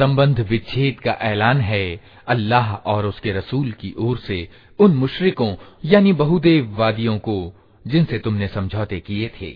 संबंध 0.00 0.40
विच्छेद 0.40 1.00
का 1.00 1.12
ऐलान 1.22 1.60
है 1.60 2.00
अल्लाह 2.28 2.74
और 2.90 3.06
उसके 3.06 3.32
रसूल 3.32 3.70
की 3.72 3.92
ओर 3.98 4.18
से 4.18 4.36
उन 4.78 4.94
मुशरिकों, 4.96 5.54
यानी 5.84 6.12
बहुदेववादियों 6.12 7.18
को, 7.18 7.52
जिनसे 7.84 8.18
तुमने 8.18 8.48
समझौते 8.48 9.00
किए 9.00 9.28
थे। 9.40 9.50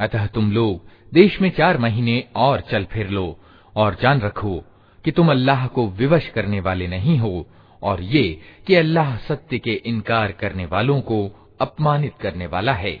अतः 0.00 0.26
तुम 0.26 0.50
लोग 0.52 0.88
देश 1.12 1.40
में 1.40 1.48
चार 1.50 1.78
महीने 1.78 2.24
और 2.36 2.60
चल 2.60 2.84
फिर 2.84 3.10
लो 3.10 3.38
और 3.74 3.96
जान 4.02 4.20
रखो 4.20 4.56
कि 5.04 5.10
तुम 5.10 5.30
अल्लाह 5.30 5.66
को 5.66 5.86
विवश 5.98 6.28
करने 6.28 6.60
वाले 6.60 6.86
नहीं 6.86 7.18
हो 7.18 7.46
और 7.82 8.02
ये 8.02 8.24
कि 8.66 8.74
अल्लाह 8.74 9.16
सत्य 9.18 9.58
के 9.58 9.74
इनकार 9.86 10.32
करने 10.32 10.66
वालों 10.66 11.00
को 11.02 11.20
अपमानित 11.60 12.14
करने 12.20 12.46
वाला 12.46 12.72
है। 12.72 12.96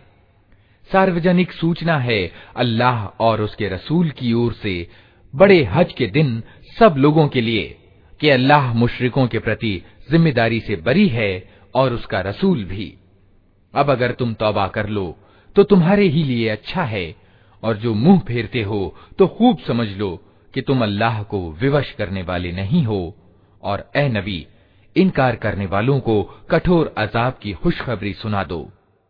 सार्वजनिक 0.90 1.52
सूचना 1.52 1.98
है 1.98 2.22
अल्लाह 2.56 3.04
और 3.20 3.42
उसके 3.42 3.68
रसूल 3.68 4.10
की 4.10 4.32
ओर 4.36 4.52
से 4.52 5.08
बड़े 5.34 5.62
हज 5.64 5.92
के 5.92 6.06
दिन 6.06 6.42
सब 6.78 6.94
लोगों 6.98 7.26
के 7.28 7.40
लिए 7.40 7.64
कि 8.20 8.28
अल्लाह 8.30 8.72
मुशरिकों 8.74 9.26
के 9.26 9.38
प्रति 9.38 9.70
ज़िम्मेदारी 10.10 10.60
से 10.60 10.76
बरी 10.78 11.06
है 11.08 11.32
और 11.74 11.92
उसका 11.92 12.20
रसूल 12.20 12.64
भी। 12.64 12.94
अब 13.74 13.90
अगर 13.90 14.12
तुम 14.12 14.34
तौबा 14.34 14.66
कर 14.68 14.88
लो 14.88 15.16
तो 15.56 15.62
तुम्हारे 15.64 16.06
ही 16.06 16.22
लिए 16.24 16.48
अच्छा 16.48 16.82
है, 16.84 17.14
और 17.62 17.76
जो 17.76 17.94
मुँह 17.96 18.18
फेरते 18.28 18.62
हो 18.62 18.94
तो 19.18 19.26
खूब 19.28 19.58
समझ 19.58 19.88
लो 19.90 20.10
कि 20.54 20.60
तुम 20.62 20.82
अल्लाह 20.82 21.22
को 21.22 21.40
विवश 21.52 21.90
करने 21.92 22.22
वाले 22.22 22.52
नहीं 22.52 22.84
हो, 22.84 23.14
और 23.62 23.90
ए 23.96 24.08
नबी, 24.08 24.46
इनकार 24.96 25.36
करने 25.36 25.66
वालों 25.66 25.98
को 26.00 26.22
कठोर 26.50 26.94
अजाब 26.98 27.38
की 27.42 27.52
खुशखबरी 27.54 28.12
सुना 28.12 28.42
दो। 28.44 28.60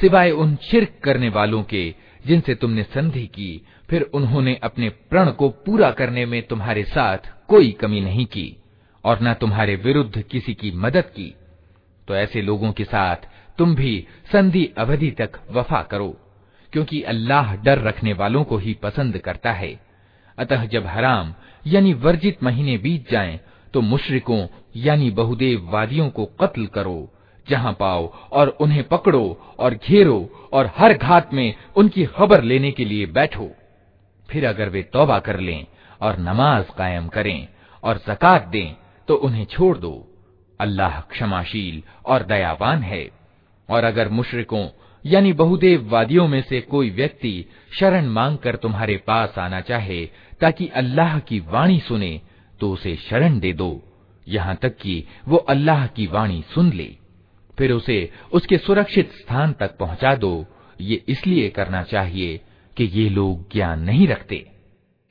सिवाय 0.00 0.30
उन 0.30 0.56
शिरक 0.56 1.00
करने 1.04 1.28
वालों 1.28 1.62
के 1.62 1.94
जिनसे 2.26 2.54
तुमने 2.54 2.82
संधि 2.82 3.26
की 3.26 3.66
फिर 3.90 4.02
उन्होंने 4.02 4.60
अपने 4.62 4.88
प्रण 4.88 5.30
को 5.30 5.48
पूरा 5.48 5.90
करने 5.90 6.26
में 6.26 6.42
तुम्हारे 6.42 6.84
साथ 6.84 7.18
कोई 7.48 7.72
कमी 7.72 8.00
नहीं 8.00 8.26
की 8.26 8.56
और 9.04 9.18
न 9.22 9.34
तुम्हारे 9.34 9.76
विरुद्ध 9.76 10.22
किसी 10.22 10.54
की 10.54 10.70
मदद 10.70 11.04
की। 11.04 11.34
तो 12.08 12.16
ऐसे 12.16 12.42
लोगों 12.42 12.72
के 12.72 12.84
साथ 12.84 13.16
तुम 13.58 13.74
भी 13.74 14.06
संधि 14.32 14.74
अवधि 14.78 15.10
तक 15.10 15.32
वफा 15.50 15.82
करो 15.82 16.16
क्योंकि 16.72 17.02
अल्लाह 17.02 17.56
डर 17.56 17.78
रखने 17.78 18.12
वालों 18.12 18.44
को 18.44 18.56
ही 18.56 18.74
पसंद 18.74 19.18
करता 19.18 19.52
है। 19.52 19.80
अतः 20.38 20.64
जब 20.64 20.86
हराम 20.86 21.34
यानी 21.66 21.94
वर्जित 21.94 22.42
महीने 22.42 22.78
बीत 22.78 23.10
जाएँ, 23.10 23.40
तो 23.72 23.80
मुशरिकों 23.80 24.46
यानी 24.76 25.10
बहुदेव 25.10 25.68
वादियों 25.70 26.08
को 26.10 26.24
कत्ल 26.40 26.66
करो, 26.66 27.10
जहाँ 27.48 27.72
पाओ 27.72 28.06
और 28.32 28.48
उन्हें 28.60 28.82
पकड़ो 28.88 29.54
और 29.58 29.74
घेरो 29.74 30.48
और 30.52 30.70
हर 30.76 30.92
घात 30.92 31.34
में 31.34 31.54
उनकी 31.76 32.04
खबर 32.06 32.42
लेने 32.42 32.70
के 32.70 32.84
लिए 32.84 33.06
बैठो। 33.06 33.50
फिर 34.28 34.46
अगर 34.46 34.68
वे 34.68 34.82
तौबा 34.82 35.18
कर 35.18 35.40
लें 35.40 35.66
और 36.00 36.18
नमाज़ 36.18 36.66
कायम 36.78 37.08
करें 37.08 37.48
और 37.82 38.00
जक़ात 38.08 38.48
दें 38.48 38.74
तो 39.08 39.14
उन्हें 39.14 39.44
छोड़ 39.44 39.76
दो। 39.78 39.92
अल्लाह 40.60 41.00
क्षमाशील 41.00 41.82
और 42.06 42.22
दयावान 42.22 42.82
है। 42.82 43.08
और 43.68 43.84
अगर 43.84 44.08
मुशरिकों, 44.08 44.66
यानी 45.04 45.32
बहुदेव 45.32 45.88
वादियों 45.90 46.26
में 46.28 46.42
से 46.42 46.60
कोई 46.60 46.90
व्यक्ति 46.90 47.44
शरण 47.78 48.06
मांगकर 48.06 48.56
तुम्हारे 48.56 48.96
पास 48.96 49.38
आना 49.38 49.60
चाहे, 49.60 50.04
ताकि 50.40 50.68
अल्लाह 50.68 51.18
की 51.18 51.40
वाणी 51.40 51.80
सुने 51.80 52.20
तो 52.60 52.70
उसे 52.70 52.96
शरण 52.96 53.38
दे 53.38 53.52
दो। 53.52 53.82
यहाँ 54.28 54.56
तक 54.56 54.76
कि 54.76 55.04
वो 55.28 55.36
अल्लाह 55.36 55.86
की 55.86 56.06
वाणी 56.06 56.44
सुन 56.54 56.72
ले। 56.72 56.96
फिर 57.58 57.72
उसे 57.72 58.12
उसके 58.32 58.58
सुरक्षित 58.58 59.12
स्थान 59.12 59.52
तक 59.52 59.78
पहुँचा 59.78 60.14
दो। 60.14 60.46
ये 60.80 61.04
इसलिए 61.08 61.48
करना 61.48 61.82
चाहिए 61.82 62.40
कि 62.76 62.84
ये 62.84 63.08
लोग 63.08 63.52
ज्ञान 63.52 63.80
नहीं 63.80 64.08
रखते। 64.08 64.50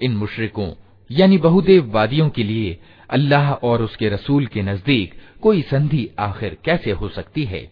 इन 0.00 0.12
मुशरिकों 0.16 0.70
यानी 1.10 1.38
बहुदेववादियों 1.38 2.28
के 2.36 2.42
लिए 2.42 2.78
अल्लाह 3.16 3.52
और 3.68 3.82
उसके 3.82 4.08
रसूल 4.08 4.46
के 4.46 4.62
नजदीक 4.62 5.14
कोई 5.43 5.61
संधि 5.61 6.09
आखिर 6.19 6.57
कैसे 6.65 6.91
हो 6.91 7.09
सकती 7.09 7.43
है? 7.43 7.71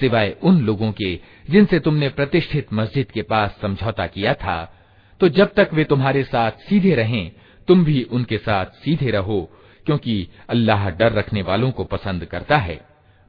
सिवाय 0.00 0.36
उन 0.42 0.60
लोगों 0.60 0.92
के 0.92 1.20
जिनसे 1.50 1.78
तुमने 1.80 2.08
प्रतिष्ठित 2.08 2.72
मस्जिद 2.72 3.10
के 3.10 3.22
पास 3.22 3.58
समझौता 3.62 4.06
किया 4.06 4.34
था। 4.34 4.74
तो 5.20 5.28
जब 5.28 5.54
तक 5.54 5.70
वे 5.72 5.84
तुम्हारे 5.84 6.24
साथ 6.24 6.50
सीधे 6.50 6.94
रहें, 6.94 7.32
तुम 7.68 7.84
भी 7.84 8.02
उनके 8.02 8.38
साथ 8.38 8.66
सीधे 8.66 9.10
रहो, 9.10 9.50
क्योंकि 9.86 10.28
अल्लाह 10.48 10.90
डर 10.90 11.12
रखने 11.12 11.42
वालों 11.42 11.70
को 11.70 11.84
पसंद 11.84 12.24
करता 12.24 12.56
है। 12.56 12.80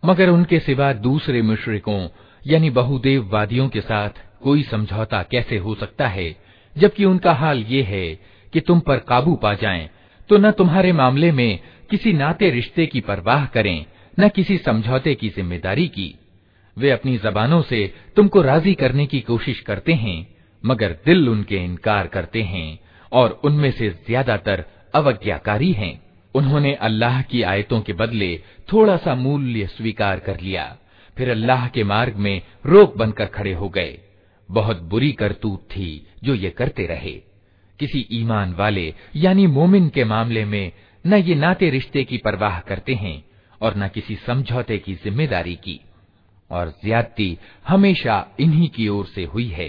मगर 0.06 0.30
उनके 0.30 0.60
सिवा 0.60 0.94
दूसरे 0.94 1.42
मुशरिकों, 1.42 2.08
यानी 2.48 2.70
बहुदेव 2.70 3.30
वादियों 3.30 3.70
के 3.70 3.82
साथ 3.82 4.10
कोई 4.44 4.64
समझौता 4.64 5.24
कैसे 5.24 5.58
हो 5.58 5.76
सकता 5.76 6.08
है? 6.08 6.36
जबकि 6.78 7.06
उनका 7.06 7.34
हाल 7.34 7.64
ये 7.64 7.84
है 7.84 8.20
कि 8.54 8.60
तुम 8.60 8.80
पर 8.80 8.98
काबू 8.98 9.36
पा 9.36 9.54
जाएँ 9.54 9.90
तो 10.30 10.38
न 10.38 10.52
तुम्हारे 10.52 10.92
मामले 10.92 11.32
में 11.32 11.60
किसी 11.90 12.14
नाते 12.14 12.50
रिश्ते 12.50 12.86
की 12.86 13.02
परवाह 13.02 13.46
करें, 13.46 13.86
न 14.20 14.30
किसी 14.30 14.58
समझौते 14.58 15.16
की 15.16 15.30
ज़िम्मेदारी 15.30 15.88
की। 15.88 16.16
वे 16.78 16.92
अपनी 16.92 17.18
जबानों 17.18 17.62
से 17.62 17.94
तुमको 18.16 18.42
राज़ी 18.42 18.74
करने 18.74 19.06
की 19.06 19.20
कोशिश 19.20 19.60
करते 19.60 19.94
हैं, 19.94 20.28
मगर 20.66 20.92
दिल 21.06 21.30
उनके 21.30 21.56
इनकार 21.56 22.08
करते 22.08 22.42
हैं, 22.42 22.80
और 23.12 23.42
उनमें 23.44 23.72
से 23.72 23.90
ज़्यादातर 23.90 24.66
अवज्ञाकारी 24.94 25.72
हैं। 25.72 26.02
उन्होंने 26.36 26.74
अल्लाह 26.74 27.22
की 27.22 27.42
आयतों 27.42 27.82
के 27.82 27.94
बदले 27.94 28.40
थोड़ा 28.74 28.98
सा 28.98 29.16
मूल्य 29.16 29.68
स्वीकार 29.68 30.20
कर 30.20 30.40
लिया। 30.40 30.78
फिर 31.18 31.30
अल्लाह 31.30 31.68
के 31.68 31.84
मार्ग 31.84 32.16
में 32.16 32.42
रोक 32.66 32.98
बनकर 32.98 33.26
खड़े 33.26 33.54
हो 33.54 33.70
गए। 33.70 33.98
बहुत 34.50 34.82
बुरी 34.82 35.12
करतूत 35.12 35.60
थी 35.60 36.08
जो 36.24 36.36
ये 36.36 36.50
करते 36.50 36.86
रहे। 36.86 37.12
किसी 37.80 38.08
ईमान 38.12 38.54
वाले, 38.54 38.94
यानी 39.16 39.48
मोमिन 39.48 39.90
के 39.90 40.04
मामले 40.04 40.46
में 40.46 40.72
न 41.07 41.15
ये 41.15 41.35
नाते 41.35 41.71
रिश्ते 41.71 42.05
की 42.05 42.19
परवाह 42.19 42.61
करते 42.61 42.95
हैं 42.95 43.25
और 43.63 43.77
न 43.77 43.89
किसी 43.89 44.17
समझौते 44.17 44.79
की 44.79 44.95
जिम्मेदारी 44.95 45.55
की 45.55 45.81
और 46.51 46.75
ज्यादती 46.85 47.39
हमेशा 47.69 48.27
इन्हीं 48.41 48.69
की 48.69 48.89
ओर 48.89 49.07
से 49.07 49.25
हुई 49.25 49.49
है 49.49 49.69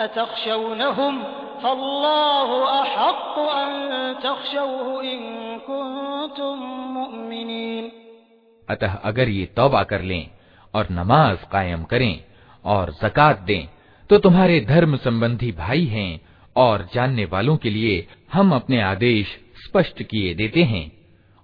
अतखशौनहुम 0.00 1.22
फल्लाहु 1.62 2.60
अहक्कु 2.66 3.42
अन 3.52 3.72
तखशौहु 4.24 5.00
इन 5.02 5.20
कुंतुम 5.66 6.60
मुमिनीन 6.94 7.90
अतः 8.68 8.92
अगर 9.04 9.28
ये 9.28 9.46
तौबा 9.56 9.82
कर 9.82 10.02
लें 10.02 10.30
और 10.74 10.88
नमाज़ 10.90 11.44
कायम 11.52 11.82
करें 11.84 12.24
और 12.64 12.90
जक़ात 13.02 13.40
दें 13.40 13.68
तो 14.10 14.18
तुम्हारे 14.18 14.60
धर्म 14.60 14.96
संबंधी 14.96 15.52
भाई 15.52 15.84
हैं 15.84 16.20
और 16.56 16.88
जानने 16.94 17.24
वालों 17.24 17.56
के 17.56 17.70
लिए 17.70 18.06
हम 18.32 18.54
अपने 18.54 18.80
आदेश 18.82 19.38
स्पष्ट 19.64 20.02
किए 20.02 20.34
देते 20.34 20.62
हैं। 20.62 20.90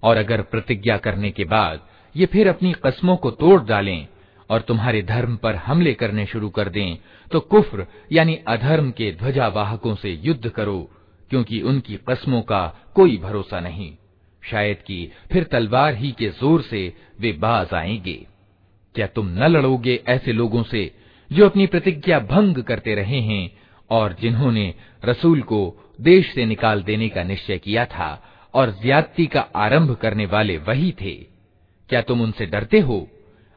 और 0.03 0.17
अगर 0.17 0.41
प्रतिज्ञा 0.41 0.97
करने 0.97 1.31
के 1.31 1.45
बाद 1.45 1.81
ये 2.15 2.25
फिर 2.25 2.47
अपनी 2.47 2.73
कस्मों 2.85 3.15
को 3.15 3.31
तोड़ 3.31 3.61
डालें 3.63 4.07
और 4.49 4.61
तुम्हारे 4.61 5.01
धर्म 5.01 5.35
पर 5.35 5.55
हमले 5.55 5.93
करने 5.93 6.25
शुरू 6.25 6.49
कर 6.49 6.69
दें 6.69 6.97
तो 7.31 7.39
कुफ्र, 7.39 7.85
यानी 8.11 8.35
अधर्म 8.47 8.91
के 8.91 9.11
ध्वजावाहकों 9.11 9.95
से 9.95 10.09
युद्ध 10.11 10.49
करो, 10.49 10.91
क्योंकि 11.29 11.61
उनकी 11.61 11.99
कस्मों 12.09 12.41
का 12.41 12.75
कोई 12.95 13.17
भरोसा 13.17 13.59
नहीं। 13.59 13.95
शायद 14.43 14.77
कि 14.77 15.11
फिर 15.31 15.43
तलवार 15.43 15.95
ही 15.95 16.11
के 16.11 16.29
ज़ोर 16.29 16.61
से 16.61 16.93
वे 17.19 17.31
बाज 17.31 17.73
आएँगे। 17.73 18.27
क्या 18.95 19.07
तुम 19.07 19.27
न 19.29 19.43
लड़ोगे 19.43 20.03
ऐसे 20.07 20.33
लोगों 20.33 20.63
से, 20.63 20.95
जो 21.31 21.45
अपनी 21.45 21.67
प्रतिज्ञा 21.67 22.19
भंग 22.19 22.63
करते 22.63 22.95
रहे 22.95 23.19
हैं, 23.19 23.51
और 23.89 24.15
जिन्होंने 24.21 24.73
रसूल 25.05 25.41
को 25.41 25.91
देश 26.01 26.33
से 26.33 26.45
निकाल 26.45 26.83
देने 26.83 27.09
का 27.09 27.23
निश्चय 27.23 27.57
किया 27.57 27.85
था, 27.85 28.23
और 28.53 28.69
ज्यादती 28.81 29.25
का 29.25 29.41
आरंभ 29.55 29.95
करने 29.95 30.25
वाले 30.25 30.57
वही 30.57 30.91
थे? 30.91 31.15
क्या 31.89 32.01
तुम 32.01 32.21
उनसे 32.21 32.45
डरते 32.45 32.79
हो? 32.79 33.07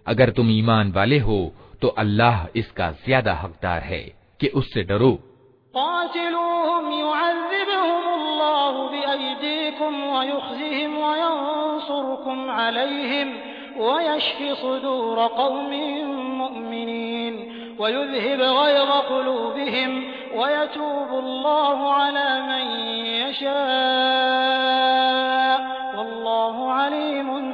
अगर 0.05 0.29
तुम 0.29 0.51
ईमान 0.51 0.91
वाले 0.91 1.19
हो 1.19 1.39
तो 1.81 1.87
अल्लाह 1.97 2.45
इसका 2.55 2.91
ज्यादा 3.05 3.33
हकदार 3.33 3.81
है 3.83 4.03
कि 4.39 4.47
उससे 4.55 4.83
डरो 4.83 5.11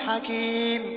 हकीम 0.07 0.96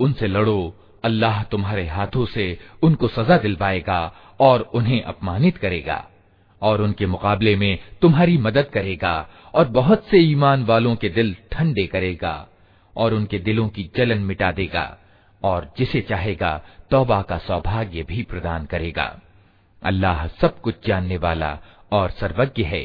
उनसे 0.00 0.26
लड़ो 0.26 0.60
अल्लाह 1.04 1.42
तुम्हारे 1.52 1.86
हाथों 1.86 2.24
से 2.26 2.44
उनको 2.82 3.08
सजा 3.08 3.36
दिलवाएगा 3.38 4.00
और 4.40 4.70
उन्हें 4.74 5.02
अपमानित 5.02 5.56
करेगा 5.58 5.98
और 6.63 6.81
उनके 6.81 7.05
मुकाबले 7.05 7.55
में 7.55 7.77
तुम्हारी 8.01 8.37
मदद 8.37 8.69
करेगा 8.73 9.15
और 9.53 9.67
बहुत 9.67 10.07
से 10.07 10.17
ईमान 10.17 10.63
वालों 10.63 10.95
के 10.95 11.09
दिल 11.09 11.35
ठंडे 11.51 11.85
करेगा 11.87 12.35
और 12.95 13.13
उनके 13.13 13.39
दिलों 13.39 13.67
की 13.67 13.89
जलन 13.95 14.19
मिटा 14.21 14.51
देगा 14.51 14.85
और 15.41 15.71
जिसे 15.77 16.01
चाहेगा 16.01 16.61
तौबा 16.91 17.21
का 17.21 17.37
सौभाग्य 17.37 18.03
भी 18.03 18.23
प्रदान 18.23 18.65
करेगा। 18.65 19.05
अल्लाह 19.83 20.27
सब 20.27 20.59
कुछ 20.61 20.87
जानने 20.87 21.17
वाला 21.17 21.57
और 21.91 22.09
सर्वज्ञ 22.09 22.63
है। 22.63 22.83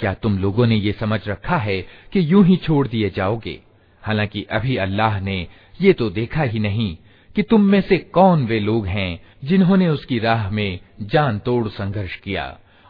क्या 0.00 0.14
तुम 0.14 0.38
लोगों 0.38 0.66
ने 0.66 0.76
ये 0.76 0.92
समझ 0.92 1.20
रखा 1.28 1.56
है 1.56 1.80
कि 2.12 2.32
यूँ 2.32 2.44
ही 2.44 2.56
छोड़ 2.56 2.86
दिए 2.88 3.10
जाओगे? 3.10 3.58
हालाँकि 4.02 4.42
अभी 4.42 4.76
अल्लाह 4.76 5.20
ने 5.20 5.46
ये 5.80 5.92
तो 5.92 6.10
देखा 6.10 6.42
ही 6.42 6.58
नहीं 6.58 6.96
कि 7.36 7.42
तुम 7.42 7.64
में 7.64 7.80
से 7.80 7.96
कौन 7.98 8.44
वे 8.46 8.58
लोग 8.60 8.86
हैं 8.86 9.20
जिन्होंने 9.44 9.88
उसकी 9.88 10.18
राह 10.18 10.48
में 10.50 10.78
जान 11.02 11.38
तोड़ 11.38 11.68
संघर्ष 11.68 12.16
किया। 12.16 12.46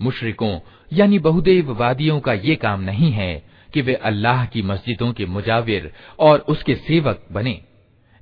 मुशरिकों, 0.00 0.58
यानी 0.92 1.18
बहुदेव 1.18 1.72
वादियों 1.72 2.20
का 2.20 2.32
ये 2.32 2.54
काम 2.56 2.80
नहीं 2.80 3.10
है 3.12 3.34
कि 3.74 3.80
वे 3.80 3.94
अल्लाह 3.94 4.44
की 4.46 4.62
मस्जिदों 4.62 5.12
के 5.12 5.26
मुजाविर 5.26 5.92
और 6.18 6.38
उसके 6.48 6.74
सेवक 6.74 7.26
बने, 7.32 7.60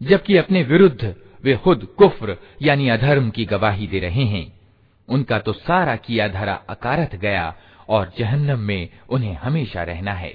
जबकि 0.01 0.37
अपने 0.37 0.63
विरुद्ध 0.63 1.15
वे 1.45 1.57
खुद 1.57 1.87
कुफ्र, 1.99 2.37
यानी 2.63 2.89
अधर्म 2.89 3.31
की 3.31 3.45
गवाही 3.45 3.87
दे 3.87 3.99
रहे 3.99 4.25
हैं। 4.25 4.47
उनका 5.09 5.39
तो 5.39 5.53
सारा 5.53 5.97
किया 5.97 6.27
धरा 6.29 6.55
अकारत 6.69 7.15
गया 7.15 7.55
और 7.89 8.13
जहन्नम 8.19 8.59
में 8.59 8.89
उन्हें 9.09 9.35
हमेशा 9.35 9.83
रहना 9.83 10.13
है। 10.13 10.35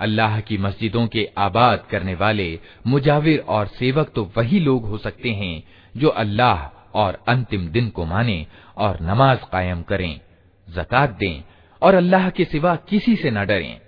अल्लाह 0.00 0.40
की 0.40 0.58
मस्जिदों 0.58 1.06
के 1.06 1.28
आबाद 1.38 1.86
करने 1.90 2.14
वाले, 2.14 2.58
मुजाविर 2.86 3.38
और 3.38 3.66
सेवक 3.68 4.12
तो 4.14 4.24
वही 4.36 4.60
लोग 4.60 4.86
हो 4.86 4.98
सकते 4.98 5.30
हैं 5.30 5.62
जो 5.94 6.08
अल्लाह 6.08 6.62
और 6.94 7.18
अंतिम 7.28 7.66
दिन 7.68 7.88
को 7.88 8.04
माने 8.04 8.46
और 8.76 8.98
नमाज़ 9.02 9.40
कायम 9.52 9.82
करें। 9.82 10.20
जक़ात 10.68 11.16
दें 11.18 11.42
और 11.82 11.94
अल्लाह 11.94 12.28
के 12.30 12.44
सिवा 12.44 12.74
किसी 12.88 13.16
से 13.16 13.30
न 13.30 13.44
डरें। 13.46 13.80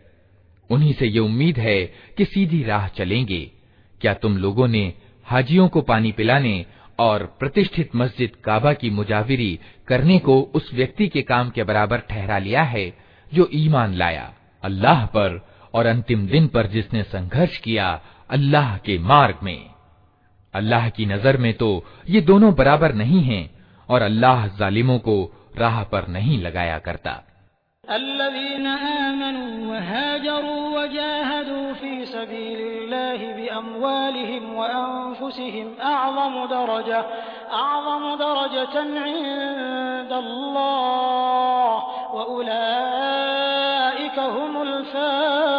उन्हीं 0.70 0.92
से 0.92 1.06
ये 1.06 1.18
उम्मीद 1.20 1.58
है 1.58 1.80
कि 2.18 2.24
सीधी 2.24 2.62
राह 2.62 2.86
चलेंगे। 2.88 3.40
क्या 4.00 4.14
तुम 4.14 4.36
लोगों 4.36 4.68
ने 4.68 4.92
हाजियों 5.26 5.68
को 5.68 5.80
पानी 5.82 6.12
पिलाने 6.12 6.64
और 6.98 7.24
प्रतिष्ठित 7.40 7.96
मस्जिद 7.96 8.36
काबा 8.44 8.72
की 8.72 8.90
मुजाविरी 8.90 9.58
करने 9.88 10.18
को 10.18 10.40
उस 10.54 10.70
व्यक्ति 10.74 11.08
के 11.08 11.22
काम 11.22 11.50
के 11.50 11.64
बराबर 11.64 11.98
ठहरा 12.10 12.38
लिया 12.38 12.62
है 12.64 12.92
जो 13.32 13.48
ईमान 13.54 13.94
लाया 13.94 14.32
अल्लाह 14.64 15.04
पर 15.06 15.40
और 15.74 15.86
अंतिम 15.86 16.26
दिन 16.26 16.46
पर 16.46 16.66
जिसने 16.66 17.02
संघर्ष 17.02 17.58
किया 17.58 17.88
अल्लाह 18.30 18.76
के 18.78 18.98
मार्ग 18.98 19.38
में। 19.42 19.70
अल्लाह 20.54 20.88
की 20.88 21.06
नज़र 21.06 21.36
में 21.36 21.52
तो 21.54 21.68
ये 22.08 22.20
दोनों 22.20 22.52
बराबर 22.54 22.94
नहीं 22.94 23.22
हैं 23.22 23.48
और 23.88 24.02
अल्लाह 24.02 24.46
जालिमों 24.56 24.98
को 24.98 25.16
राह 25.57 25.83
पर 25.83 26.07
नहीं 26.07 26.41
लगाया 26.41 26.79
करता 26.79 27.21
युबश्शिरुहुम 44.15 45.58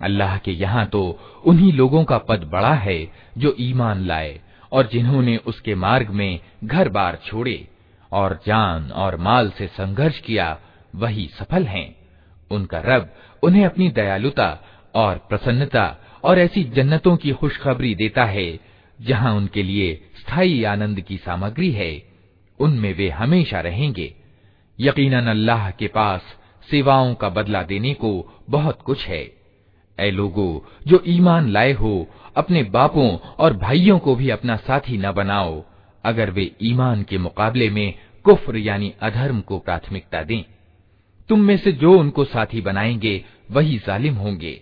अल्लाह 0.00 0.36
के 0.38 0.52
यहाँ 0.52 0.84
तो 0.86 1.00
उन्हीं 1.46 1.72
लोगों 1.72 2.04
का 2.04 2.18
पद 2.28 2.44
बड़ा 2.52 2.72
है 2.84 2.98
जो 3.38 3.54
ईमान 3.60 4.04
लाए 4.06 4.40
और 4.72 4.86
जिन्होंने 4.86 5.36
उसके 5.46 5.74
मार्ग 5.76 6.10
में 6.10 6.40
घर 6.64 6.88
बार 6.88 7.18
छोड़े 7.26 7.58
और 8.12 8.38
जान 8.46 8.90
और 9.02 9.16
माल 9.18 9.50
से 9.58 9.66
संघर्ष 9.76 10.20
किया 10.20 10.46
वही 10.96 11.26
सफल 11.34 11.64
हैं 11.66 11.88
उनका 12.50 12.80
रब 12.86 13.08
उन्हें 13.42 13.64
अपनी 13.66 13.88
दयालुता 13.98 14.48
और 14.94 15.18
प्रसन्नता 15.28 15.86
और 16.24 16.38
ऐसी 16.38 16.64
जन्नतों 16.76 17.16
की 17.16 17.32
खुशखबरी 17.32 17.94
देता 17.94 18.24
है 18.26 18.48
जहाँ 19.01 19.35
उनके 19.35 19.63
लिए 19.63 20.09
स्थायी 20.19 20.63
आनंद 20.63 21.01
की 21.01 21.17
सामग्री 21.17 21.71
है, 21.71 22.03
उनमें 22.59 22.93
वे 22.93 23.09
हमेशा 23.09 23.61
रहेंगे। 23.61 24.15
यकीनन 24.79 25.27
अल्लाह 25.27 25.71
के 25.71 25.87
पास 25.87 26.21
सेवाओं 26.71 27.15
का 27.15 27.29
बदला 27.29 27.63
देने 27.63 27.93
को 27.93 28.41
बहुत 28.49 28.81
कुछ 28.81 29.05
है। 29.07 29.31
ऐ 29.99 30.11
लोगो, 30.11 30.65
जो 30.87 31.03
ईमान 31.07 31.49
लाए 31.49 31.71
हो, 31.71 32.07
अपने 32.37 32.63
बापों 32.63 33.17
और 33.17 33.57
भाइयों 33.57 33.99
को 33.99 34.15
भी 34.15 34.29
अपना 34.29 34.55
साथी 34.55 34.97
न 34.97 35.11
बनाओ। 35.11 35.63
अगर 36.03 36.29
वे 36.29 36.51
ईमान 36.63 37.03
के 37.03 37.17
मुकाबले 37.17 37.69
में 37.69 37.93
कुफ्र 38.23 38.57
यानी 38.57 38.93
अधर्म 39.01 39.41
को 39.41 39.59
प्राथमिकता 39.59 40.23
दें, 40.23 40.43
तुम 41.29 41.41
में 41.41 41.57
से 41.57 41.71
जो 41.71 41.99
उनको 41.99 42.25
साथी 42.25 42.61
बनाएँगे, 42.61 43.25
वही 43.51 43.77
जालिम 43.77 44.13
होंगे। 44.13 44.61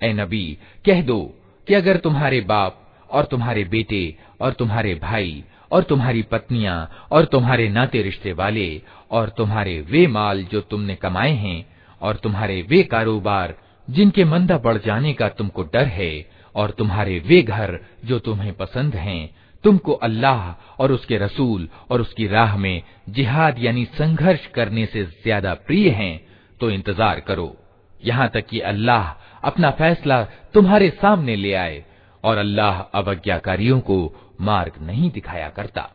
ए 0.00 0.12
नबी 0.12 0.46
कह 0.84 1.02
दो 1.02 1.20
कि 1.68 1.74
अगर 1.74 1.96
तुम्हारे 1.96 2.40
बाप 2.42 2.80
और 3.10 3.24
तुम्हारे 3.24 3.64
बेटे 3.64 4.02
और 4.40 4.52
तुम्हारे 4.52 4.94
भाई 5.02 5.42
और 5.72 5.82
तुम्हारी 5.82 6.22
पत्नियां 6.32 6.74
और 7.12 7.24
तुम्हारे 7.24 7.68
नाते 7.68 8.02
रिश्ते 8.02 8.32
वाले 8.32 8.68
और 9.10 9.28
तुम्हारे 9.36 9.80
वे 9.90 10.06
माल 10.08 10.42
जो 10.52 10.60
तुमने 10.70 10.94
कमाए 10.94 11.32
हैं 11.44 11.58
और 12.00 12.16
तुम्हारे 12.16 12.60
वे 12.70 12.82
कारोबार 12.92 13.54
जिनके 13.88 14.24
मंदा 14.24 14.58
बढ़ 14.58 14.78
जाने 14.78 15.12
का 15.12 15.28
तुमको 15.38 15.62
डर 15.72 15.86
है 15.98 16.12
और 16.54 16.70
तुम्हारे 16.78 17.18
वे 17.28 17.42
घर 17.42 17.78
जो 18.04 18.18
तुम्हें 18.18 18.52
पसंद 18.56 18.94
हैं 18.96 19.22
तुमको 19.63 19.93
अल्लाह 20.03 20.81
और 20.81 20.91
उसके 20.91 21.17
रसूल 21.17 21.67
और 21.91 22.01
उसकी 22.01 22.27
राह 22.27 22.55
में 22.57 22.81
जिहाद 23.09 23.59
यानी 23.59 23.85
संघर्ष 23.93 24.45
करने 24.55 24.85
से 24.85 25.03
ज़्यादा 25.03 25.53
प्रिय 25.67 25.89
हैं 25.91 26.15
तो 26.59 26.69
इंतज़ार 26.71 27.19
करो। 27.19 27.55
यहाँ 28.03 28.29
तक 28.29 28.45
कि 28.47 28.59
अल्लाह 28.71 29.13
अपना 29.43 29.71
फैसला 29.73 30.23
तुम्हारे 30.53 30.89
सामने 31.01 31.35
ले 31.35 31.53
आए 31.55 31.83
और 32.23 32.37
अल्लाह 32.37 32.79
अवज्ञाकारियों 32.99 33.79
को 33.81 33.97
मार्ग 34.41 34.73
नहीं 34.81 35.09
दिखाया 35.11 35.49
करता। 35.49 35.89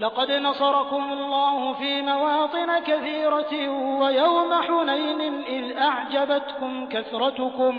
लक़द 0.00 0.30
नसरकुमुल्लाहु 0.42 1.72
फ़ी 1.74 2.02
मवातिन 2.02 2.70
कसीरतिन 2.88 3.70
व 4.00 4.10
यौम 4.16 4.52
हुनैन 4.64 5.20
इज़ 5.48 5.72
अअजबतकुम 5.86 6.84
कसरतुकुम। 6.92 7.78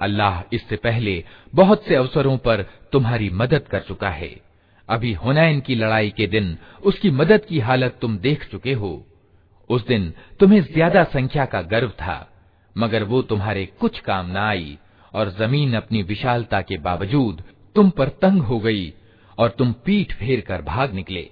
अल्लाह 0.00 0.34
इससे 0.52 0.76
पहले 0.76 1.14
बहुत 1.54 1.84
से 1.84 1.94
अवसरों 1.94 2.36
पर 2.38 2.62
तुम्हारी 2.92 3.28
मदद 3.32 3.68
कर 3.70 3.80
चुका 3.80 4.08
है 4.10 4.30
अभी 4.88 5.12
हुनैन 5.24 5.60
की 5.60 5.74
लड़ाई 5.74 6.10
के 6.10 6.26
दिन 6.26 6.56
उसकी 6.84 7.10
मदद 7.12 7.44
की 7.44 7.58
हालत 7.58 7.98
तुम 8.00 8.16
देख 8.18 8.40
चुके 8.50 8.72
हो 8.74 8.92
उस 9.70 9.86
दिन 9.86 10.12
तुम्हें 10.40 10.62
ज्यादा 10.72 11.04
संख्या 11.10 11.44
का 11.46 11.62
गर्व 11.74 11.90
था 12.00 12.16
मगर 12.76 13.02
वो 13.04 13.22
तुम्हारे 13.24 13.64
कुछ 13.80 14.00
काम 14.00 14.26
न 14.30 14.36
आई 14.36 14.78
और 15.13 15.29
ज़मीन 15.29 15.73
अपनी 15.73 16.01
विशालता 16.03 16.61
के 16.61 16.77
बावजूद 16.77 17.43
तुम 17.75 17.89
पर 17.89 18.09
तंग 18.21 18.41
हो 18.41 18.59
गई 18.59 18.93
और 19.37 19.49
तुम 19.49 19.71
पीठ 19.85 20.13
फेर 20.13 20.41
कर 20.41 20.61
भाग 20.61 20.93
निकले। 20.93 21.29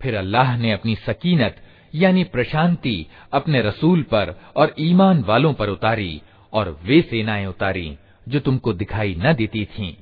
फिर 0.00 0.14
अल्लाह 0.14 0.56
ने 0.56 0.72
अपनी 0.72 0.94
सकीनत, 0.96 1.56
यानी 1.94 2.24
प्रशांति, 2.24 3.06
अपने 3.32 3.60
रसूल 3.62 4.02
पर 4.02 4.34
और 4.56 4.74
ईमान 4.80 5.22
वालों 5.22 5.52
पर 5.52 5.68
उतारी 5.68 6.20
और 6.52 6.80
वे 6.84 7.00
सेनाएँ 7.02 7.46
उतारी 7.46 7.96
जो 8.28 8.40
तुमको 8.40 8.72
दिखाई 8.72 9.14
न 9.18 9.32
देती 9.34 9.64
थीं 9.64 9.94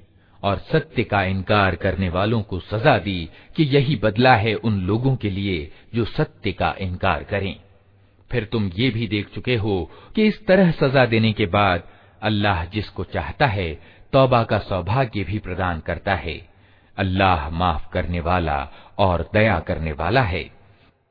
और 0.42 0.58
सत्य 0.72 1.04
का 1.04 1.22
इनकार 1.24 1.74
करने 1.74 2.08
वालों 2.08 2.40
को 2.42 2.58
सजा 2.60 2.98
दी 2.98 3.28
कि 3.56 3.62
यही 3.66 3.96
बदला 3.96 4.34
है 4.34 4.54
उन 4.54 4.80
लोगों 4.80 5.16
के 5.16 5.30
लिए 5.30 5.70
जो 5.94 6.04
सत्य 6.04 6.52
का 6.52 6.74
इनकार 6.80 7.24
करें। 7.24 7.54
फिर 8.30 8.44
तुम 8.44 8.70
ये 8.76 8.90
भी 8.90 9.06
देख 9.08 9.28
चुके 9.34 9.56
हो 9.56 9.90
कि 10.14 10.26
इस 10.26 10.46
तरह 10.46 10.70
सजा 10.70 11.04
देने 11.06 11.32
के 11.32 11.46
बाद 11.46 11.88
अल्लाह 12.22 12.64
जिसको 12.64 13.04
चाहता 13.04 13.46
है 13.46 13.80
तौबा 14.12 14.42
का 14.42 14.58
सौभाग्य 14.58 15.24
भी 15.24 15.38
प्रदान 15.38 15.80
करता 15.80 16.14
है। 16.14 16.48
अल्लाह 16.98 17.50
माफ 17.50 17.90
करने 17.92 18.20
वाला 18.20 18.68
और 18.98 19.30
दया 19.34 19.60
करने 19.60 19.92
वाला 19.92 20.20
है। 20.20 20.60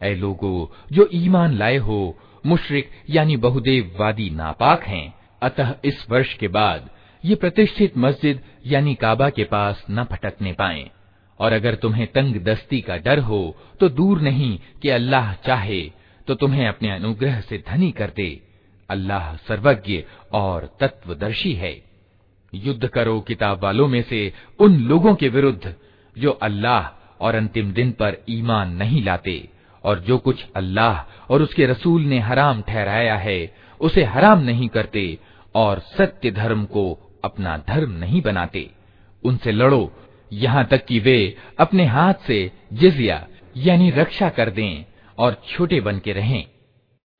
ऐ 0.00 0.14
लोगो 0.14 0.70
जो 0.92 1.08
ईमान 1.14 1.54
लाए 1.58 1.76
हो 1.86 1.98
मुशरिक 2.46 2.90
यानी 3.10 3.36
बहुदेववादी 3.36 4.28
नापाक 4.30 4.82
हैं 4.84 5.06
अतः 5.42 5.74
इस 5.84 6.04
वर्ष 6.10 6.34
के 6.34 6.48
बाद 6.48 6.90
ये 7.24 7.34
प्रतिष्ठित 7.34 7.96
मस्जिद 7.98 8.40
यानी 8.66 8.94
काबा 8.94 9.28
के 9.30 9.44
पास 9.44 9.84
न 9.90 10.04
भटकने 10.10 10.52
पाए 10.52 10.90
और 11.40 11.52
अगर 11.52 11.74
तुम्हें 11.74 12.06
तंग 12.06 12.36
दस्ती 12.44 12.80
का 12.80 12.96
डर 13.06 13.18
हो 13.28 13.40
तो 13.80 13.88
दूर 13.88 14.20
नहीं 14.20 14.58
कि 14.82 14.88
अल्लाह 14.90 15.32
चाहे 15.46 15.80
तो 16.28 16.34
तुम्हें 16.34 16.66
अपने 16.68 16.90
अनुग्रह 16.90 17.40
से 17.40 17.62
धनी 17.68 17.90
कर 17.98 18.10
दे 18.16 18.28
अल्लाह 18.91 19.35
सर्वज्ञ 19.37 20.03
और 20.33 20.69
तत्वदर्शी 20.79 21.53
है। 21.53 21.73
युद्ध 22.53 22.87
करो 22.87 23.19
किताब 23.21 23.63
वालों 23.63 23.87
में 23.87 24.01
से 24.01 24.31
उन 24.59 24.75
लोगों 24.79 25.15
के 25.15 25.29
विरुद्ध 25.29 25.73
जो 26.15 26.31
अल्लाह 26.43 26.87
और 27.23 27.35
अंतिम 27.35 27.71
दिन 27.73 27.91
पर 27.91 28.17
ईमान 28.29 28.75
नहीं 28.75 29.03
लाते 29.03 29.49
और 29.83 29.99
जो 29.99 30.17
कुछ 30.17 30.45
अल्लाह 30.55 31.33
और 31.33 31.41
उसके 31.41 31.65
रसूल 31.65 32.01
ने 32.01 32.19
हराम 32.19 32.61
ठहराया 32.61 33.15
है, 33.15 33.55
उसे 33.81 34.03
हराम 34.03 34.39
नहीं 34.39 34.67
करते 34.67 35.17
और 35.55 35.79
सत्य 35.97 36.31
धर्म 36.31 36.65
को 36.65 36.83
अपना 37.23 37.57
धर्म 37.67 37.91
नहीं 37.91 38.21
बनाते। 38.21 38.69
उनसे 39.23 39.51
लड़ो, 39.51 39.91
यहाँ 40.31 40.65
तक 40.65 40.85
कि 40.85 40.99
वे 40.99 41.35
अपने 41.59 41.85
हाथ 41.85 42.27
से 42.27 42.51
जिजिया, 42.73 43.25
यानी 43.57 43.89
रक्षा 43.91 44.29
कर 44.29 44.49
दें 44.49 44.85
और 45.17 45.41
छोटे 45.49 45.79
बन 45.81 45.99
के 45.99 46.13
रहें। 46.13 46.45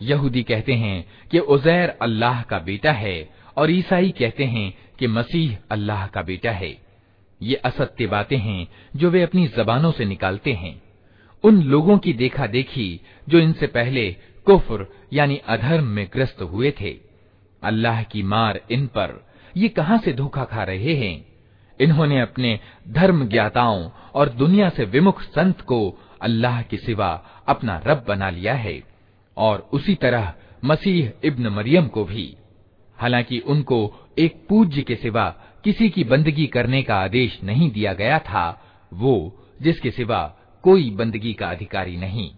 यहूदी 0.00 0.42
कहते 0.42 0.74
हैं 0.74 0.98
कि 1.30 1.38
उजैर 1.54 1.88
अल्लाह 2.02 2.42
का 2.50 2.58
बेटा 2.58 2.92
है 2.92 3.16
और 3.56 3.70
ईसाई 3.70 4.10
कहते 4.18 4.44
हैं 4.44 4.72
कि 4.98 5.06
मसीह 5.08 5.56
अल्लाह 5.72 6.06
का 6.14 6.22
बेटा 6.22 6.50
है 6.52 6.70
ये 7.40 7.56
असत्य 7.64 8.06
बातें 8.06 8.36
हैं 8.38 8.66
जो 8.96 9.10
वे 9.10 9.22
अपनी 9.22 9.46
जबानों 9.56 9.92
से 9.92 10.04
निकालते 10.04 10.52
हैं 10.52 10.74
उन 11.44 11.62
लोगों 11.64 11.96
की 11.98 12.12
देखा 12.14 12.46
देखी 12.46 12.88
जो 13.28 13.38
इनसे 13.38 13.66
पहले 13.76 14.04
कुफर, 14.45 14.93
यानी 15.13 15.37
अधर्म 15.37 15.83
में 15.83 16.09
ग्रस्त 16.13 16.41
हुए 16.41 16.71
थे। 16.81 16.97
अल्लाह 17.63 18.03
की 18.03 18.23
मार 18.23 18.61
इन 18.71 18.87
पर। 18.87 19.27
ये 19.57 19.69
कहाँ 19.69 19.97
से 19.97 20.13
धोखा 20.13 20.43
खा 20.43 20.63
रहे 20.63 20.95
हैं? 20.95 21.25
इन्होंने 21.81 22.21
अपने 22.21 22.59
धर्म 22.87 23.27
ज्ञाताओं 23.27 23.89
और 24.15 24.29
दुनिया 24.29 24.69
से 24.69 24.85
विमुख 24.85 25.21
संत 25.21 25.61
को 25.61 25.99
अल्लाह 26.21 26.61
के 26.61 26.77
सिवा 26.77 27.25
अपना 27.47 27.81
रब 27.87 28.05
बना 28.07 28.29
लिया 28.29 28.53
है, 28.53 28.83
और 29.37 29.69
उसी 29.73 29.95
तरह 29.95 30.33
मसीह 30.65 31.11
इब्न 31.23 31.47
मरियम 31.47 31.87
को 31.87 32.03
भी। 32.03 32.37
हालाँकि 32.97 33.39
उनको 33.39 33.93
एक 34.19 34.45
पूज्य 34.49 34.81
के 34.81 34.95
सिवा 34.95 35.35
किसी 35.63 35.89
की 35.89 36.03
बंदगी 36.03 36.47
करने 36.47 36.83
का 36.83 36.95
आदेश 36.95 37.39
नहीं 37.43 37.71
दिया 37.71 37.93
गया 37.93 38.19
था, 38.19 38.61
वो 38.93 39.45
जिसके 39.61 39.91
सिवा 39.91 40.37
कोई 40.63 40.89
बंदगी 40.89 41.33
का 41.33 41.47
अधिकारी 41.47 41.97
नहीं। 41.97 42.31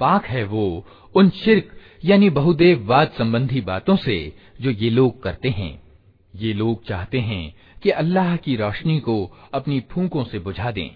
पाक 0.00 0.24
है 0.24 0.44
वो 0.44 0.86
उन 1.14 1.30
शिरक, 1.30 1.70
यानी 2.04 2.30
बहुदेववाद 2.30 3.12
संबंधी 3.18 3.60
बातों 3.60 3.96
से 3.96 4.36
जो 4.60 4.70
ये 4.70 4.90
लोग 4.90 5.22
करते 5.22 5.48
हैं। 5.48 5.82
ये 6.36 6.52
लोग 6.52 6.86
चाहते 6.86 7.18
हैं 7.20 7.54
कि 7.82 7.90
अल्लाह 7.90 8.36
की 8.36 8.56
रोशनी 8.56 8.98
को 9.00 9.36
अपनी 9.54 9.80
फूंकों 9.80 10.24
से 10.24 10.38
बुझा 10.38 10.70
दें। 10.70 10.90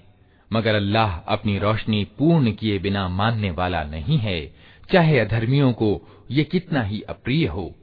मगर 0.52 0.74
अल्लाह 0.74 1.16
अपनी 1.28 1.58
रोशनी 1.58 2.04
पूर्ण 2.18 2.52
किए 2.52 2.78
बिना 2.78 3.08
मानने 3.08 3.50
वाला 3.50 3.84
नहीं 3.84 4.18
है, 4.18 4.54
चाहे 4.92 5.18
अधर्मियों 5.18 5.72
को 5.72 6.00
ये 6.30 6.44
कितना 6.44 6.82
ही 6.82 7.00
अप्रिय 7.00 7.46
हो। 7.46 7.74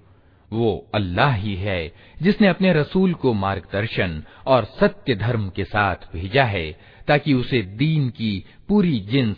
वो 0.52 0.88
अल्लाह 0.96 1.34
ही 1.34 1.56
है, 1.56 1.94
जिसने 2.22 2.48
अपने 2.48 2.74
रसूल 2.74 3.14
को 3.14 3.34
मार्गदर्शन 3.34 4.24
और 4.48 4.66
सत्य 4.66 5.16
धर्म 5.16 5.50
के 5.50 5.64
साथ 5.64 5.96
भेजा 6.14 6.44
है, 6.44 6.80
ताकि 7.08 7.34
उसे 7.34 7.62
दीन 7.62 8.10
की 8.10 8.46
पूरी 8.68 9.00
जिन्स 9.00 9.38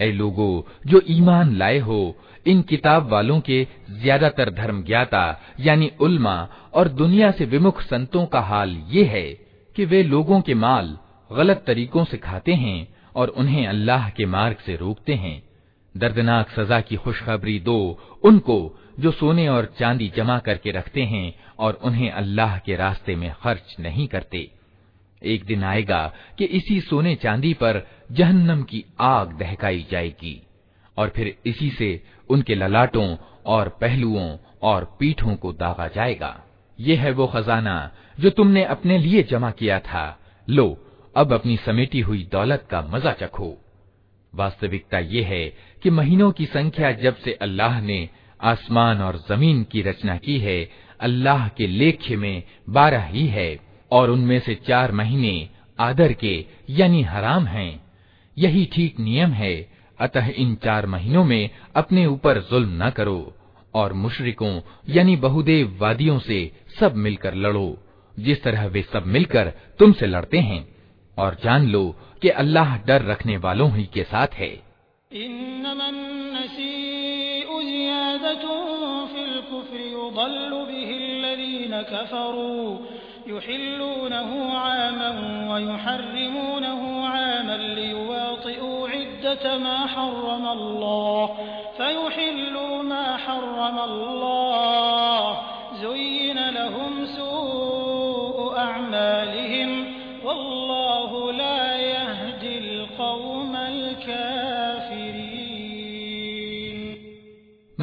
ऐ 0.00 0.10
लोगो 0.12 0.50
जो 0.86 0.98
ईमान 1.10 1.46
लाए 1.60 1.78
हो 1.86 2.00
इन 2.46 2.58
किताब 2.70 3.02
वालों 3.12 3.38
के 3.48 3.58
ज्यादातर 4.02 4.50
धर्म 4.54 4.82
ज्ञाता 4.88 5.24
यानी 5.60 5.88
उल्मा 6.06 6.36
और 6.74 6.88
दुनिया 7.00 7.28
से 7.38 7.44
विमुख 7.54 7.76
संतों 7.82 8.24
का 8.34 8.40
हाल 8.50 8.70
ये 8.94 9.04
है 9.14 9.26
कि 9.76 9.82
वे 9.84 10.00
लोगों 10.02 10.38
के 10.48 10.54
माल 10.66 10.86
गलत 11.31 11.63
तरीकों 11.67 12.03
से 12.05 12.17
खाते 12.17 12.53
हैं 12.53 12.87
और 13.15 13.27
उन्हें 13.27 13.67
अल्लाह 13.67 14.09
के 14.09 14.25
मार्ग 14.25 14.57
से 14.65 14.75
रोकते 14.75 15.13
हैं। 15.13 15.41
दर्दनाक 15.95 16.49
सजा 16.49 16.81
की 16.81 16.95
खुशखबरी 16.95 17.59
दो 17.59 17.99
उनको 18.23 18.77
जो 18.99 19.11
सोने 19.11 19.47
और 19.47 19.65
चांदी 19.79 20.11
जमा 20.15 20.37
करके 20.39 20.71
रखते 20.71 21.03
हैं 21.03 21.33
और 21.59 21.73
उन्हें 21.73 22.11
अल्लाह 22.11 22.57
के 22.57 22.75
रास्ते 22.75 23.15
में 23.15 23.31
खर्च 23.33 23.75
नहीं 23.79 24.07
करते। 24.07 24.49
एक 25.21 25.45
दिन 25.45 25.63
आएगा 25.63 26.13
कि 26.37 26.45
इसी 26.45 26.79
सोने 26.81 27.15
चांदी 27.15 27.53
पर 27.53 27.81
जहन्नम 28.11 28.63
की 28.63 28.83
आग 28.99 29.37
दहकाई 29.37 29.85
जाएगी 29.91 30.41
और 30.97 31.09
फिर 31.09 31.35
इसी 31.45 31.69
से 31.69 32.03
उनके 32.29 32.55
ललाटों 32.55 33.15
और 33.45 33.69
पहलुओं 33.81 34.37
और 34.61 34.85
पीठों 34.99 35.35
को 35.35 35.51
दागा 35.53 35.87
जाएगा। 35.87 36.43
ये 36.79 36.95
है 36.95 37.11
वो 37.11 37.27
खजाना 37.27 37.91
जो 38.19 38.29
तुमने 38.29 38.63
अपने 38.63 38.97
लिए 38.97 39.23
जमा 39.23 39.51
किया 39.51 39.79
था। 39.79 40.17
लो 40.47 40.80
अब 41.15 41.33
अपनी 41.33 41.57
समेटी 41.57 41.99
हुई 41.99 42.29
दौलत 42.31 42.67
का 42.71 42.81
मज़ा 42.81 43.11
चखो। 43.11 43.65
वास्तविकता 44.35 44.99
ये 44.99 45.23
है 45.23 45.53
कि 45.83 45.89
महीनों 45.89 46.31
की 46.31 46.45
संख्या 46.45 46.91
जब 46.91 47.15
से 47.15 47.31
अल्लाह 47.31 47.81
ने 47.81 48.09
आसमान 48.41 49.01
और 49.01 49.17
ज़मीन 49.29 49.63
की 49.63 49.81
रचना 49.81 50.17
की 50.17 50.39
है, 50.39 50.69
अल्लाह 50.99 51.47
के 51.47 51.67
लेख्य 51.67 52.15
में 52.15 52.43
बारह 52.69 53.03
ही 53.03 53.27
है 53.27 53.59
और 53.91 54.09
उनमें 54.09 54.39
से 54.39 54.55
चार 54.55 54.91
महीने 54.91 55.49
आदर 55.79 56.13
के, 56.13 56.45
यानी 56.69 57.01
हराम 57.01 57.45
हैं। 57.45 57.83
यही 58.37 58.65
ठीक 58.65 58.99
नियम 58.99 59.31
है, 59.31 59.71
अतः 59.99 60.27
इन 60.27 60.55
चार 60.55 60.85
महीनों 60.85 61.23
में 61.23 61.49
अपने 61.75 62.05
ऊपर 62.05 62.39
जुल्म 62.41 62.83
न 62.83 62.89
करो 62.89 63.35
और 63.73 63.93
मुशरिकों, 63.93 64.61
यानी 64.89 65.15
बहुदेव 65.15 65.77
वादियों 65.81 66.19
से 66.19 66.51
सब 66.79 66.95
मिलकर 66.95 67.35
लड़ो। 67.35 67.77
जिस 68.19 68.43
तरह 68.43 68.65
वे 68.65 68.81
सब 68.81 69.03
मिलकर 69.05 69.53
तुमसे 69.79 70.07
लड़ते 70.07 70.39
हैं 70.39 70.70
और 71.24 71.36
जान 71.44 71.66
लो 71.74 71.84
कि 72.22 72.28
अल्लाह 72.42 72.76
डर 72.86 73.04
रखने 73.10 73.36
वालों 73.44 73.70
ही 73.76 73.84
के 73.94 74.02
साथ 74.12 74.34
है 74.42 74.52
युहिल्लूनहु 83.28 84.42
आमन 84.56 85.16
वयुहर्रिमूनहु 85.50 86.90
आमन 87.06 87.62
लियुवातिऊ 87.78 88.68
इद्दत 88.98 89.46
मा 89.62 89.74
हर्रम 89.94 90.44
अल्लाह 90.50 91.40
फयुहिल्लू 91.78 92.66
मा 92.90 93.02
हर्रम 93.24 93.80
अल्लाह 93.86 95.24
ज़ुय्यिन 95.80 96.38
लहुम 96.58 96.94
सूअ 97.16 98.46
अअमालिहिम 98.66 99.59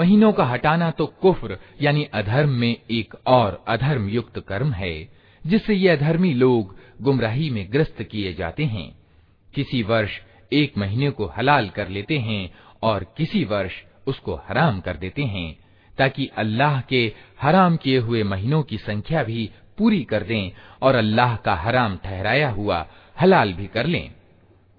महीनों 0.08 0.32
का 0.32 0.44
हटाना 0.44 0.90
तो 0.90 1.06
कुफ्र, 1.06 1.58
यानी 1.82 2.04
अधर्म 2.04 2.50
में 2.50 2.76
एक 2.90 3.14
और 3.26 3.64
अधर्म 3.68 4.08
युक्त 4.08 4.38
कर्म 4.48 4.72
है, 4.72 5.08
जिससे 5.46 5.74
ये 5.74 5.88
अधर्मी 5.88 6.32
लोग 6.34 6.74
गुमराही 7.02 7.50
में 7.50 7.66
ग्रस्त 7.72 8.02
किए 8.02 8.32
जाते 8.34 8.64
हैं। 8.64 8.88
किसी 9.54 9.82
वर्ष 9.82 10.10
एक 10.52 10.78
महीने 10.78 11.10
को 11.10 11.26
हलाल 11.26 11.68
कर 11.68 11.88
लेते 11.88 12.18
हैं 12.18 12.50
और 12.82 13.14
किसी 13.16 13.44
वर्ष 13.44 13.72
उसको 14.06 14.34
हराम 14.48 14.80
कर 14.80 14.96
देते 14.96 15.22
हैं, 15.22 15.58
ताकि 15.98 16.30
अल्लाह 16.36 16.80
के 16.80 17.12
हराम 17.42 17.76
किए 17.76 17.98
हुए 17.98 18.22
महीनों 18.22 18.62
की 18.62 18.78
संख्या 18.78 19.22
भी 19.22 19.50
पूरी 19.78 20.02
कर 20.04 20.22
दें 20.22 20.50
और 20.82 20.94
अल्लाह 20.94 21.36
का 21.36 21.54
हराम 21.54 21.96
ठहराया 21.96 22.50
हुआ 22.50 22.86
हलाल 23.20 23.52
भी 23.52 23.66
कर 23.66 23.86
लें। 23.86 24.10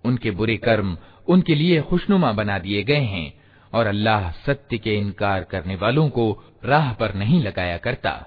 उनके 0.03 0.31
बुरे 0.31 0.57
कर्म 0.57 0.97
उनके 1.27 1.55
लिए 1.55 1.81
खुशनुमा 1.81 2.31
बना 2.31 2.59
दिए 2.59 2.83
गए 2.83 3.03
हैं। 3.05 3.38
और 3.74 3.86
अल्लाह 3.86 4.30
सत्य 4.30 4.78
के 4.78 4.94
इनकार 4.94 5.44
करने 5.44 5.76
वालों 5.76 6.08
को 6.10 6.42
राह 6.64 6.92
पर 6.92 7.14
नहीं 7.14 7.42
लगाया 7.42 7.78
करता 7.78 8.26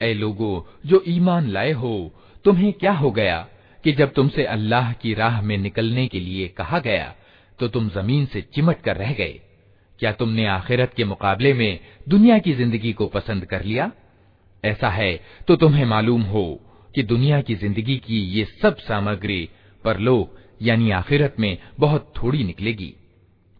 ऐ 0.00 0.12
लोगो 0.14 0.52
जो 0.86 1.02
ईमान 1.08 1.48
लाए 1.48 1.72
हो 1.72 1.94
तुम्हें 2.44 2.72
क्या 2.72 2.92
हो 2.92 3.10
गया 3.10 3.38
कि 3.84 3.92
जब 3.92 4.12
तुमसे 4.12 4.44
अल्लाह 4.46 4.92
की 4.92 5.14
राह 5.14 5.40
में 5.42 5.56
निकलने 5.58 6.06
के 6.06 6.20
लिए 6.20 6.48
कहा 6.48 6.78
गया 6.78 7.14
तो 7.58 7.68
तुम 7.68 7.88
जमीन 7.88 8.26
से 8.26 8.40
चिमट 8.54 8.80
कर 8.80 8.96
रह 8.96 9.12
गए 9.12 9.40
क्या 10.00 10.12
तुमने 10.12 10.46
आखिरत 10.48 10.94
के 10.96 11.04
मुकाबले 11.04 11.52
में 11.54 11.78
दुनिया 12.08 12.38
की 12.38 12.52
जिंदगी 12.54 12.92
को 12.92 13.06
पसंद 13.06 13.44
कर 13.44 13.64
लिया 13.64 13.90
ऐसा 14.64 14.88
है 14.90 15.12
तो 15.48 15.56
तुम्हें 15.56 15.84
मालूम 15.84 16.22
हो 16.32 16.44
कि 16.97 17.03
दुनिया 17.05 17.39
की 17.41 17.55
ज़िंदगी 17.55 17.95
की 17.97 18.19
ये 18.29 18.43
सब 18.61 18.77
सामग्री 18.79 19.49
परलोक, 19.83 20.37
यानी 20.61 20.89
आखिरत 20.91 21.35
में 21.39 21.57
बहुत 21.79 22.11
थोड़ी 22.15 22.43
निकलेगी। 22.43 22.93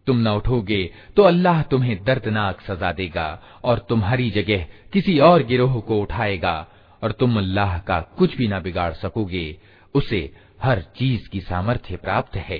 तुम 0.06 0.16
न 0.18 0.28
उठोगे 0.30 0.78
तो 1.16 1.22
अल्लाह 1.22 1.60
तुम्हें 1.62 2.02
दर्दनाक 2.04 2.60
सजा 2.60 2.90
देगा 2.92 3.26
और 3.64 3.78
तुम्हारी 3.88 4.30
जगह 4.30 4.64
किसी 4.92 5.18
और 5.20 5.42
गिरोह 5.46 5.78
को 5.80 6.00
उठाएगा 6.00 6.54
और 7.02 7.12
तुम 7.12 7.38
अल्लाह 7.38 7.78
का 7.78 8.00
कुछ 8.18 8.36
भी 8.36 8.48
ना 8.48 8.58
बिगाड़ 8.60 8.92
सकोगे, 8.94 9.56
उसे 9.94 10.20
हर 10.62 10.80
चीज़ 10.96 11.28
की 11.28 11.40
सामर्थ्य 11.40 11.96
प्राप्त 11.96 12.36
है। 12.38 12.58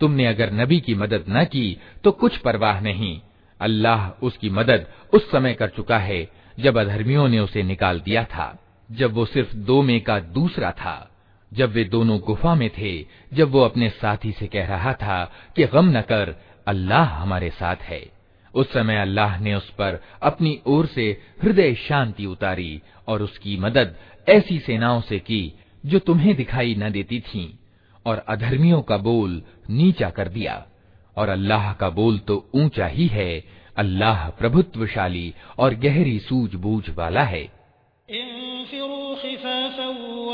तुमने 0.00 0.26
अगर 0.26 0.52
नबी 0.52 0.78
की 0.80 0.94
मदद 0.94 1.24
न 1.28 1.44
की 1.46 1.76
तो 2.04 2.10
कुछ 2.12 2.36
परवाह 2.38 2.80
नहीं। 2.80 3.20
अल्लाह 3.60 4.08
उसकी 4.22 4.50
मदद 4.50 4.86
उस 5.12 5.30
समय 5.30 5.54
कर 5.54 5.68
चुका 5.68 5.98
है 6.00 6.26
जब 6.58 6.78
अधर्मियों 6.78 7.28
ने 7.28 7.40
उसे 7.40 7.62
निकाल 7.64 8.00
दिया 8.00 8.24
था। 8.26 8.48
जब 8.92 9.12
वो 9.12 9.26
सिर्फ़ 9.26 9.56
दो 9.56 9.82
में 9.82 10.00
का 10.00 10.20
दूसरा 10.20 10.72
था, 10.72 11.10
जब 11.54 11.70
वे 11.70 11.84
दोनों 11.84 12.18
गुफा 12.18 12.54
में 12.54 12.70
थे, 12.70 13.06
जब 13.32 13.50
वो 13.50 13.60
अपने 13.60 13.90
साथी 13.90 14.32
से 14.32 14.46
कह 14.46 14.66
रहा 14.66 14.92
था 14.92 15.32
कि 15.56 15.64
गम 15.64 15.98
न 15.98 16.00
कर, 16.00 16.34
अल्लाह 16.66 17.04
हमारे 17.04 17.50
साथ 17.50 17.76
है। 17.76 18.06
उस 18.54 18.72
समय 18.72 18.96
अल्लाह 18.96 19.40
ने 19.40 19.54
उस 19.54 19.70
पर 19.70 20.02
अपनी 20.22 20.60
ओर 20.66 20.86
से 20.86 21.22
हृदय 21.42 21.74
शांति 21.74 22.26
उतारी 22.26 22.82
और 23.08 23.22
उसकी 23.22 23.56
मदद 23.56 23.96
ऐसी 24.28 24.58
सेनाओं 24.58 25.00
से 25.00 25.18
की 25.18 25.52
जो 25.86 25.98
तुम्हें 25.98 26.36
दिखाई 26.36 26.74
न 26.74 26.90
देती 26.90 27.20
थी, 27.20 27.58
और 28.06 28.18
अधर्मियों 28.18 28.82
का 28.82 28.96
बोल 28.96 29.42
नीचा 29.70 30.10
कर 30.10 30.28
दिया। 30.28 30.66
और 31.16 31.28
अल्लाह 31.28 31.72
का 31.72 31.90
बोल 31.90 32.18
तो 32.18 32.50
ऊँचा 32.54 32.86
ही 32.86 33.06
है, 33.06 33.44
अल्लाह 33.76 34.28
प्रभुत्वशाली 34.28 35.34
और 35.58 35.74
गहरी 35.74 36.18
सूझबूझ 36.18 36.90
वाला 36.90 37.22
है। 37.22 37.57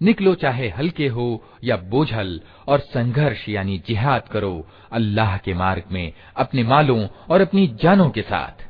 निकलो 0.00 0.34
चाहे 0.36 0.68
हल्के 0.68 1.06
हो 1.08 1.42
या 1.64 1.76
बोझल 1.90 2.40
और 2.68 2.80
संघर्ष 2.82 3.48
यानी 3.48 3.78
जिहाद 3.86 4.28
करो 4.28 4.66
अल्लाह 4.92 5.36
के 5.38 5.54
मार्ग 5.54 5.92
में, 5.92 6.12
अपने 6.36 6.62
मालों 6.64 7.06
और 7.30 7.40
अपनी 7.40 7.66
जानों 7.82 8.08
के 8.10 8.22
साथ। 8.22 8.66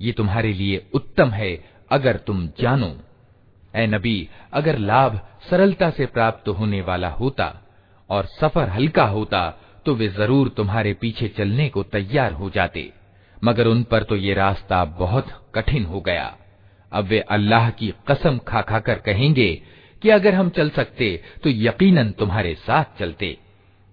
ये 0.00 0.12
तुम्हारे 0.12 0.52
लिए 0.52 0.84
उत्तम 0.94 1.30
है 1.30 1.52
अगर 1.90 2.16
तुम 2.26 2.46
जानो। 2.60 2.94
ए 3.74 3.86
नबी, 3.86 4.28
अगर 4.52 4.78
लाभ 4.80 5.20
सरलता 5.50 5.90
से 5.90 6.06
प्राप्त 6.08 6.48
होने 6.50 6.80
वाला 6.82 7.08
होता 7.10 7.52
और 8.10 8.26
सफ़र 8.32 8.68
हल्का 8.68 9.04
होता 9.06 9.48
तो 9.86 9.94
वे 9.94 10.08
ज़रूर 10.10 10.48
तुम्हारे 10.48 10.92
पीछे 10.94 11.28
चलने 11.28 11.68
को 11.68 11.82
तैयार 11.84 12.32
हो 12.32 12.50
जाते। 12.50 12.90
मगर 13.42 13.66
उन 13.66 13.82
पर 13.82 14.02
तो 14.02 14.16
ये 14.16 14.34
रास्ता 14.34 14.84
बहुत 14.98 15.28
कठिन 15.54 15.84
हो 15.84 16.00
गया। 16.00 16.34
अब 16.92 17.04
वे 17.04 17.18
अल्लाह 17.30 17.70
की 17.70 17.92
कसम 18.08 18.38
खा 18.38 18.60
खा 18.62 18.78
कर 18.80 18.98
कहेंगे 19.00 19.48
कि 20.02 20.08
अगर 20.08 20.34
हम 20.34 20.48
चल 20.50 20.70
सकते 20.70 21.22
तो 21.42 21.50
यकीनन 21.50 22.10
तुम्हारे 22.10 22.54
साथ 22.54 22.98
चलते। 22.98 23.38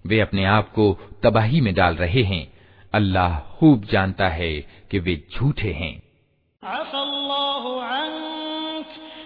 वे 0.05 0.19
अपने 0.19 0.45
आप 0.45 0.69
को 0.69 0.85
तबाही 1.23 1.61
में 1.61 1.73
डाल 1.73 1.95
रहे 1.95 2.23
हैं। 2.23 2.53
अल्लाह 2.93 3.39
खूब 3.39 3.85
जानता 3.85 4.27
है 4.29 4.53
कि 4.91 4.99
वे 4.99 5.23
झूठे 5.35 5.71
हैं। 5.71 5.93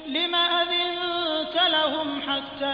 लिमा 0.07 0.43
अज़िनत 0.61 1.53
लहुम 1.71 2.21
हत्ता 2.29 2.73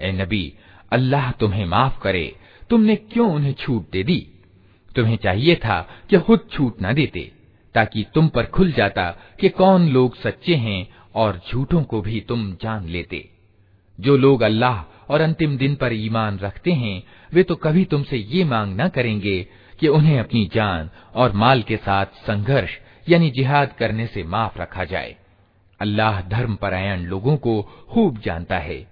ए 0.00 0.12
नबी, 0.12 0.54
अल्लाह 0.92 1.30
तुम्हें 1.30 1.64
माफ़ 1.64 2.00
करे, 2.00 2.36
तुमने 2.70 2.96
क्यों 2.96 3.32
उन्हें 3.32 3.52
छूट 3.52 3.90
दे 3.90 4.02
दी? 4.02 4.28
तुम्हें 4.96 5.16
चाहिए 5.16 5.56
था 5.56 5.88
कि 6.10 6.18
खुद 6.18 6.48
छूट 6.52 6.76
न 6.82 6.94
देते, 6.94 7.32
ताकि 7.74 8.06
तुम 8.14 8.28
पर 8.28 8.44
खुल 8.44 8.72
जाता 8.72 9.16
कि 9.40 9.48
कौन 9.48 9.88
लोग 9.88 10.16
सच्चे 10.16 10.54
हैं 10.54 10.88
और 11.14 11.40
झूठों 11.50 11.82
को 11.82 12.00
भी 12.00 12.20
तुम 12.20 12.56
जान 12.62 12.88
लेते। 12.88 13.30
जो 14.00 14.16
लोग 14.16 14.42
अल्लाह 14.42 14.84
और 15.12 15.20
अंतिम 15.20 15.56
दिन 15.56 15.74
पर 15.74 15.92
ईमान 15.92 16.38
रखते 16.38 16.72
हैं, 16.72 17.02
वे 17.32 17.42
तो 17.42 17.54
कभी 17.54 17.84
तुमसे 17.84 18.16
ये 18.16 18.44
मांग 18.44 18.80
न 18.80 18.88
करेंगे 18.88 19.46
कि 19.80 19.88
उन्हें 19.88 20.20
अपनी 20.20 20.50
जान 20.54 20.90
और 21.14 21.32
माल 21.32 21.62
के 21.62 21.76
साथ 21.76 22.06
संघर्ष, 22.06 22.70
यानी 23.08 23.30
जिहाद 23.30 23.72
करने 23.72 24.06
से 24.06 24.24
माफ़ 24.24 24.58
रखा 24.58 24.84
जाए। 24.84 25.16
अल्लाह 25.80 26.20
धर्म 26.20 26.54
परायण 26.54 27.00
लोगों 27.00 27.36
को 27.36 27.62
खूब 27.62 28.18
जानता 28.18 28.58
है। 28.58 28.91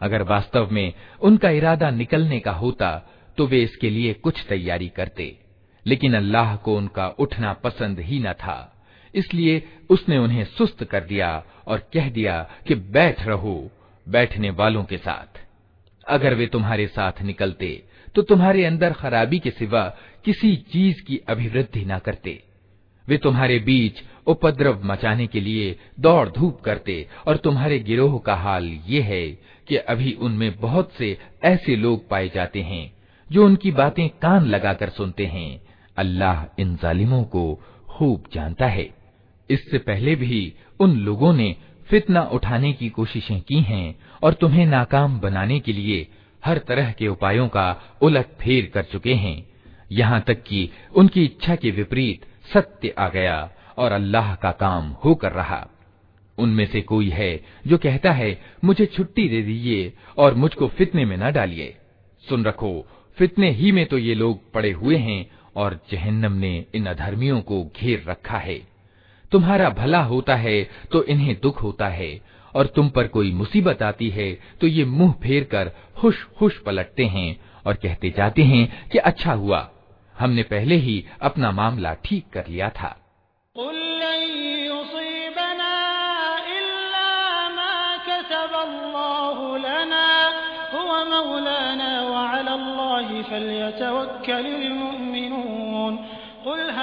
अगर 0.00 0.22
वास्तव 0.22 0.68
में 0.70 0.92
उनका 1.22 1.50
इरादा 1.50 1.90
निकलने 1.90 2.40
का 2.40 2.52
होता 2.52 2.90
तो 3.38 3.46
वे 3.46 3.62
इसके 3.62 3.90
लिए 3.90 4.12
कुछ 4.14 4.44
तैयारी 4.48 4.88
करते 4.88 5.24
लेकिन 5.85 6.13
अल्लाह 6.15 6.55
को 6.55 6.75
उनका 6.77 7.07
उठना 7.19 7.53
पसंद 7.63 7.99
ही 7.99 8.19
न 8.19 8.33
था। 8.33 8.69
इसलिए 9.13 9.61
उसने 9.89 10.17
उन्हें 10.17 10.43
सुस्त 10.47 10.83
कर 10.83 11.03
दिया 11.03 11.31
और 11.67 11.87
कह 11.93 12.09
दिया 12.09 12.41
कि 12.67 12.75
बैठ 12.75 13.21
रहो, 13.21 13.71
बैठने 14.07 14.49
वालों 14.51 14.83
के 14.83 14.97
साथ। 14.97 15.41
अगर 16.07 16.33
वे 16.33 16.47
तुम्हारे 16.47 16.87
साथ 16.87 17.21
निकलते 17.21 17.83
तो 18.15 18.21
तुम्हारे 18.21 18.63
अंदर 18.65 18.93
खराबी 18.93 19.37
के 19.39 19.49
सिवा 19.51 19.83
किसी 20.25 20.55
चीज़ 20.71 21.01
की 21.01 21.17
अभिवृद्धि 21.29 21.83
न 21.85 21.97
करते। 21.99 22.41
वे 23.07 23.17
तुम्हारे 23.17 23.57
बीच 23.59 24.01
उपद्रव 24.27 24.83
मचाने 24.85 25.25
के 25.27 25.41
लिए 25.41 25.75
दौड़ 25.99 26.29
धूप 26.29 26.59
करते 26.61 26.95
और 27.27 27.37
तुम्हारे 27.37 27.79
गिरोह 27.79 28.17
का 28.19 28.35
हाल 28.35 28.65
ये 28.87 29.01
है 29.01 29.25
कि 29.67 29.75
अभी 29.75 30.11
उनमें 30.21 30.59
बहुत 30.59 30.91
से 30.93 31.17
ऐसे 31.43 31.75
लोग 31.75 32.07
पाए 32.09 32.29
जाते 32.29 32.61
हैं, 32.61 32.93
जो 33.29 33.45
उनकी 33.45 33.71
बातें 33.71 34.07
कान 34.21 34.45
लगाकर 34.45 34.89
सुनते 34.89 35.25
हैं 35.25 35.61
अल्लाह 35.97 36.43
इन 36.61 36.75
जालिमों 36.75 37.23
को 37.25 37.43
खूब 37.89 38.23
जानता 38.33 38.67
है। 38.67 38.89
इससे 39.49 39.77
पहले 39.77 40.15
भी 40.15 40.53
उन 40.79 40.97
लोगों 40.97 41.33
ने 41.33 41.55
फितना 41.89 42.21
उठाने 42.33 42.73
की 42.73 42.89
कोशिशें 42.89 43.39
की 43.41 43.59
हैं 43.61 43.95
और 44.23 44.33
तुम्हें 44.33 44.65
नाकाम 44.65 45.19
बनाने 45.19 45.59
के 45.59 45.73
लिए 45.73 46.07
हर 46.43 46.57
तरह 46.57 46.91
के 46.91 47.07
उपायों 47.07 47.47
का 47.47 47.65
उलट 48.01 48.27
फेर 48.41 48.71
कर 48.73 48.83
चुके 48.83 49.13
हैं। 49.13 49.35
यहाँ 49.91 50.21
तक 50.21 50.43
कि 50.43 50.69
उनकी 50.95 51.23
इच्छा 51.25 51.55
के 51.55 51.71
विपरीत 51.71 52.25
सत्य 52.53 52.93
आ 52.99 53.07
गया 53.09 53.37
और 53.77 53.91
अल्लाह 53.91 54.33
का 54.35 54.51
काम 54.51 54.89
होकर 55.05 55.31
रहा। 55.31 55.65
उनमें 56.37 56.65
से 56.65 56.81
कोई 56.81 57.09
है 57.09 57.43
जो 57.67 57.77
कहता 57.77 58.11
है, 58.11 58.39
मुझे 58.63 58.85
छुट्टी 58.85 59.27
दे 59.29 59.41
दीजिए 59.41 59.93
और 60.17 60.33
मुझको 60.33 60.67
फितने 60.67 61.05
में 61.05 61.17
न 61.17 61.31
डालिए। 61.31 61.75
सुन 62.23 62.45
रखो, 62.45 62.87
फितने 63.17 63.49
ही 63.51 63.71
में 63.71 63.85
तो 63.85 63.97
ये 63.97 64.15
लोग 64.15 64.51
पड़े 64.51 64.71
हुए 64.71 64.97
हैं 64.97 65.25
और 65.55 65.79
जहन्नम 65.91 66.33
ने 66.33 66.53
इन 66.75 66.85
अधर्मियों 66.85 67.41
को 67.41 67.63
घेर 67.77 68.03
रखा 68.07 68.37
है। 68.37 68.57
तुम्हारा 69.31 69.69
भला 69.69 70.01
होता 70.03 70.35
है 70.35 70.63
तो 70.91 71.03
इन्हें 71.03 71.35
दुख 71.41 71.61
होता 71.63 71.87
है, 71.87 72.21
और 72.55 72.65
तुम 72.65 72.89
पर 72.89 73.07
कोई 73.07 73.31
मुसीबत 73.31 73.81
आती 73.83 74.09
है 74.09 74.31
तो 74.61 74.67
ये 74.67 74.85
मुँह 74.85 75.13
फेर 75.23 75.43
कर 75.43 75.71
खुश 75.97 76.23
खुश 76.39 76.57
पलटते 76.57 77.05
हैं 77.05 77.39
और 77.65 77.73
कहते 77.75 78.13
जाते 78.17 78.43
हैं 78.43 78.89
कि 78.89 78.97
अच्छा 78.99 79.33
हुआ, 79.33 79.69
हमने 80.15 80.43
पहले 80.43 80.75
ही 80.77 81.03
अपना 81.21 81.51
मामला 81.51 81.93
ठीक 82.05 82.25
कर 82.33 82.47
लिया 82.47 82.69
था। 82.71 82.97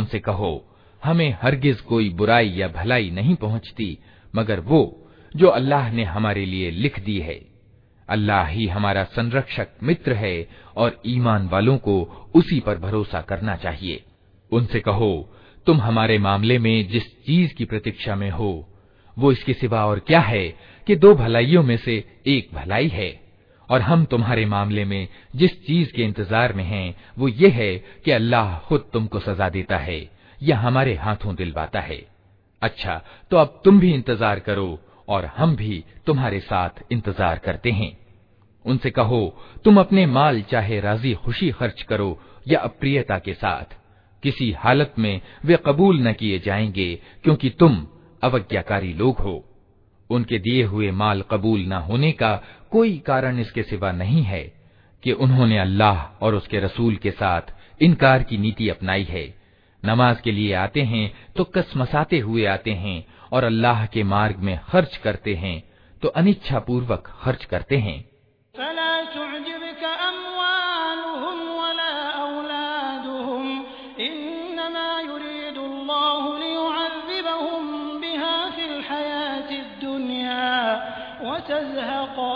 उनसे 0.00 0.18
कहो, 0.18 0.52
हमें 1.04 1.38
हरगिज 1.42 1.80
कोई 1.80 2.08
बुराई 2.10 2.48
या 2.48 2.68
भलाई 2.68 3.10
नहीं 3.10 3.34
पहुँचती, 3.34 3.98
मगर 4.36 4.60
वो 4.60 5.10
जो 5.36 5.46
अल्लाह 5.46 5.92
ने 5.92 6.04
हमारे 6.04 6.46
लिए 6.46 6.70
लिख 6.70 7.00
दी 7.00 7.18
है। 7.18 7.40
अल्लाह 8.08 8.46
ही 8.46 8.66
हमारा 8.66 9.04
संरक्षक 9.04 9.68
मित्र 9.82 10.12
है 10.12 10.48
और 10.76 11.02
ईमान 11.06 11.48
वालों 11.48 11.78
को 11.78 12.28
उसी 12.34 12.60
पर 12.60 12.78
भरोसा 12.78 13.20
करना 13.20 13.56
चाहिए। 13.56 14.04
उनसे 14.52 14.80
कहो, 14.80 15.36
तुम 15.66 15.80
हमारे 15.80 16.18
मामले 16.18 16.58
में 16.58 16.88
जिस 16.88 17.04
चीज़ 17.26 17.54
की 17.54 17.64
प्रतीक्षा 17.64 18.14
में 18.14 18.30
हो, 18.30 18.68
वो 19.18 19.32
इसके 19.32 19.52
सिवा 19.52 19.86
और 19.86 19.98
क्या 19.98 20.20
है 20.20 20.48
कि 20.86 20.96
दो 20.96 21.14
भलाइयों 21.14 21.62
में 21.62 21.76
से 21.76 22.04
एक 22.26 22.48
भलाई 22.54 22.88
है? 22.88 23.29
और 23.70 23.80
हम 23.80 24.04
तुम्हारे 24.04 24.44
मामले 24.46 24.84
में 24.84 25.08
जिस 25.36 25.66
चीज़ 25.66 25.92
के 25.92 26.02
इंतज़ार 26.02 26.52
में 26.52 26.64
हैं, 26.64 26.94
वो 27.18 27.28
ये 27.28 27.48
है 27.48 27.76
कि 28.04 28.10
अल्लाह 28.10 28.58
खुद 28.58 28.90
तुमको 28.92 29.20
सजा 29.20 29.48
देता 29.48 29.78
है, 29.78 30.10
या 30.42 30.58
हमारे 30.58 30.94
हाथों 30.94 31.34
दिलवाता 31.34 31.80
है। 31.80 32.06
अच्छा 32.62 33.00
तो 33.30 33.36
अब 33.36 33.60
तुम 33.64 33.80
भी 33.80 33.92
इंतज़ार 33.94 34.40
करो, 34.40 34.78
और 35.08 35.24
हम 35.24 35.56
भी 35.56 35.84
तुम्हारे 36.06 36.40
साथ 36.40 36.82
इंतज़ार 36.92 37.38
करते 37.38 37.70
हैं। 37.70 37.96
उनसे 38.64 38.90
कहो, 38.90 39.36
तुम 39.64 39.80
अपने 39.80 40.06
माल 40.06 40.42
चाहे 40.42 40.80
राज़ी 40.80 41.14
खुशी 41.14 41.50
खर्च 41.50 41.82
करो, 41.82 42.18
या 42.48 42.60
अप्रियता 42.60 43.18
के 43.18 43.34
साथ। 43.34 43.76
किसी 44.22 44.50
हालत 44.52 44.94
में 44.98 45.20
वे 45.44 45.58
कबूल 45.66 46.00
न 46.08 46.12
किए 46.12 46.38
जाएँगे, 46.38 46.94
क्योंकि 47.24 47.50
तुम 47.50 47.86
अवज्ञाकारी 48.22 48.92
लोग 48.92 49.18
हो। 49.18 49.44
उनके 50.10 50.38
दिए 50.38 50.64
हुए 50.64 50.90
माल 50.90 51.22
कबूल 51.30 51.60
न 51.60 51.72
होने 51.82 52.12
का 52.12 52.34
कोई 52.70 52.96
कारण 52.98 53.38
इसके 53.38 53.62
सिवा 53.62 53.92
नहीं 53.92 54.22
है 54.22 54.42
कि 55.02 55.12
उन्होंने 55.12 55.58
अल्लाह 55.58 56.24
और 56.24 56.34
उसके 56.34 56.60
रसूल 56.60 56.96
के 56.96 57.10
साथ 57.10 57.52
इनकार 57.82 58.22
की 58.22 58.38
नीति 58.38 58.68
अपनाई 58.68 59.04
है। 59.04 59.24
नमाज़ 59.82 60.20
के 60.20 60.32
लिए 60.32 60.52
आते 60.54 60.82
हैं 60.82 61.12
तो 61.36 61.44
कसमसाते 61.44 62.18
हुए 62.18 62.44
आते 62.46 62.70
हैं 62.74 63.04
और 63.32 63.44
अल्लाह 63.44 63.86
के 63.86 64.02
मार्ग 64.04 64.38
में 64.38 64.58
खर्च 64.68 64.96
करते 64.96 65.34
हैं 65.34 65.62
तो 66.02 66.08
अनिच्छा 66.08 66.58
पूर्वक 66.58 67.12
खर्च 67.22 67.44
करते 67.44 67.76
हैं। 67.76 67.98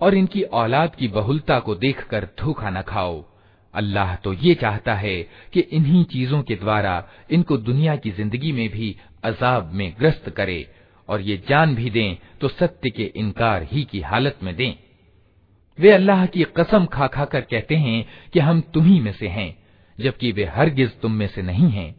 और 0.00 0.14
इनकी 0.14 0.42
औलाद 0.42 0.94
की 0.94 1.08
बहुलता 1.08 1.58
को 1.60 1.74
देखकर 1.74 2.28
धोखा 2.40 2.70
न 2.70 2.82
खाओ। 2.82 3.24
अल्लाह 3.74 4.14
तो 4.14 4.32
ये 4.32 4.54
चाहता 4.54 4.94
है 4.94 5.16
कि 5.52 5.60
इन्हीं 5.60 6.04
चीज़ों 6.04 6.42
के 6.42 6.54
द्वारा 6.54 7.02
इनको 7.30 7.56
दुनिया 7.58 7.96
की 7.96 8.10
ज़िंदगी 8.10 8.52
में 8.52 8.68
भी 8.68 8.94
अजाब 9.24 9.70
में 9.74 9.92
ग्रस्त 9.98 10.28
करे 10.28 10.66
और 11.08 11.20
ये 11.20 11.36
जान 11.48 11.74
भी 11.74 11.90
दें 11.90 12.16
तो 12.40 12.48
सत्य 12.48 12.90
के 12.90 13.04
इनकार 13.16 13.62
ही 13.62 13.84
की 13.84 14.00
हालत 14.00 14.38
में 14.42 14.54
दें। 14.56 14.74
वे 15.78 15.90
अल्लाह 15.90 16.24
की 16.26 16.44
कसम 16.56 16.86
खा 16.86 17.06
खा 17.06 17.24
कर 17.24 17.40
कहते 17.40 17.74
हैं 17.76 18.04
कि 18.32 18.40
हम 18.40 18.60
तुम्ही 18.74 18.98
में 19.00 19.12
से 19.12 19.28
हैं, 19.28 19.56
जबकि 19.98 20.32
वे 20.32 20.44
हरगिज 20.46 21.00
तुम 21.00 21.12
में 21.12 21.26
से 21.26 21.42
नहीं 21.42 21.70
हैं। 21.70 21.94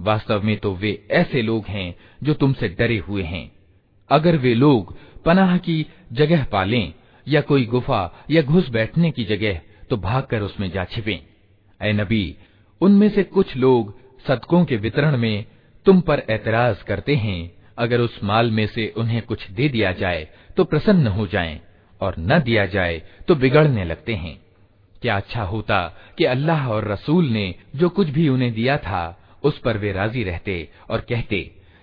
वास्तव 0.00 0.42
में 0.42 0.56
तो 0.56 0.72
वे 0.74 0.92
ऐसे 1.12 1.42
लोग 1.42 1.66
हैं 1.66 1.94
जो 2.22 2.34
तुमसे 2.34 2.68
डरे 2.68 2.98
हुए 2.98 3.22
हैं। 3.22 3.50
अगर 4.10 4.36
वे 4.36 4.54
लोग 4.54 4.96
पनाह 5.24 5.56
की 5.58 5.84
जगह 6.12 6.44
पालें 6.44 6.92
या 7.28 7.40
कोई 7.40 7.64
गुफा 7.66 8.02
या 8.30 8.42
घुस 8.42 8.68
बैठने 8.68 9.10
की 9.10 9.24
जगह 9.24 9.60
तो 9.90 9.96
भागकर 9.98 10.42
उसमें 10.42 10.70
जा 10.70 10.84
छिपे। 10.84 11.20
ए 11.80 11.92
नबी, 11.92 12.36
उनमें 12.80 13.08
से 13.08 13.22
कुछ 13.24 13.56
लोग 13.56 13.94
सदकों 14.26 14.64
के 14.64 14.76
वितरण 14.76 15.16
में 15.16 15.44
तुम 15.86 16.00
पर 16.00 16.22
एतराज़ 16.30 16.82
करते 16.84 17.14
हैं। 17.16 17.40
अगर 17.78 18.00
उस 18.00 18.18
माल 18.24 18.50
में 18.50 18.66
से 18.66 18.92
उन्हें 18.96 19.20
कुछ 19.22 19.50
दे 19.50 19.68
दिया 19.68 19.92
जाए 19.92 20.26
तो 20.56 20.64
प्रसन्न 20.64 21.06
हो 21.08 21.26
जाएँ, 21.26 21.60
और 22.00 22.14
न 22.18 22.38
दिया 22.40 22.66
जाए 22.66 23.02
तो 23.28 23.34
बिगड़ने 23.34 23.84
लगते 23.84 24.14
हैं। 24.14 24.38
क्या 25.02 25.16
अच्छा 25.16 25.42
होता 25.44 25.80
कि 26.18 26.24
अल्लाह 26.24 26.68
और 26.68 26.88
रसूल 26.88 27.28
ने 27.28 27.54
जो 27.76 27.88
कुछ 27.88 28.08
भी 28.08 28.28
उन्हें 28.28 28.52
दिया 28.52 28.76
था, 28.78 29.18
उस 29.44 29.58
पर 29.58 29.78
वे 29.78 29.92
राज़ी 29.92 30.22
रहते 30.24 30.68
और 30.90 31.00
कहते 31.00 31.40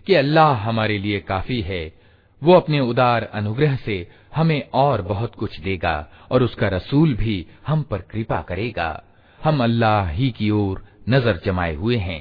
कि 0.07 0.13
अल्लाह 0.13 0.53
हमारे 0.59 0.97
लिए 0.97 1.19
काफ़ी 1.19 1.61
है। 1.61 1.93
वो 2.41 2.53
अपने 2.53 2.79
उदार 2.79 3.23
अनुग्रह 3.33 3.75
से 3.75 3.95
हमें 4.34 4.62
और 4.74 5.02
बहुत 5.02 5.34
कुछ 5.34 5.58
देगा 5.60 5.94
और 6.32 6.42
उसका 6.42 6.68
रसूल 6.68 7.14
भी 7.14 7.46
हम 7.66 7.82
पर 7.82 8.00
कृपा 8.10 8.40
करेगा 8.48 8.90
हम 9.38 9.62
अल्लाह 9.62 10.08
ही 10.10 10.30
की 10.30 10.50
ओर 10.50 10.84
नजर 11.08 11.40
जमाए 11.44 11.74
हुए 11.74 11.96
हैं 12.08 12.20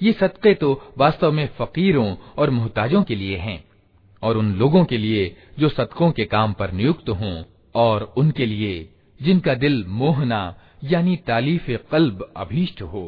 ये 0.00 0.12
सदक़े 0.12 0.54
तो 0.54 0.68
वास्तव 0.98 1.32
में 1.32 1.46
फकीरों 1.58 2.06
और 2.38 2.50
मोहताजों 2.50 3.02
के 3.02 3.14
लिए 3.14 3.36
हैं 3.36 3.58
और 4.22 4.36
उन 4.36 4.52
लोगों 4.54 4.84
के 4.84 4.98
लिए 4.98 5.24
जो 5.58 5.68
सदकों 5.68 6.10
के 6.12 6.24
काम 6.26 6.52
पर 6.52 6.72
नियुक्त 6.72 7.08
हों 7.20 7.36
और 7.74 8.12
उनके 8.16 8.46
लिए 8.46 8.74
जिनका 9.20 9.54
दिल 9.64 9.84
मोहना 10.00 10.42
यानी 10.84 11.16
तालीफ 11.26 11.70
कल्ब 11.92 12.32
अभीष्ट 12.36 12.82
हो 12.82 13.04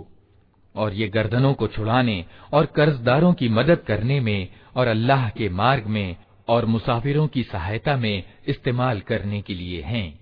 और 0.80 0.94
ये 0.94 1.08
गर्दनों 1.08 1.54
को 1.54 1.68
छुड़ाने 1.68 2.24
और 2.54 2.66
कर्जदारों 2.66 3.34
की 3.34 3.50
मदद 3.50 3.84
करने 3.88 4.20
में 4.20 4.48
और 4.76 4.88
अल्लाह 4.88 5.30
के 5.30 5.50
मार्ग 5.50 5.88
में 5.88 6.16
और 6.48 6.66
मुसाफिरों 6.66 7.28
की 7.28 7.44
सहायता 7.44 7.96
में 7.98 8.24
इस्तेमाल 8.48 9.00
करने 9.02 9.42
के 9.42 9.54
लिए 9.54 9.82
हैं। 9.82 10.20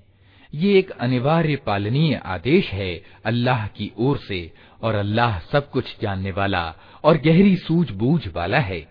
ये 0.53 0.77
एक 0.79 0.89
अनिवार्य 0.91 1.55
पालनीय 1.55 2.15
आदेश 2.25 2.69
है 2.69 2.91
अल्लाह 3.25 3.65
की 3.67 3.91
ओर 3.97 4.17
से 4.17 4.39
और 4.81 4.95
अल्लाह 4.95 5.39
सब 5.51 5.69
कुछ 5.69 5.95
जानने 6.01 6.31
वाला 6.31 6.63
और 7.03 7.17
गहरी 7.17 7.55
सूझबूझ 7.57 8.27
वाला 8.27 8.59
है। 8.59 8.85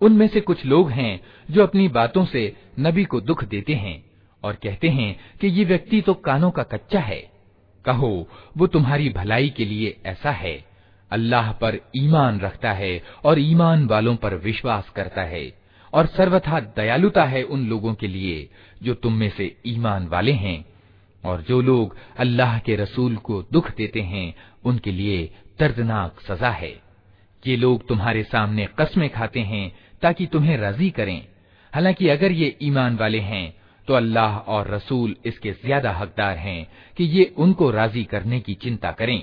उनमें 0.00 0.26
से 0.28 0.40
कुछ 0.40 0.64
लोग 0.66 0.90
हैं 0.90 1.20
जो 1.50 1.62
अपनी 1.62 1.88
बातों 1.88 2.24
से 2.24 2.52
नबी 2.80 3.04
को 3.04 3.20
दुख 3.20 3.44
देते 3.44 3.74
हैं 3.74 4.02
और 4.42 4.54
कहते 4.54 4.88
हैं 4.88 5.14
कि 5.40 5.46
ये 5.48 5.64
व्यक्ति 5.64 6.00
तो 6.00 6.14
कानों 6.14 6.50
का 6.50 6.62
कच्चा 6.62 7.00
है। 7.00 7.20
कहो, 7.84 8.28
वो 8.56 8.66
तुम्हारी 8.66 9.08
भलाई 9.08 9.48
के 9.48 9.64
लिए 9.64 9.96
ऐसा 10.06 10.30
है। 10.32 10.56
अल्लाह 11.10 11.52
पर 11.52 11.78
ईमान 11.96 12.40
रखता 12.40 12.72
है 12.72 13.00
और 13.24 13.38
ईमान 13.38 13.86
वालों 13.86 14.14
पर 14.16 14.34
विश्वास 14.38 14.88
करता 14.96 15.22
है 15.24 15.42
और 15.92 16.06
सर्वथा 16.06 16.60
दयालुता 16.76 17.24
है 17.24 17.42
उन 17.44 17.68
लोगों 17.68 17.94
के 17.94 18.06
लिए 18.06 18.48
जो 18.82 18.94
तुम 18.94 19.12
में 19.12 19.28
से 19.30 19.54
ईमान 19.66 20.06
वाले 20.06 20.32
हैं। 20.34 20.64
और 21.24 21.40
जो 21.42 21.60
लोग 21.60 21.96
अल्लाह 22.18 22.58
के 22.58 22.76
रसूल 22.76 23.16
को 23.18 23.42
दुख 23.52 23.70
देते 23.76 24.00
हैं, 24.02 24.34
उनके 24.64 24.92
लिए 24.92 25.24
दर्दनाक 25.60 26.20
सजा 26.20 26.50
है। 26.50 26.70
ये 27.42 27.56
लोग 27.56 27.86
तुम्हारे 27.88 28.22
सामने 28.24 28.68
कस्में 28.78 29.08
खाते 29.10 29.40
हैं 29.42 29.70
ताकि 30.02 30.26
तुम्हें 30.26 30.56
राज़ी 30.56 30.90
करें। 30.90 31.26
हालाँकि 31.72 32.08
अगर 32.08 32.32
ये 32.32 32.56
ईमान 32.62 32.96
वाले 32.96 33.20
हैं 33.22 33.54
तो 33.88 33.94
अल्लाह 33.94 34.36
और 34.48 34.70
रसूल 34.70 35.14
इसके 35.26 35.52
ज़्यादा 35.54 35.92
हकदार 35.92 36.36
हैं 36.38 36.66
कि 36.96 37.04
ये 37.08 37.24
उनको 37.38 37.70
राज़ी 37.70 38.04
करने 38.04 38.40
की 38.40 38.54
चिंता 38.54 38.90
करें। 38.92 39.22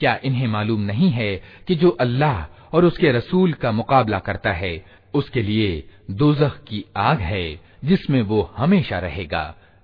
क्या 0.00 0.18
इन्हें 0.24 0.46
मालूम 0.48 0.80
नहीं 0.82 1.10
है 1.10 1.34
कि 1.68 1.74
जो 1.74 1.88
अल्लाह 2.00 2.36
और 2.74 2.84
उसके 2.84 3.10
रसूल 3.12 3.52
का 3.54 3.72
मुकाबला 3.72 4.18
करता 4.18 4.52
है 4.52 4.72
उसके 5.14 5.42
लिए 5.42 5.68
दोजख 6.12 6.56
की 6.68 6.84
आग 6.98 7.18
है 7.22 7.44
जिसमें 7.84 8.20
वो 8.22 8.40
हमेशा 8.56 8.98
रहेगा 8.98 9.42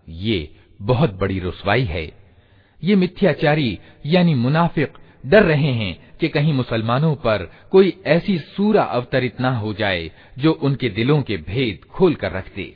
ये 0.09 0.39
बहुत 0.81 1.15
बड़ी 1.21 1.39
रुसवाई 1.39 1.85
है 1.87 2.07
ये 2.83 2.97
मिथ्याचारी 2.97 3.79
यानी 4.07 4.35
मुनाफिक 4.37 4.99
डर 5.25 5.43
रहे 5.45 5.73
हैं 5.75 5.95
कि 6.21 6.29
कहीं 6.29 6.53
मुसलमानों 6.53 7.15
पर 7.25 7.49
कोई 7.73 7.95
ऐसी 8.07 8.39
सूरा 8.39 8.83
अवतरित 8.99 9.41
ना 9.41 9.57
हो 9.59 9.73
जाए 9.75 10.11
जो 10.39 10.53
उनके 10.63 10.89
दिलों 10.91 11.21
के 11.23 11.37
भेद 11.45 11.85
खोल 11.91 12.15
कर 12.15 12.33
रख 12.33 12.55
दे 12.57 12.75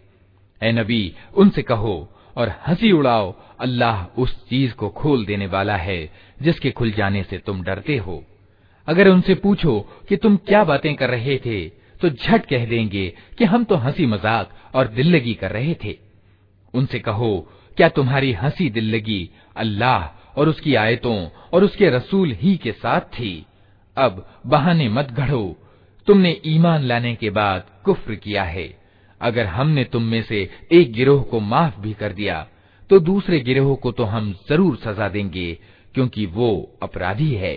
ए 0.62 0.72
नबी 0.72 1.02
उनसे 1.34 1.62
कहो 1.62 1.96
और 2.36 2.48
हंसी 2.66 2.90
उड़ाओ 2.92 3.32
अल्लाह 3.59 4.03
उस 4.21 4.35
चीज़ 4.49 4.73
को 4.73 4.89
खोल 4.91 5.25
देने 5.25 5.47
वाला 5.47 5.75
है, 5.77 6.11
जिसके 6.37 6.71
खुल 6.71 6.91
जाने 6.91 7.23
से 7.23 7.37
तुम 7.37 7.63
डरते 7.63 7.97
हो। 7.97 8.23
अगर 8.87 9.07
उनसे 9.07 9.35
पूछो 9.35 9.79
कि 10.09 10.17
तुम 10.17 10.35
क्या 10.37 10.63
बातें 10.63 10.93
कर 10.95 11.09
रहे 11.09 11.37
थे 11.45 11.65
तो 12.01 12.09
झट 12.09 12.45
कह 12.45 12.65
देंगे 12.65 13.07
कि 13.37 13.45
हम 13.45 13.63
तो 13.63 13.75
हँसी 13.75 14.05
मज़ाक 14.05 14.49
और 14.75 14.87
दिल्लगी 14.87 15.33
कर 15.33 15.51
रहे 15.51 15.73
थे। 15.83 15.97
उनसे 16.73 16.99
कहो, 16.99 17.47
क्या 17.77 17.89
तुम्हारी 17.89 18.31
हँसी 18.33 18.69
दिल्लगी 18.69 19.29
अल्लाह 19.55 20.39
और 20.39 20.49
उसकी 20.49 20.75
आयतों 20.75 21.17
और 21.53 21.63
उसके 21.63 21.89
रसूल 21.89 22.31
ही 22.33 22.55
के 22.57 22.71
साथ 22.73 23.01
थी? 23.11 23.45
अब 23.97 24.25
बहाने 24.45 24.89
मत 24.89 25.11
घड़ो 25.11 25.55
तुमने 26.07 26.35
ईमान 26.45 26.83
लाने 26.83 27.13
के 27.15 27.29
बाद 27.31 27.69
कुफ्र 27.85 28.15
किया 28.15 28.43
है। 28.43 28.67
अगर 29.21 29.45
हमने 29.47 29.83
तुम 29.83 30.03
में 30.03 30.21
से 30.23 30.49
एक 30.71 30.91
गिरोह 30.93 31.21
को 31.21 31.39
माफ़ 31.41 31.79
भी 31.79 31.93
कर 31.93 32.13
दिया 32.13 32.45
तो 32.90 32.98
दूसरे 33.00 33.40
गिरोह 33.40 33.74
को 33.76 33.92
तो 33.92 34.04
हम 34.04 34.32
जरूर 34.48 34.76
सजा 34.76 35.08
देंगे 35.08 35.48
क्योंकि 35.94 36.26
वो 36.26 36.50
अपराधी 36.82 37.32
है 37.34 37.56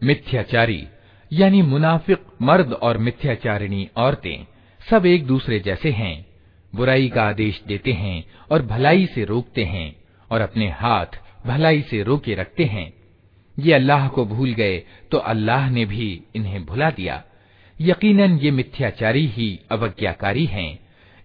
मिथ्याचारी 0.00 0.86
यानी 1.30 1.62
मुनाफिक 1.62 2.18
मर्द 2.40 2.72
और 2.82 2.98
मिथ्याचारिणी 2.98 3.88
औरतें 3.96 4.44
सब 4.80 5.06
एक 5.06 5.26
दूसरे 5.26 5.60
जैसे 5.60 5.90
हैं 5.90 6.26
बुराई 6.72 7.08
का 7.08 7.22
आदेश 7.22 7.62
देते 7.66 7.92
हैं 7.92 8.24
और 8.52 8.62
भलाई 8.62 9.06
से 9.14 9.24
रोकते 9.24 9.64
हैं 9.64 9.94
और 10.30 10.40
अपने 10.40 10.68
हाथ 10.80 11.06
भलाई 11.46 11.82
से 11.90 12.02
रोके 12.02 12.34
रखते 12.34 12.64
हैं 12.64 12.92
ये 13.58 13.72
अल्लाह 13.72 14.08
को 14.08 14.24
भूल 14.24 14.52
गए 14.54 14.82
तो 15.12 15.18
अल्लाह 15.32 15.70
ने 15.70 15.84
भी 15.84 16.22
इन्हें 16.36 16.64
भुला 16.64 16.90
दिया 16.90 17.22
यकीनन 17.79 18.37
ये 18.37 18.51
मिथ्याचारी 18.51 19.25
ही 19.27 19.59
अवज्ञाकारी 19.71 20.45
हैं। 20.45 20.79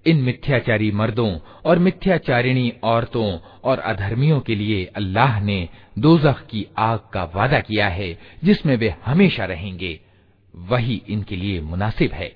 इन 0.06 0.16
मिथ्याचारी 0.16 0.90
मर्दों 0.90 1.38
और 1.64 1.78
मिथ्याचारिणी 1.78 2.72
औरतों 2.84 3.38
और 3.64 3.78
अधर्मियों 3.78 4.40
के 4.40 4.54
लिए 4.54 4.84
अल्लाह 4.96 5.40
ने 5.40 5.68
दोजख 5.98 6.46
की 6.46 6.66
आग 6.78 7.00
का 7.12 7.24
वादा 7.24 7.60
किया 7.60 7.88
है, 7.88 8.18
जिसमें 8.44 8.76
वे 8.76 8.94
हमेशा 9.04 9.44
रहेंगे। 9.44 10.00
वही 10.54 11.02
इनके 11.08 11.36
लिए 11.36 11.60
मुनासिब 11.60 12.12
है। 12.12 12.32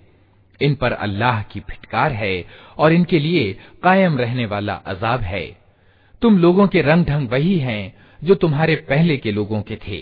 इन 0.60 0.74
पर 0.74 0.92
अल्लाह 0.92 1.42
की 1.42 1.60
फिटकार 1.60 2.12
है 2.12 2.44
और 2.78 2.92
इनके 2.92 3.18
लिए 3.18 3.52
कायम 3.82 4.18
रहने 4.18 4.46
वाला 4.46 4.74
अजाब 4.74 5.20
है। 5.20 5.46
तुम 6.22 6.38
लोगों 6.38 6.66
के 6.68 6.82
रंग 6.82 7.04
ढंग 7.04 7.28
वही 7.28 7.58
हैं, 7.58 7.94
जो 8.24 8.34
तुम्हारे 8.34 8.76
पहले 8.76 9.16
के 9.16 9.32
लोगों 9.32 9.62
के 9.62 9.76
थे। 9.76 10.00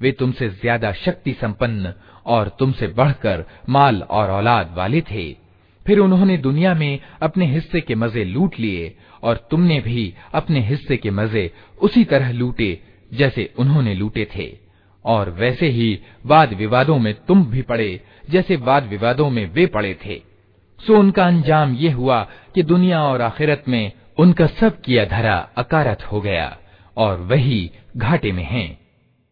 वे 0.00 0.12
तुमसे 0.12 0.48
ज़्यादा 0.48 0.92
शक्ति 0.92 1.32
संपन्न 1.32 1.92
और 2.30 2.48
तुमसे 2.58 2.86
बढ़कर 2.88 3.44
माल 3.68 4.02
और 4.02 4.30
औलाद 4.30 4.74
वाले 4.76 5.00
थे। 5.00 5.32
फिर 5.86 5.98
उन्होंने 5.98 6.36
दुनिया 6.36 6.74
में 6.74 6.98
अपने 7.22 7.46
हिस्से 7.46 7.80
के 7.80 7.94
मज़े 7.94 8.24
लूट 8.24 8.58
लिए 8.58 8.94
और 9.22 9.46
तुमने 9.50 9.80
भी 9.80 10.14
अपने 10.34 10.60
हिस्से 10.60 10.96
के 10.96 11.10
मज़े 11.10 11.50
उसी 11.80 12.04
तरह 12.04 12.32
लूटे 12.32 12.78
जैसे 13.12 13.52
उन्होंने 13.58 13.94
लूटे 13.94 14.28
थे। 14.36 14.48
और 15.04 15.30
वैसे 15.30 15.68
ही 15.68 15.98
वाद 16.26 16.52
विवादों 16.52 16.98
में 16.98 17.14
तुम 17.28 17.44
भी 17.44 17.62
पड़े 17.62 18.00
जैसे 18.30 18.56
वाद 18.56 18.86
विवादों 18.86 19.30
में 19.30 19.44
वे 19.52 19.66
पड़े 19.66 19.94
थे। 20.06 20.20
सो 20.80 20.98
उनका 20.98 21.26
अंजाम 21.26 21.74
ये 21.74 21.90
हुआ 21.90 22.22
कि 22.54 22.62
दुनिया 22.62 23.02
और 23.02 23.22
आखिरत 23.22 23.64
में 23.68 23.92
उनका 24.18 24.46
सब 24.46 24.80
किया 24.80 25.04
धरा 25.04 25.36
अकारत 25.56 26.02
हो 26.02 26.20
गया 26.20 26.56
और 26.96 27.20
वही 27.20 27.70
घाटे 27.96 28.32
में 28.32 28.44
हैं। 28.44 28.79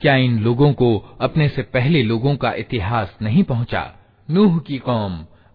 क्या 0.00 0.14
इन 0.16 0.38
लोगों 0.38 0.72
को 0.72 0.88
अपने 1.20 1.48
से 1.48 1.62
पहले 1.74 2.02
लोगों 2.02 2.34
का 2.36 2.52
इतिहास 2.54 3.16
नहीं 3.22 3.42
पहुंचा 3.44 3.82
नूह 4.30 4.58
की 4.58 4.78
कौम 4.78 5.12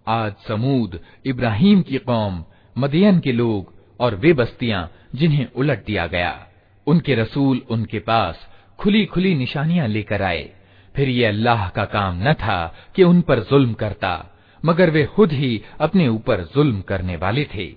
आज 0.08 0.32
समूद, 0.48 0.98
इब्राहिम 1.26 1.82
की 1.82 1.98
कौम, 1.98 2.44
मदियन 2.78 3.18
के 3.20 3.32
लोग 3.32 3.72
और 4.00 4.14
वे 4.14 4.32
बस्तियाँ 4.32 4.90
जिन्हें 5.14 5.46
उलट 5.56 5.84
दिया 5.84 6.06
गया। 6.06 6.46
उनके 6.86 7.14
रसूल 7.14 7.60
उनके 7.70 7.98
पास 7.98 8.46
खुली 8.78 9.04
खुली 9.04 9.34
निशानियाँ 9.34 9.88
लेकर 9.88 10.22
आए। 10.22 10.48
फिर 10.94 11.08
ये 11.08 11.24
अल्लाह 11.24 11.68
का 11.68 11.84
काम 11.84 12.28
न 12.28 12.32
था 12.34 12.74
कि 12.96 13.02
उन 13.02 13.20
पर 13.20 13.40
जुल्म 13.40 13.72
करता, 13.72 14.30
मगर 14.64 14.90
वे 14.90 15.04
खुद 15.06 15.32
ही 15.32 15.62
अपने 15.80 16.08
ऊपर 16.08 16.40
जुल्म 16.54 16.80
करने 16.80 17.16
वाले 17.16 17.44
थे। 17.54 17.68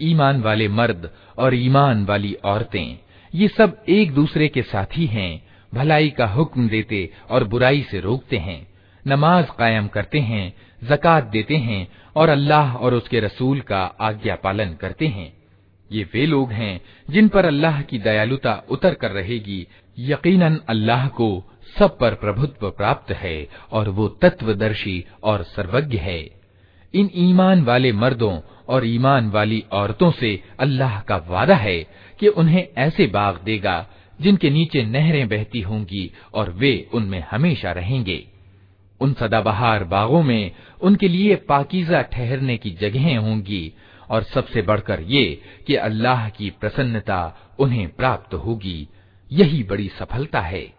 ईमान 0.00 0.40
वाले 0.42 0.68
मर्द 0.68 1.10
और 1.38 1.54
ईमान 1.54 2.04
वाली 2.04 2.32
औरतें, 2.44 2.98
ये 3.34 3.48
सब 3.48 3.84
एक 3.88 4.12
दूसरे 4.12 4.48
के 4.48 4.62
साथी 4.62 5.06
हैं, 5.06 5.42
भलाई 5.74 6.10
का 6.10 6.26
हुक्म 6.26 6.68
देते 6.68 7.10
और 7.30 7.44
बुराई 7.44 7.86
से 7.90 8.00
रोकते 8.00 8.38
हैं। 8.38 8.66
नमाज़ 9.06 9.46
कायम 9.58 9.88
करते 9.88 10.18
हैं, 10.20 10.52
जक़ात 10.82 11.24
देते 11.24 11.56
हैं 11.56 11.86
और 12.16 12.28
अल्लाह 12.28 12.74
और 12.74 12.94
उसके 12.94 13.20
रसूल 13.20 13.60
का 13.60 13.82
आज्ञा 14.00 14.34
पालन 14.34 14.74
करते 14.74 15.06
हैं। 15.06 15.32
ये 15.90 16.02
वे 16.14 16.24
लोग 16.26 16.50
हैं 16.52 16.80
जिन 17.08 17.28
पर 17.28 17.44
अल्लाह 17.44 17.80
की 17.82 17.98
दयालुता 17.98 18.62
उतर 18.70 18.94
कर 18.94 19.10
रहेगी। 19.10 19.66
यकीनन 19.98 20.60
अल्लाह 20.68 21.06
को 21.08 21.28
सब 21.78 21.96
पर 21.98 22.14
प्रभुत्व 22.14 22.70
प्राप्त 22.70 23.12
है 23.12 23.48
और 23.72 23.88
वो 23.88 24.08
तत्वदर्शी 24.22 25.04
और 25.22 25.42
सर्वज्ञ 25.42 25.96
है। 25.96 26.20
इन 26.94 27.10
ईमान 27.18 27.62
वाले 27.64 27.92
मर्दों 27.92 28.38
और 28.68 28.86
ईमान 28.86 29.30
वाली 29.30 29.64
औरतों 29.72 30.10
से 30.10 30.38
अल्लाह 30.60 31.00
का 31.00 31.16
वादा 31.28 31.54
है 31.56 31.78
कि 32.20 32.28
उन्हें 32.28 32.66
ऐसे 32.78 33.06
बाग 33.06 33.40
देगा 33.44 33.84
जिनके 34.20 34.50
नीचे 34.50 34.82
नहरें 34.82 35.28
बहती 35.28 35.60
होंगी 35.60 36.10
और 36.34 36.50
वे 36.50 36.88
उनमें 36.94 37.22
हमेशा 37.30 37.72
रहेंगे। 37.72 38.24
उन 39.00 39.12
सदाबहार 39.12 39.84
बागों 39.84 40.22
में 40.22 40.52
उनके 40.82 41.08
लिए 41.08 41.34
पाकिजा 41.34 42.02
ठहरने 42.02 42.56
की 42.56 42.70
जगहें 42.70 43.16
होंगी, 43.16 43.74
और 44.10 44.22
सबसे 44.22 44.62
बढ़कर 44.62 45.00
ये 45.00 45.42
कि 45.66 45.74
अल्लाह 45.74 46.28
की 46.28 46.50
प्रसन्नता 46.50 47.36
उन्हें 47.58 47.88
प्राप्त 47.88 48.34
होगी। 48.34 48.88
यही 49.32 49.62
बड़ी 49.62 49.88
सफलता 49.88 50.40
है। 50.40 50.78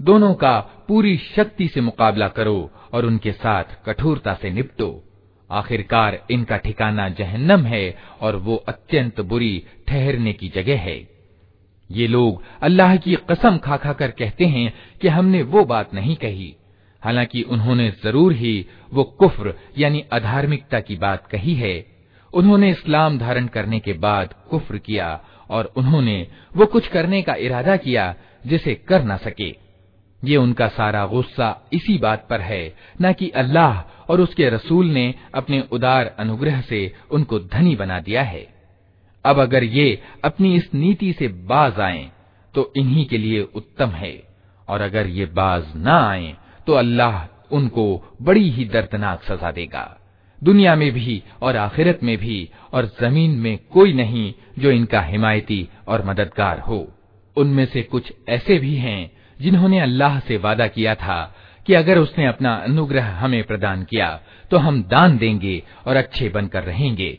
दोनों 0.00 0.32
का 0.34 0.58
पूरी 0.88 1.16
शक्ति 1.16 1.68
से 1.68 1.80
मुकाबला 1.80 2.28
करो 2.28 2.70
और 2.94 3.06
उनके 3.06 3.32
साथ 3.32 3.64
कठोरता 3.86 4.34
से 4.34 4.50
निपटो। 4.50 4.90
आखिरकार 5.50 6.18
इनका 6.30 6.56
ठिकाना 6.56 7.08
जहन्नम 7.08 7.64
है 7.64 7.98
और 8.20 8.36
वो 8.36 8.56
अत्यंत 8.68 9.20
बुरी 9.20 9.62
ठहरने 9.88 10.32
की 10.32 10.48
जगह 10.48 10.78
है। 10.78 10.96
ये 11.90 12.06
लोग 12.06 12.42
अल्लाह 12.62 12.96
की 12.96 13.14
कसम 13.30 13.58
खा 13.58 13.76
खा 13.76 13.92
कर 13.92 14.10
कहते 14.10 14.44
हैं 14.44 14.72
कि 15.02 15.08
हमने 15.08 15.42
वो 15.44 15.64
बात 15.64 15.94
नहीं 15.94 16.16
कही। 16.16 16.54
हालाँकि 17.02 17.42
उन्होंने 17.42 17.90
ज़रूर 18.04 18.32
ही 18.32 18.66
वो 18.92 19.04
कुफ्र 19.20 19.54
यानी 19.78 20.04
अधार्मिकता 20.12 20.80
की 20.80 20.96
बात 20.96 21.26
कही 21.26 21.54
है। 21.54 21.74
उन्होंने 22.34 22.70
इस्लाम 22.70 23.18
धारण 23.18 23.46
करने 23.46 23.78
के 23.80 23.92
बाद 23.92 24.34
कुफ्र 24.50 24.78
किया 24.78 25.08
और 25.50 25.72
उन्होंने 25.76 26.26
वो 26.56 26.66
कुछ 26.66 26.88
करने 26.88 27.22
का 27.22 27.34
इरादा 27.34 27.76
किया 27.76 28.14
जिसे 28.46 28.74
कर 28.88 29.02
ना 29.02 29.16
सके। 29.16 29.50
ये 30.22 30.36
उनका 30.36 30.68
सारा 30.68 31.04
गुस्सा 31.06 31.48
इसी 31.72 31.96
बात 31.98 32.26
पर 32.30 32.40
है, 32.40 32.74
न 33.02 33.12
कि 33.12 33.28
अल्लाह 33.30 33.80
और 34.10 34.20
उसके 34.20 34.48
रसूल 34.50 34.86
ने 34.86 35.14
अपने 35.34 35.62
उदार 35.72 36.14
अनुग्रह 36.18 36.60
से 36.60 36.80
उनको 37.10 37.38
धनी 37.40 37.74
बना 37.76 37.98
दिया 38.00 38.22
है। 38.22 38.46
अब 39.24 39.38
अगर 39.38 39.64
ये 39.64 40.02
अपनी 40.24 40.54
इस 40.56 40.68
नीति 40.74 41.12
से 41.12 41.28
बाज 41.28 41.80
आए 41.80 42.10
तो 42.54 42.72
इन्हीं 42.76 43.04
के 43.06 43.18
लिए 43.18 43.42
उत्तम 43.54 43.90
है। 43.92 44.12
और 44.68 44.80
अगर 44.80 45.06
ये 45.08 45.26
बाज 45.26 45.72
न 45.76 45.88
आए 45.88 46.34
तो 46.66 46.72
अल्लाह 46.74 47.54
उनको 47.54 47.84
बड़ी 48.22 48.50
ही 48.50 48.64
दर्दनाक 48.64 49.22
सजा 49.22 49.50
देगा। 49.50 49.84
दुनिया 50.42 50.74
में 50.76 50.90
भी 50.92 51.22
और 51.42 51.56
आखिरत 51.56 52.00
में 52.02 52.16
भी 52.18 52.48
और 52.72 52.86
ज़मीन 53.00 53.30
में 53.38 53.58
कोई 53.72 53.92
नहीं 53.92 54.32
जो 54.58 54.70
इनका 54.70 55.00
हिमायती 55.02 55.66
और 55.88 56.04
मददगार 56.06 56.60
हो। 56.60 56.86
उनमें 57.36 57.64
से 57.66 57.82
कुछ 57.82 58.12
ऐसे 58.28 58.58
भी 58.58 58.74
हैं 58.76 59.10
जिन्होंने 59.40 59.80
अल्लाह 59.80 60.18
से 60.20 60.36
वादा 60.36 60.66
किया 60.66 60.94
था 60.94 61.34
कि 61.66 61.74
अगर 61.74 61.98
उसने 61.98 62.26
अपना 62.26 62.54
अनुग्रह 62.54 63.06
हमें 63.16 63.42
प्रदान 63.44 63.84
किया 63.84 64.08
तो 64.50 64.56
हम 64.56 64.82
दान 64.82 65.18
देंगे 65.18 65.62
और 65.86 65.96
अच्छे 65.96 66.28
बनकर 66.28 66.62
रहेंगे। 66.62 67.18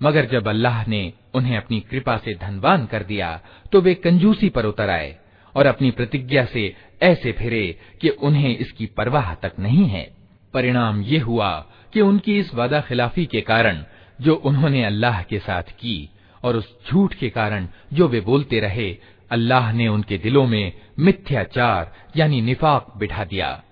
मगर 0.00 0.24
जब 0.24 0.48
अल्लाह 0.48 0.76
ने 0.88 1.02
उन्हें 1.34 1.56
अपनी 1.56 1.80
कृपा 1.80 2.16
से 2.16 2.34
धनवान 2.34 2.86
कर 2.86 3.02
दिया 3.02 3.28
तो 3.72 3.80
वे 3.80 3.94
कंजूसी 3.94 4.48
पर 4.50 4.64
उतर 4.66 4.90
आए 4.90 5.10
और 5.55 5.65
अपनी 5.65 5.91
प्रतिज्ञा 5.91 6.45
से 6.45 6.73
ऐसे 7.03 7.31
फिरे 7.31 7.65
कि 8.01 8.09
उन्हें 8.09 8.57
इसकी 8.57 8.85
परवाह 8.97 9.33
तक 9.35 9.59
नहीं 9.59 9.87
है। 9.87 10.07
परिणाम 10.53 11.01
ये 11.01 11.19
हुआ 11.19 11.51
कि 11.93 12.01
उनकी 12.01 12.37
इस 12.39 12.53
वादा 12.55 12.81
खिलाफी 12.81 13.25
के 13.25 13.41
कारण 13.41 13.83
जो 14.19 14.35
उन्होंने 14.45 14.83
अल्लाह 14.85 15.21
के 15.21 15.39
साथ 15.39 15.71
की 15.79 15.97
और 16.43 16.55
उस 16.55 16.73
झूठ 16.87 17.13
के 17.13 17.29
कारण 17.29 17.67
जो 17.93 18.07
वे 18.07 18.19
बोलते 18.21 18.59
रहे, 18.59 18.89
अल्लाह 19.31 19.71
ने 19.71 19.87
उनके 19.87 20.17
दिलों 20.17 20.45
में 20.47 20.73
मिथ्याचार 20.99 21.91
यानी 22.17 22.41
निफाक 22.41 22.93
बिठा 22.97 23.23
दिया, 23.23 23.63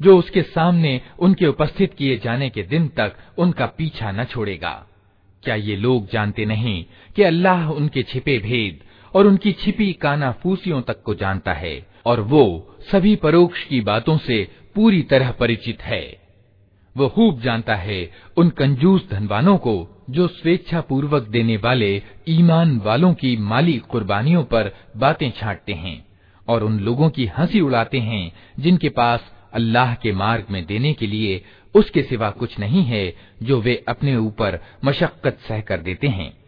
जो 0.00 0.16
उसके 0.18 0.42
सामने 0.42 1.00
उनके 1.18 1.46
उपस्थित 1.46 1.94
किए 1.94 2.16
जाने 2.18 2.48
के 2.50 2.62
दिन 2.62 2.88
तक 2.88 3.16
उनका 3.38 3.66
पीछा 3.68 4.10
न 4.12 4.24
छोड़ेगा। 4.24 4.72
क्या 5.42 5.54
ये 5.54 5.76
लोग 5.76 6.08
जानते 6.10 6.44
नहीं 6.44 6.84
कि 7.16 7.22
अल्लाह 7.22 7.68
उनके 7.70 8.02
छिपे 8.02 8.38
भेद 8.38 8.80
और 9.14 9.26
उनकी 9.26 9.52
छिपी 9.52 9.92
काना 9.92 10.30
फूसियों 10.32 10.80
तक 10.82 11.02
को 11.02 11.14
जानता 11.14 11.52
है 11.52 11.86
और 12.06 12.20
वो 12.20 12.44
सभी 12.92 13.14
परोक्ष 13.16 13.64
की 13.64 13.80
बातों 13.80 14.16
से 14.18 14.46
पूरी 14.74 15.02
तरह 15.02 15.30
परिचित 15.30 15.82
है। 15.82 16.20
वो 16.96 17.08
खूब 17.08 17.40
जानता 17.40 17.74
है 17.74 18.10
उन 18.36 18.50
कंजूस 18.50 19.08
धनवानों 19.10 19.56
को 19.58 20.04
जो 20.10 20.26
स्वेच्छा 20.26 20.80
पूर्वक 20.80 21.22
देने 21.22 21.56
वाले 21.56 22.02
ईमान 22.28 22.78
वालों 22.78 23.12
की 23.14 23.36
माली 23.36 23.76
कुर्बानियों 23.78 24.44
पर 24.44 24.72
बातें 24.96 25.30
छाटते 25.30 25.72
हैं 25.72 26.04
और 26.48 26.64
उन 26.64 26.78
लोगों 26.80 27.10
की 27.10 27.26
हँसी 27.38 27.60
उड़ाते 27.60 27.98
हैं 27.98 28.32
जिनके 28.60 28.88
पास 28.88 29.30
अल्लाह 29.52 29.94
के 29.94 30.12
मार्ग 30.12 30.46
में 30.50 30.64
देने 30.66 30.92
के 30.92 31.06
लिए 31.06 31.42
उसके 31.74 32.02
सिवा 32.02 32.30
कुछ 32.30 32.58
नहीं 32.58 32.82
है 32.82 33.14
जो 33.42 33.60
वे 33.60 33.84
अपने 33.88 34.16
ऊपर 34.16 34.58
मशक्कत 34.84 35.38
सह 35.48 35.60
कर 35.60 35.78
देते 35.78 36.08
हैं। 36.08 36.39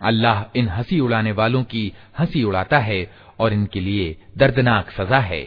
अल्लाह 0.00 0.42
इन 0.58 0.68
हँसी 0.68 1.00
उड़ाने 1.00 1.32
वालों 1.32 1.62
की 1.64 1.92
हँसी 2.18 2.42
उड़ाता 2.42 2.78
है 2.78 3.06
और 3.40 3.52
इनके 3.52 3.80
लिए 3.80 4.16
दर्दनाक 4.38 4.90
सजा 4.90 5.18
है। 5.20 5.40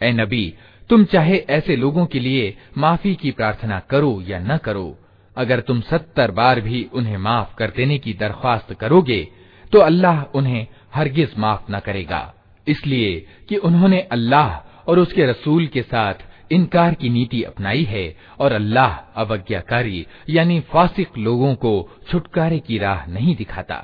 ए 0.00 0.12
नबी, 0.12 0.54
तुम 0.90 1.04
चाहे 1.04 1.36
ऐसे 1.50 1.76
लोगों 1.76 2.06
के 2.06 2.20
लिए 2.20 2.56
माफ़ी 2.78 3.14
की 3.14 3.30
प्रार्थना 3.30 3.78
करो 3.90 4.20
या 4.28 4.38
न 4.38 4.56
करो। 4.56 4.96
अगर 5.36 5.60
तुम 5.60 5.80
सत्तर 5.80 6.30
बार 6.30 6.60
भी 6.60 6.88
उन्हें 6.92 7.16
माफ़ 7.18 7.54
कर 7.54 7.70
देने 7.70 7.98
की 7.98 8.12
दरख्वास्त 8.14 8.72
करोगे 8.74 9.26
तो 9.72 9.78
अल्लाह 9.80 10.22
उन्हें 10.34 10.66
हरगिज 10.94 11.34
माफ़ 11.38 11.70
न 11.70 11.78
करेगा। 11.78 12.22
इसलिए 12.66 13.14
कि 13.48 13.56
उन्होंने 13.58 14.00
अल्लाह 14.12 14.56
और 14.90 14.98
उसके 14.98 15.26
रसूल 15.26 15.66
के 15.66 15.82
साथ 15.82 16.14
इनकार 16.51 16.93
की 16.93 17.09
नीति 17.09 17.41
अपनाई 17.43 17.83
है 17.83 18.05
और 18.39 18.53
अल्लाह 18.53 18.93
अवज्ञाकारी 19.21 20.05
यानी 20.29 20.59
फासिक 20.73 21.17
लोगों 21.17 21.53
को 21.55 21.73
छुटकारे 22.11 22.59
की 22.59 22.77
राह 22.77 23.05
नहीं 23.07 23.35
दिखाता 23.35 23.83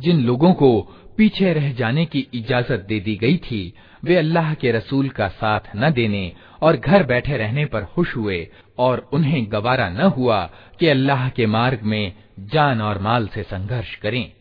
जिन 0.00 0.20
लोगों 0.24 0.52
को 0.54 0.80
पीछे 1.16 1.52
रह 1.52 1.72
जाने 1.72 2.04
की 2.06 2.26
इजाज़त 2.34 2.84
दे 2.88 2.98
दी 3.00 3.14
गई 3.16 3.36
थी, 3.36 3.72
वे 4.02 4.16
अल्लाह 4.16 4.52
के 4.54 4.72
रसूल 4.72 5.08
का 5.08 5.28
साथ 5.28 5.60
न 5.76 5.90
देने 5.92 6.32
और 6.62 6.76
घर 6.76 7.02
बैठे 7.02 7.36
रहने 7.36 7.64
पर 7.64 7.84
खुश 7.84 8.14
हुए 8.16 8.46
और 8.78 9.08
उन्हें 9.12 9.46
गवारा 9.52 9.88
न 9.88 10.10
हुआ 10.16 10.44
कि 10.80 10.88
अल्लाह 10.88 11.28
के 11.28 11.46
मार्ग 11.46 11.82
में 11.82 12.12
जान 12.52 12.80
और 12.80 12.98
माल 12.98 13.26
से 13.26 13.42
संघर्ष 13.42 13.94
करें। 13.96 14.32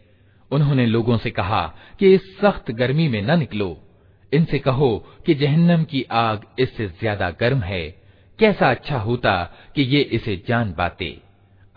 उन्होंने 0.51 0.85
लोगों 0.85 1.17
से 1.17 1.31
कहा 1.31 1.65
कि 1.99 2.13
इस 2.13 2.37
सख्त 2.41 2.71
गर्मी 2.71 3.07
में 3.07 3.21
न 3.21 3.39
निकलो। 3.39 3.75
इनसे 4.31 4.59
कहो 4.59 4.95
कि 5.25 5.33
जहन्नम 5.33 5.83
की 5.83 6.05
आग 6.11 6.45
इससे 6.59 6.87
ज़्यादा 6.89 7.29
गर्म 7.31 7.61
है। 7.61 7.85
कैसा 8.39 8.69
अच्छा 8.69 8.97
होता 8.99 9.43
कि 9.75 9.81
ये 9.85 10.01
इसे 10.01 10.41
जान 10.47 10.71
पाते। 10.73 11.17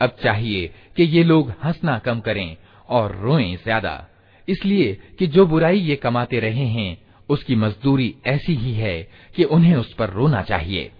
अब 0.01 0.16
चाहिए 0.22 0.70
कि 0.97 1.03
ये 1.07 1.22
लोग 1.24 1.53
हंसना 1.64 1.99
कम 1.99 2.20
करें 2.20 2.57
और 2.91 3.16
रोएँ 3.16 3.55
ज़्यादा। 3.57 4.07
इसलिए 4.49 4.93
कि 5.18 5.26
जो 5.26 5.47
बुराई 5.47 5.78
ये 5.80 5.97
कमाते 5.97 6.38
रहे 6.41 6.66
हैं, 6.66 6.97
उसकी 7.28 7.57
मजदूरी 7.57 8.14
ऐसी 8.26 8.55
ही 8.55 8.72
है 8.74 9.03
कि 9.34 9.45
उन्हें 9.47 9.74
उस 9.76 9.93
पर 9.95 10.11
रोना 10.11 10.43
चाहिए। 10.43 10.91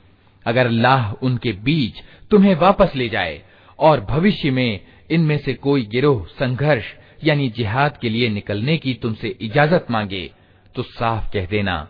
अगर 0.47 0.67
अल्लाह 0.67 1.13
उनके 1.13 1.53
बीच 1.63 2.03
तुम्हें 2.31 2.55
वापस 2.57 2.93
ले 2.97 3.09
जाए 3.09 3.41
और 3.79 4.01
भविष्य 4.03 4.51
में 4.51 4.81
इनमें 5.11 5.37
से 5.39 5.55
कोई 5.57 5.85
गिरोह, 5.87 6.25
संघर्ष 6.31 6.85
यानी 7.25 7.49
जिहाद 7.49 7.97
के 7.97 8.09
लिए 8.09 8.29
निकलने 8.29 8.77
की 8.79 8.95
तुमसे 8.95 9.29
इजाज़त 9.41 9.87
मांगे 9.91 10.31
तो 10.75 10.83
साफ़ 10.83 11.31
कह 11.33 11.47
देना, 11.47 11.89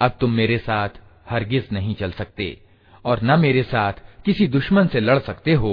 अब 0.00 0.16
तुम 0.20 0.30
मेरे 0.32 0.58
साथ 0.58 0.88
हरगिज 1.30 1.68
नहीं 1.72 1.94
चल 1.94 2.10
सकते 2.12 2.56
और 3.04 3.20
न 3.22 3.38
मेरे 3.40 3.62
साथ 3.62 3.92
किसी 4.24 4.46
दुश्मन 4.48 4.86
से 4.86 5.00
लड़ 5.00 5.18
सकते 5.20 5.52
हो। 5.54 5.72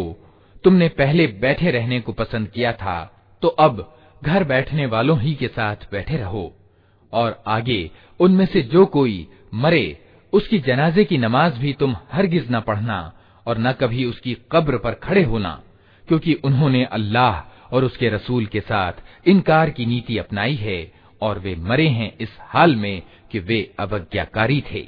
तुमने 0.63 0.88
पहले 0.93 1.28
बैठे 1.39 1.71
रहने 1.71 1.99
को 1.99 2.11
पसंद 2.13 2.47
किया 2.47 2.71
था 2.73 2.97
तो 3.46 3.50
अब 3.50 3.80
घर 4.22 4.43
बैठने 4.43 4.86
वालों 4.86 5.20
ही 5.20 5.34
के 5.36 5.48
साथ 5.48 5.76
बैठे 5.91 6.18
रहो, 6.18 6.54
और 7.14 7.43
आगे 7.48 7.91
उनमें 8.20 8.46
से 8.46 8.62
जो 8.62 8.86
कोई 8.86 9.28
मरे, 9.54 9.98
उसकी 10.34 10.60
जनाजे 10.60 11.04
की 11.04 11.18
नमाज़ 11.18 11.60
भी 11.60 11.74
तुम 11.74 11.96
हरगिज 12.12 12.48
न 12.52 12.60
पढ़ना 12.60 12.98
और 13.46 13.58
न 13.58 13.72
कभी 13.72 14.06
उसकी 14.06 14.34
कब्र 14.52 14.78
पर 14.78 14.93
खड़े 15.04 15.24
होना, 15.24 15.62
क्योंकि 16.08 16.34
उन्होंने 16.34 16.84
अल्लाह 16.91 17.76
और 17.76 17.84
उसके 17.84 18.10
रसूल 18.10 18.46
के 18.46 18.62
साथ 18.62 19.28
इनकार 19.28 19.70
की 19.70 19.86
नीति 19.86 20.18
अपनाई 20.18 20.56
है 20.56 20.80
और 21.22 21.39
वे 21.39 21.56
मरे 21.56 21.88
हैं 21.89 22.12
इस 22.18 22.38
हाल 22.41 22.76
में 22.76 23.02
कि 23.32 23.39
वे 23.39 23.62
अवज्ञाकारी 23.80 24.64
थे। 24.72 24.88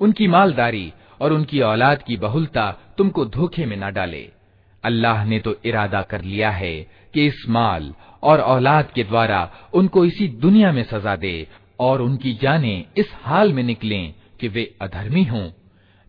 उनकी 0.00 0.26
मालदारी 0.28 0.92
और 1.22 1.32
उनकी 1.32 1.60
औलाद 1.62 2.02
की 2.02 2.16
बहुलता 2.16 2.64
तुमको 2.98 3.24
धोखे 3.36 3.66
में 3.66 3.76
न 3.76 3.90
डाले 3.92 4.24
अल्लाह 4.84 5.24
ने 5.24 5.38
तो 5.38 5.54
इरादा 5.64 6.02
कर 6.10 6.22
लिया 6.22 6.50
है 6.52 6.74
कि 7.14 7.26
इस 7.26 7.44
माल 7.48 7.84
और 8.22 8.40
औलाद 8.40 8.86
के 8.94 9.04
द्वारा 9.04 9.40
उनको 9.74 10.04
इसी 10.04 10.26
दुनिया 10.42 10.72
में 10.72 10.82
सजा 10.92 11.14
दे 11.16 11.36
और 11.80 12.02
उनकी 12.02 12.32
जाने 12.42 12.74
इस 12.98 13.08
हाल 13.22 13.52
में 13.52 13.62
निकलें 13.62 14.04
कि 14.39 14.47
वे 14.47 14.75
अधर्मी 14.81 15.23
हों। 15.23 15.49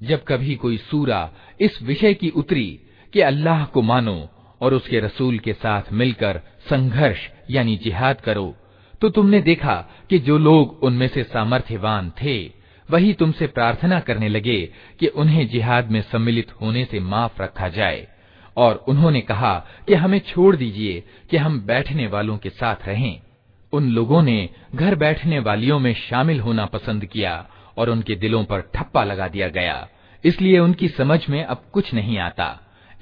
जब 0.02 0.24
कभी 0.24 0.54
कोई 0.54 0.76
सूरा 0.76 1.30
इस 1.60 1.82
विषय 1.82 2.14
की 2.14 2.28
उतरी 2.30 2.80
कि 3.12 3.20
अल्लाह 3.20 3.64
को 3.64 3.82
मानो 3.82 4.28
और 4.60 4.74
उसके 4.74 5.00
रसूल 5.00 5.38
के 5.38 5.52
साथ 5.52 5.92
मिलकर 5.92 6.40
संघर्ष 6.70 7.28
यानी 7.50 7.76
जिहाद 7.76 8.20
करो 8.20 8.54
तो 9.00 9.08
तुमने 9.08 9.40
देखा 9.40 9.74
कि 10.10 10.18
जो 10.18 10.38
लोग 10.38 10.78
उनमें 10.82 11.08
से 11.08 11.22
सामर्थ्यवान 11.22 12.10
थे, 12.22 12.52
वही 12.90 13.12
तुमसे 13.12 13.46
प्रार्थना 13.46 14.00
करने 14.00 14.28
लगे 14.28 14.60
कि 14.98 15.06
उन्हें 15.06 15.46
जिहाद 15.48 15.90
में 15.90 16.00
सम्मिलित 16.02 16.52
होने 16.52 16.84
से 16.84 17.00
माफ़ 17.00 17.42
रखा 17.42 17.68
जाए। 17.68 18.06
और 18.56 18.84
उन्होंने 18.88 19.20
कहा 19.20 19.54
कि 19.88 19.94
हमें 19.94 20.18
छोड़ 20.18 20.56
दीजिए 20.56 21.02
कि 21.30 21.36
हम 21.36 21.60
बैठने 21.60 22.06
वालों 22.06 22.36
के 22.38 22.50
साथ 22.50 22.86
रहें। 22.86 23.20
उन 23.72 23.90
लोगों 23.90 24.22
ने 24.22 24.48
घर 24.74 24.94
बैठने 24.94 25.38
वालियों 25.38 25.78
में 25.78 25.94
शामिल 25.94 26.40
होना 26.40 26.66
पसंद 26.66 27.04
किया 27.04 27.34
और 27.80 27.90
उनके 27.90 28.14
दिलों 28.14 28.44
पर 28.44 28.60
ठप्पा 28.74 29.04
लगा 29.04 29.28
दिया 29.28 29.48
गया। 29.48 29.88
इसलिए 30.24 30.58
उनकी 30.58 30.88
समझ 30.88 31.28
में 31.28 31.44
अब 31.44 31.62
कुछ 31.72 31.94
नहीं 31.94 32.18
आता। 32.18 32.48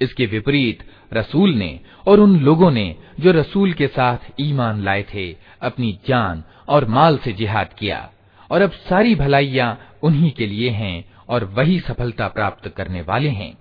इसके 0.01 0.25
विपरीत 0.25 0.83
रसूल 1.13 1.53
ने 1.53 1.79
और 2.07 2.19
उन 2.19 2.39
लोगों 2.39 2.71
ने 2.71 2.95
जो 3.19 3.31
रसूल 3.31 3.73
के 3.73 3.87
साथ 3.87 4.17
ईमान 4.39 4.83
लाए 4.83 5.03
थे, 5.03 5.35
अपनी 5.61 5.99
जान 6.07 6.43
और 6.69 6.85
माल 6.85 7.17
से 7.17 7.33
जिहाद 7.33 7.73
किया। 7.79 8.09
और 8.51 8.61
अब 8.61 8.71
सारी 8.71 9.15
भलाइयाँ 9.15 9.79
उन्हीं 10.03 10.31
के 10.31 10.47
लिए 10.47 10.69
हैं 10.69 11.05
और 11.29 11.43
वही 11.43 11.79
सफलता 11.79 12.27
प्राप्त 12.27 12.67
करने 12.67 13.01
वाले 13.01 13.29
हैं। 13.29 13.57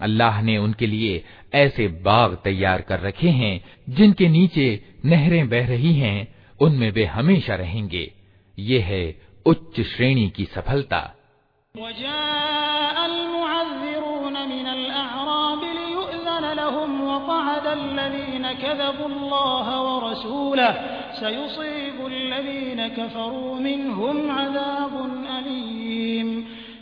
अल्लाह 0.00 0.42
ने 0.42 0.58
उनके 0.58 0.86
लिए 0.86 1.24
ऐसे 1.54 1.88
बाग 1.88 2.38
तैयार 2.44 2.80
कर 2.80 3.00
रखे 3.00 3.28
हैं, 3.28 3.64
जिनके 3.88 4.28
नीचे 4.28 4.80
नहरें 5.04 5.48
बह 5.48 5.66
रही 5.66 5.94
हैं, 5.94 6.34
उनमें 6.60 6.90
वे 6.90 7.04
हमेशा 7.04 7.54
रहेंगे। 7.54 8.12
ये 8.58 8.78
है 8.80 9.29
उच्च 9.49 9.81
श्रेणी 9.95 10.29
की 10.29 10.45
सफलता 10.55 11.01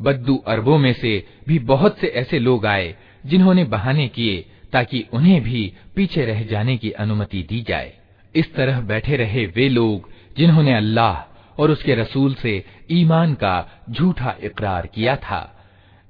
बद्दू 0.00 0.36
अरबों 0.46 0.78
में 0.78 0.92
से 0.92 1.12
भी 1.48 1.58
बहुत 1.58 1.98
से 1.98 2.06
ऐसे 2.20 2.38
लोग 2.38 2.66
आए 2.66 2.94
जिन्होंने 3.26 3.64
बहाने 3.64 4.06
किए 4.08 4.36
ताकि 4.72 4.98
उन्हें 5.12 5.40
भी 5.42 5.60
पीछे 5.96 6.24
रह 6.24 6.42
जाने 6.44 6.76
की 6.76 6.90
अनुमति 6.90 7.42
दी 7.42 7.60
जाए 7.62 7.92
इस 8.35 8.53
तरह 8.53 8.79
बैठे 8.81 9.15
रहे 9.15 9.45
वे 9.45 9.67
लोग 9.69 10.09
जिन्होंने 10.37 10.73
अल्लाह 10.73 11.61
और 11.61 11.71
उसके 11.71 11.95
रसूल 11.95 12.33
से 12.33 12.63
ईमान 12.91 13.33
का 13.33 13.55
झूठा 13.89 14.35
इकरार 14.43 14.87
किया 14.87 15.15
था। 15.15 15.41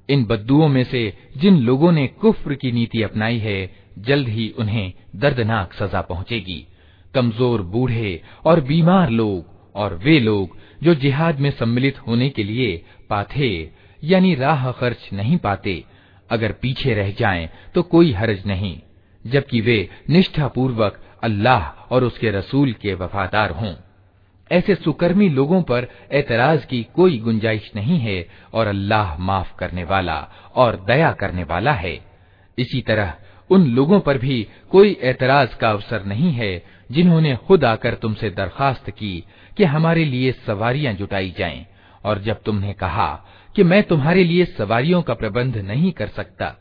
इन 0.08 0.24
बद्दुओं 0.24 0.68
में 0.68 0.82
से 0.84 1.02
जिन 1.36 1.58
लोगों 1.58 1.92
ने 1.92 2.06
कुफ्र 2.20 2.54
की 2.54 2.72
नीति 2.72 3.02
अपनाई 3.02 3.38
है, 3.38 3.70
जल्द 3.98 4.28
ही 4.28 4.48
उन्हें 4.58 4.92
दर्दनाक 5.16 5.72
सजा 5.72 6.00
पहुंचेगी। 6.00 6.66
कमज़ोर 7.14 7.62
बूढ़े 7.62 8.20
और 8.46 8.60
बीमार 8.60 9.10
लोग 9.10 9.76
और 9.76 9.94
वे 9.94 10.18
लोग 10.20 10.56
जो 10.82 10.94
जिहाद 10.94 11.40
में 11.40 11.50
सम्मिलित 11.50 11.98
होने 11.98 12.28
के 12.28 12.44
लिए 12.44 12.82
पाथे, 13.10 13.70
यानी 14.02 14.34
राह 14.34 14.70
खर्च 14.72 15.08
नहीं 15.12 15.36
पाते, 15.36 15.84
अगर 16.30 16.52
पीछे 16.52 16.94
रह 16.94 17.10
जाएँ 17.10 17.48
तो 17.74 17.82
कोई 17.82 18.12
हर्ज 18.12 18.46
नहीं, 18.46 18.78
जबकि 19.24 19.60
वे 19.60 19.88
निष्ठापूर्वक 20.10 21.00
अल्लाह 21.22 21.94
और 21.94 22.04
उसके 22.04 22.30
रसूल 22.30 22.72
के 22.72 22.94
वफादार 22.94 23.50
हों। 23.50 23.74
ऐसे 24.50 24.74
सुकर्मी 24.74 25.28
लोगों 25.28 25.62
पर 25.62 25.86
एतराज़ 26.12 26.66
की 26.66 26.82
कोई 26.94 27.18
गुंजाइश 27.18 27.70
नहीं 27.76 27.98
है 27.98 28.26
और 28.54 28.66
अल्लाह 28.66 29.16
माफ़ 29.18 29.54
करने 29.58 29.84
वाला 29.84 30.16
और 30.54 30.76
दया 30.86 31.10
करने 31.12 31.44
वाला 31.44 31.72
है। 31.72 31.98
इसी 32.58 32.80
तरह 32.80 33.14
उन 33.50 33.66
लोगों 33.66 34.00
पर 34.00 34.18
भी 34.18 34.46
कोई 34.70 34.96
एतराज़ 35.02 35.56
का 35.56 35.70
अवसर 35.70 36.04
नहीं 36.04 36.32
है 36.32 36.62
जिन्होंने 36.90 37.34
खुद 37.36 37.64
आकर 37.64 37.94
तुमसे 37.94 38.30
दरखास्त 38.30 38.90
की 38.90 39.24
कि 39.56 39.64
हमारे 39.64 40.04
लिए 40.04 40.32
सवारियाँ 40.46 40.94
जुटाई 40.94 41.34
जाएँ 41.38 41.66
और 42.04 42.18
जब 42.18 42.42
तुमने 42.42 42.72
कहा 42.72 43.08
कि 43.54 43.62
मैं 43.62 43.82
तुम्हारे 43.82 44.24
लिए 44.24 44.44
सवारियों 44.44 45.02
का 45.02 45.14
प्रबंध 45.14 45.56
नहीं 45.56 45.92
कर 45.92 46.08
सकता 46.08 46.56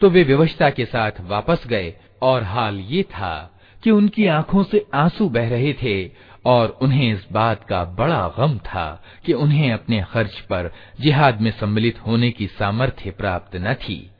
तो 0.00 0.10
वे 0.10 0.22
व्यवस्था 0.22 0.70
के 0.70 0.84
साथ 0.84 1.20
वापस 1.20 1.66
गए 1.66 1.94
और 2.22 2.42
हाल 2.42 2.78
ये 2.80 3.02
था 3.02 3.34
कि 3.82 3.90
उनकी 3.90 4.26
आँखों 4.26 4.62
से 4.64 4.86
आँसू 4.94 5.28
बह 5.28 5.48
रहे 5.48 5.72
थे 5.72 6.10
और 6.46 6.78
उन्हें 6.82 7.12
इस 7.12 7.26
बात 7.32 7.64
का 7.64 7.84
बड़ा 7.84 8.28
गम 8.38 8.58
था 8.58 9.02
कि 9.26 9.32
उन्हें 9.32 9.72
अपने 9.72 10.04
खर्च 10.12 10.40
पर 10.40 10.70
जिहाद 11.00 11.40
में 11.40 11.50
सम्मिलित 11.50 11.98
होने 12.06 12.30
की 12.30 12.46
सामर्थ्य 12.46 13.10
प्राप्त 13.10 13.56
न 13.56 13.74
थी। 13.74 14.10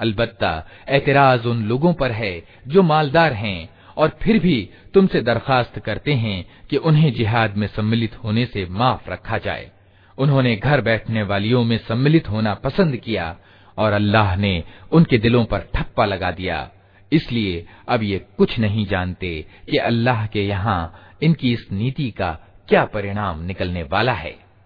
अलबत्ता 0.00 0.66
एतराज़ 0.88 1.46
उन 1.48 1.64
लोगों 1.64 1.92
पर 1.94 2.12
है 2.12 2.42
जो 2.68 2.82
मालदार 2.82 3.32
हैं 3.32 3.68
और 3.96 4.18
फिर 4.22 4.38
भी 4.38 4.70
तुमसे 4.94 5.20
दरखास्त 5.20 5.78
करते 5.78 6.12
हैं 6.14 6.44
कि 6.70 6.76
उन्हें 6.76 7.12
जिहाद 7.12 7.56
में 7.56 7.66
सम्मिलित 7.66 8.16
होने 8.24 8.46
से 8.46 8.66
माफ़ 8.70 9.10
रखा 9.10 9.38
जाए। 9.38 9.70
उन्होंने 10.18 10.56
घर 10.56 10.80
बैठने 10.80 11.22
वालियों 11.22 11.64
में 11.64 11.78
सम्मिलित 11.78 12.28
होना 12.30 12.54
पसंद 12.54 12.96
किया 12.96 13.36
और 13.78 13.92
अल्लाह 13.92 14.36
ने 14.36 14.62
उनके 14.92 15.18
दिलों 15.18 15.44
पर 15.44 15.58
ठप्पा 15.74 16.04
लगा 16.04 16.30
दिया। 16.30 16.70
इसलिए 17.12 17.66
अब 17.88 18.02
ये 18.02 18.18
कुछ 18.18 18.58
नहीं 18.58 18.86
जानते 18.86 19.46
कि 19.70 19.76
अल्लाह 19.76 20.26
के 20.26 20.46
यहाँ 20.46 21.00
इनकी 21.22 21.52
इस 21.52 21.66
नीति 21.72 22.10
का 22.10 22.32
क्या 22.68 22.84
परिणाम 22.84 23.42
निकलने 23.42 23.82
वाला 23.82 24.12
है। 24.12 24.43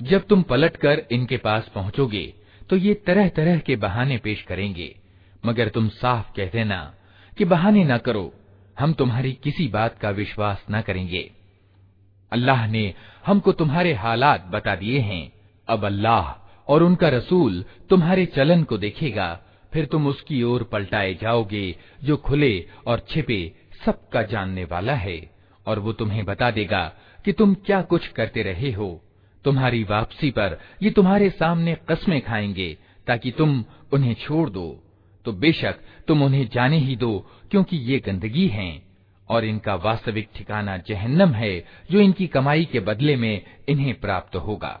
जब 0.00 0.22
तुम 0.28 0.42
पलटकर 0.42 1.06
इनके 1.12 1.36
पास 1.36 1.68
पहुंचोगे 1.74 2.26
तो 2.70 2.76
ये 2.76 2.94
तरह 3.06 3.28
तरह 3.28 3.58
के 3.58 3.76
बहाने 3.76 4.16
पेश 4.18 4.42
करेंगे 4.42 4.94
मगर 5.46 5.68
तुम 5.68 5.88
साफ 5.88 6.32
कह 6.36 6.48
देना 6.52 6.80
कि 7.36 7.44
बहाने 7.44 7.84
न 7.84 7.98
करो 7.98 8.32
हम 8.78 8.92
तुम्हारी 8.92 9.32
किसी 9.44 9.66
बात 9.68 9.98
का 9.98 10.10
विश्वास 10.10 10.64
न 10.70 10.80
करेंगे 10.80 11.30
अल्लाह 12.31 12.67
ने 12.67 12.93
हमको 13.25 13.51
तुम्हारे 13.51 13.93
हालात 13.93 14.45
बता 14.45 14.75
दिए 14.75 14.99
हैं। 14.99 15.31
अब 15.67 15.85
अल्लाह 15.85 16.49
और 16.71 16.83
उनका 16.83 17.09
रसूल 17.09 17.65
तुम्हारे 17.89 18.25
चलन 18.25 18.63
को 18.63 18.77
देखेगा, 18.77 19.39
फिर 19.73 19.85
तुम 19.85 20.07
उसकी 20.07 20.43
ओर 20.43 20.63
पलटाए 20.63 21.13
जाओगे, 21.13 21.75
जो 22.03 22.17
खुले 22.17 22.65
और 22.87 23.05
छिपे 23.09 23.53
सबका 23.85 24.23
जानने 24.23 24.63
वाला 24.63 24.93
है, 24.93 25.31
और 25.67 25.79
वो 25.79 25.93
तुम्हें 25.93 26.25
बता 26.25 26.51
देगा 26.51 26.93
कि 27.25 27.31
तुम 27.31 27.53
क्या 27.53 27.81
कुछ 27.81 28.07
करते 28.07 28.43
रहे 28.43 28.71
हो। 28.71 29.03
तुम्हारी 29.45 29.83
वापसी 29.83 30.31
पर 30.31 30.59
ये 30.83 30.89
तुम्हारे 30.89 31.29
सामने 31.29 31.77
कस्में 31.89 32.21
खाएँगे, 32.21 32.77
ताकि 33.07 33.31
तुम 33.31 33.65
उन्हें 33.93 34.13
छोड़ 34.13 34.49
दो। 34.49 34.83
तो 35.25 35.31
बेशक 35.31 35.75
तुम 36.07 36.23
उन्हें 36.23 36.49
जाने 36.53 36.77
ही 36.77 36.95
दो, 36.95 37.31
क्योंकि 37.51 37.77
ये 37.77 37.99
गंदगी 37.99 38.47
हैं। 38.47 38.88
और 39.30 39.44
इनका 39.44 39.74
वास्तविक 39.84 40.28
ठिकाना 40.36 40.76
जहन्नम 40.88 41.32
है 41.34 41.58
जो 41.90 42.00
इनकी 42.00 42.26
कमाई 42.26 42.64
के 42.72 42.80
बदले 42.88 43.16
में 43.16 43.34
इन्हें 43.68 43.94
प्राप्त 44.00 44.36
होगा 44.36 44.80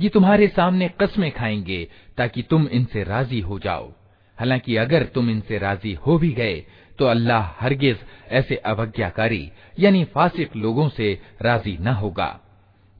ये 0.00 0.08
तुम्हारे 0.08 0.46
सामने 0.48 0.88
कस्में 1.00 1.30
खाएंगे 1.32 1.86
ताकि 2.18 2.42
तुम 2.42 2.68
इनसे 2.68 3.02
राजी 3.04 3.40
हो 3.40 3.58
जाओ 3.58 3.90
हालाँकि 4.37 4.75
अगर 4.77 5.03
तुम 5.05 5.29
इनसे 5.29 5.57
राज़ी 5.57 5.93
हो 5.97 6.17
भी 6.17 6.31
गए 6.31 6.63
तो 6.99 7.05
अल्लाह 7.05 7.49
हरगिज 7.59 7.97
ऐसे 8.31 8.55
अवज्ञाकारी, 8.55 9.49
यानी 9.79 10.03
फासिक 10.05 10.55
लोगों 10.55 10.87
से 10.89 11.13
राज़ी 11.41 11.77
न 11.81 11.93
होगा। 11.93 12.39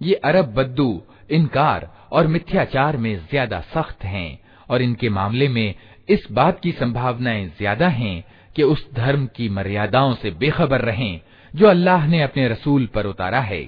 ये 0.01 0.13
अरब 0.25 0.53
बद्दू, 0.53 1.01
इनकार 1.31 1.89
और 2.11 2.27
मिथ्याचार 2.27 2.97
में 2.97 3.15
ज़्यादा 3.19 3.59
सख्त 3.73 4.03
हैं, 4.03 4.39
और 4.69 4.81
इनके 4.81 5.09
मामले 5.09 5.47
में 5.47 5.73
इस 6.09 6.27
बात 6.31 6.59
की 6.59 6.71
संभावनाएँ 6.71 7.45
ज़्यादा 7.57 7.87
हैं 7.89 8.23
कि 8.55 8.63
उस 8.63 8.87
धर्म 8.93 9.25
की 9.35 9.49
मर्यादाओं 9.49 10.13
से 10.13 10.31
बेखबर 10.33 10.81
रहें, 10.81 11.21
जो 11.53 11.67
अल्लाह 11.67 12.07
ने 12.07 12.21
अपने 12.21 12.47
रसूल 12.47 12.85
पर 12.85 13.05
उतारा 13.05 13.39
है। 13.41 13.67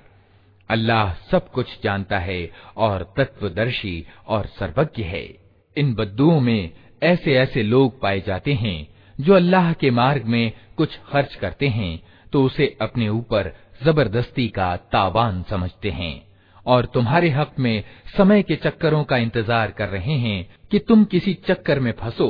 अल्लाह 0.69 1.13
सब 1.31 1.49
कुछ 1.51 1.77
जानता 1.83 2.19
है 2.19 2.49
और 2.77 3.03
तत्वदर्शी 3.17 4.05
और 4.27 4.45
सर्वज्ञ 4.59 5.03
है। 5.03 5.27
इन 5.75 5.93
बद्दुओं 5.93 6.39
में 6.39 6.71
ऐसे 7.01 7.35
ऐसे 7.37 7.63
लोग 7.63 7.99
पाए 8.01 8.19
जाते 8.27 8.53
हैं, 8.53 8.87
जो 9.19 9.33
अल्लाह 9.33 9.71
के 9.73 9.91
मार्ग 9.91 10.25
में 10.25 10.51
कुछ 10.77 10.97
खर्च 11.09 11.35
करते 11.35 11.67
हैं 11.69 11.99
तो 12.33 12.43
उसे 12.43 12.75
अपने 12.81 13.09
ऊपर 13.09 13.53
ज़बरदस्ती 13.83 14.47
का 14.47 14.75
तावान 14.91 15.43
समझते 15.49 15.89
हैं। 15.89 16.21
और 16.65 16.85
तुम्हारे 16.85 17.29
हक 17.29 17.55
में 17.59 17.83
समय 18.17 18.41
के 18.43 18.55
चक्करों 18.55 19.03
का 19.03 19.17
इंतज़ार 19.17 19.71
कर 19.71 19.89
रहे 19.89 20.13
हैं 20.19 20.47
कि 20.71 20.79
तुम 20.79 21.03
किसी 21.05 21.33
चक्कर 21.47 21.79
में 21.79 21.91
फंसो 21.91 22.29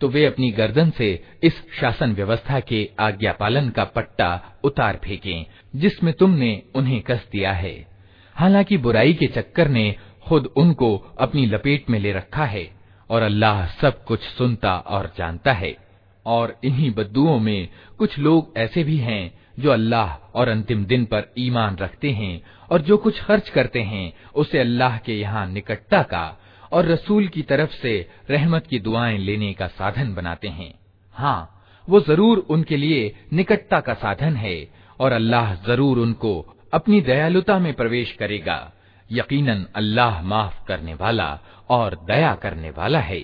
तो 0.00 0.08
वे 0.08 0.24
अपनी 0.26 0.50
गर्दन 0.50 0.90
से 0.90 1.08
इस 1.44 1.62
शासन 1.80 2.12
व्यवस्था 2.12 2.58
के 2.60 2.88
आज्ञा 3.00 3.32
पालन 3.32 3.68
का 3.70 3.84
पट्टा 3.86 4.58
उतार 4.64 5.00
फेंकें, 5.04 5.46
जिसमें 5.76 6.12
तुमने 6.14 6.62
उन्हें 6.74 7.00
कस 7.00 7.24
दिया 7.32 7.52
है। 7.52 7.74
हालाँकि 8.36 8.76
बुराई 8.76 9.14
के 9.14 9.26
चक्कर 9.26 9.68
ने 9.68 9.94
खुद 10.26 10.46
उनको 10.56 10.96
अपनी 11.18 11.46
लपेट 11.46 11.90
में 11.90 11.98
ले 11.98 12.12
रखा 12.12 12.44
है 12.44 12.64
और 13.10 13.22
अल्लाह 13.22 13.66
सब 13.72 14.02
कुछ 14.04 14.20
सुनता 14.28 14.76
और 14.78 15.12
जानता 15.18 15.52
है। 15.52 15.76
और 16.26 16.54
इन्हीं 16.64 16.90
बद्दुओं 16.94 17.38
में 17.40 17.68
कुछ 17.98 18.18
लोग 18.18 18.52
ऐसे 18.58 18.84
भी 18.84 18.96
हैं 18.98 19.32
जो 19.58 19.70
अल्लाह 19.72 20.14
और 20.34 20.48
अंतिम 20.48 20.84
दिन 20.84 21.04
पर 21.04 21.32
ईमान 21.38 21.76
रखते 21.76 22.10
हैं 22.12 22.40
और 22.70 22.82
जो 22.82 22.96
कुछ 22.96 23.20
खर्च 23.20 23.48
करते 23.48 23.80
हैं, 23.82 24.12
उसे 24.34 24.58
अल्लाह 24.58 24.98
के 24.98 25.18
यहाँ 25.18 25.46
निकटता 25.46 26.02
का 26.04 26.38
और 26.72 26.86
रसूल 26.86 27.26
की 27.28 27.42
तरफ़ 27.42 27.70
से 27.72 27.94
रहमत 28.30 28.66
की 28.66 28.78
दुआएँ 28.80 29.18
लेने 29.18 29.52
का 29.52 29.66
साधन 29.68 30.14
बनाते 30.14 30.48
हैं। 30.48 30.72
हाँ 31.16 31.52
वो 31.88 32.00
ज़रूर 32.00 32.38
उनके 32.50 32.76
लिए 32.76 33.14
निकटता 33.32 33.80
का 33.80 33.94
साधन 33.94 34.36
है 34.36 34.56
और 35.00 35.12
अल्लाह 35.12 35.54
ज़रूर 35.66 35.98
उनको 35.98 36.34
अपनी 36.72 37.00
दयालुता 37.02 37.58
में 37.58 37.72
प्रवेश 37.74 38.12
करेगा। 38.12 38.58
यकीनन 39.10 39.66
अल्लाह 39.76 40.22
माफ़ 40.24 40.64
करने 40.68 40.94
वाला 40.94 41.28
और 41.69 41.95
दया 42.07 42.33
करने 42.35 42.71
वाला 42.71 42.99
है 42.99 43.23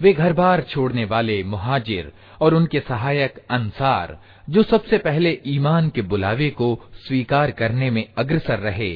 वे 0.00 0.12
घर 0.12 0.32
बार 0.32 0.60
छोड़ने 0.70 1.04
वाले 1.04 1.42
मुहाजिर 1.44 2.12
और 2.42 2.54
उनके 2.54 2.80
सहायक 2.80 3.38
अंसार 3.50 4.18
जो 4.48 4.62
सबसे 4.62 4.98
पहले 4.98 5.30
ईमान 5.46 5.88
के 5.94 6.02
बुलावे 6.12 6.48
को 6.60 6.68
स्वीकार 7.06 7.50
करने 7.60 7.90
में 7.90 8.04
अग्रसर 8.18 8.58
रहे 8.58 8.92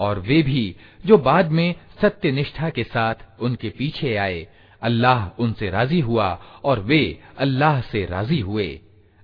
और 0.00 0.18
वे 0.28 0.42
भी 0.42 0.64
जो 1.04 1.18
बाद 1.28 1.50
में 1.58 1.74
सत्य 2.02 2.30
निष्ठा 2.32 2.70
के 2.70 2.84
साथ 2.84 3.14
उनके 3.48 3.68
पीछे 3.78 4.14
आए 4.16 4.46
अल्लाह 4.82 5.42
उनसे 5.42 5.70
राजी 5.70 6.00
हुआ 6.00 6.28
और 6.64 6.80
वे 6.90 7.02
अल्लाह 7.46 7.80
से 7.90 8.04
राजी 8.10 8.40
हुए 8.40 8.68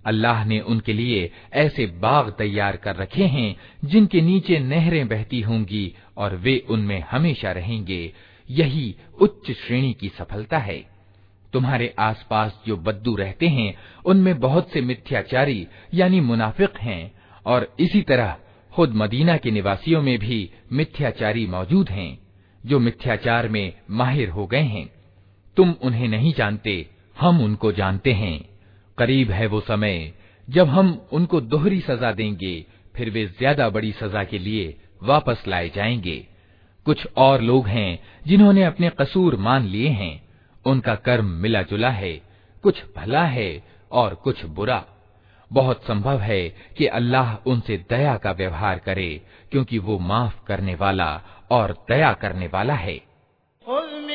अल्लाह 0.06 0.46
ने 0.46 0.60
उनके 0.60 0.94
लिए 0.94 1.32
ऐसे 1.54 1.86
बाग 1.86 2.32
तैयार 2.38 2.76
कर 2.76 2.96
रखे 2.96 3.26
हैं, 3.26 3.56
जिनके 3.86 4.22
नीचे 4.22 4.60
नहरें 4.60 5.08
बहती 5.08 5.42
होंगी 5.42 5.96
और 6.18 6.36
वे 6.36 6.66
उनमें 6.70 7.04
हमेशा 7.12 7.52
रहेंगे। 7.52 8.14
यही 8.50 8.96
उच्च 9.22 9.52
श्रेणी 9.52 9.94
की 9.94 10.10
सफलता 10.10 10.58
है। 10.58 10.86
तुम्हारे 11.54 11.96
आसपास 12.00 12.62
जो 12.68 12.78
बद्दू 12.78 13.16
रहते 13.16 13.48
हैं, 13.48 13.76
उनमें 14.06 14.40
बहुत 14.40 14.72
से 14.72 14.82
मिथ्याचारी, 14.82 15.68
यानी 15.94 16.22
मुनाफिक 16.22 16.78
हैं, 16.80 17.12
और 17.46 17.76
इसी 17.80 18.02
तरह 18.02 18.38
खुद 18.74 18.94
मदीना 18.94 19.38
के 19.38 19.52
निवासियों 19.52 20.02
में 20.02 20.20
भी 20.20 20.50
मिथ्याचारी 20.74 21.48
मौजूद 21.48 21.90
हैं, 21.90 22.20
जो 22.66 22.80
मिथ्याचार 22.80 23.50
में 23.50 23.74
माहिर 23.92 24.30
हो 24.30 24.48
गए 24.48 24.62
हैं। 24.62 24.90
तुम 25.58 25.76
उन्हें 25.82 26.08
नहीं 26.08 26.34
जानते, 26.34 26.90
हम 27.20 27.42
उनको 27.42 27.72
जानते 27.72 28.14
हैं। 28.14 28.49
करीब 29.00 29.32
है 29.32 29.48
वो 29.48 29.60
समय, 29.62 30.14
जब 30.50 30.68
हम 30.68 31.08
उनको 31.12 31.42
दोहरी 31.42 31.82
सजा 31.82 32.12
देंगे, 32.12 32.66
फिर 32.96 33.10
वे 33.10 33.26
ज़्यादा 33.26 33.70
बड़ी 33.70 33.92
सजा 33.92 34.24
के 34.24 34.40
लिए 34.40 34.78
वापस 35.04 35.44
लाए 35.48 35.70
जाएँगे। 35.70 36.28
कुछ 36.86 37.08
और 37.18 37.42
लोग 37.42 37.68
हैं, 37.68 38.00
जिन्होंने 38.28 38.64
अपने 38.64 38.90
कसूर 38.90 39.36
मान 39.36 39.66
लिए 39.66 39.90
हैं। 39.90 40.30
उनका 40.66 40.96
कर्म 40.96 41.26
मिला 41.26 41.62
जुला 41.62 41.90
है, 41.90 42.22
कुछ 42.64 42.84
भला 42.98 43.24
है 43.24 43.64
और 43.92 44.16
कुछ 44.16 44.46
बुरा। 44.46 44.86
बहुत 45.52 45.84
संभव 45.84 46.20
है 46.20 46.56
कि 46.78 46.86
अल्लाह 46.86 47.36
उनसे 47.36 47.86
दया 47.90 48.18
का 48.18 48.32
व्यवहार 48.32 48.80
करे, 48.80 49.22
क्योंकि 49.52 49.78
वो 49.78 50.00
माफ़ 50.00 50.46
करने 50.48 50.76
वाला 50.76 51.22
और 51.52 51.86
दया 51.90 52.14
करने 52.14 52.48
वाला 52.48 52.74
है। 52.74 53.09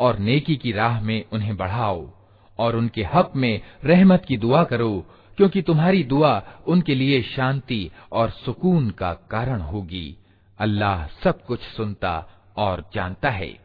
और 0.00 0.18
नेकी 0.18 0.56
की 0.56 0.72
राह 0.72 1.00
में 1.00 1.24
उन्हें 1.32 1.56
बढ़ाओ, 1.56 2.10
और 2.58 2.76
उनके 2.76 3.02
हक 3.02 3.32
में 3.36 3.60
रहमत 3.84 4.24
की 4.24 4.36
दुआ 4.36 4.64
करो, 4.64 5.06
क्योंकि 5.36 5.62
तुम्हारी 5.62 6.04
दुआ 6.04 6.42
उनके 6.66 6.94
लिए 6.94 7.22
शांति 7.22 7.90
और 8.12 8.30
सुकून 8.30 8.90
का 8.90 9.12
कारण 9.12 9.60
होगी। 9.60 10.16
अल्लाह 10.58 11.06
सब 11.06 11.44
कुछ 11.44 11.60
सुनता 11.60 12.28
और 12.56 12.90
जानता 12.94 13.30
है। 13.30 13.58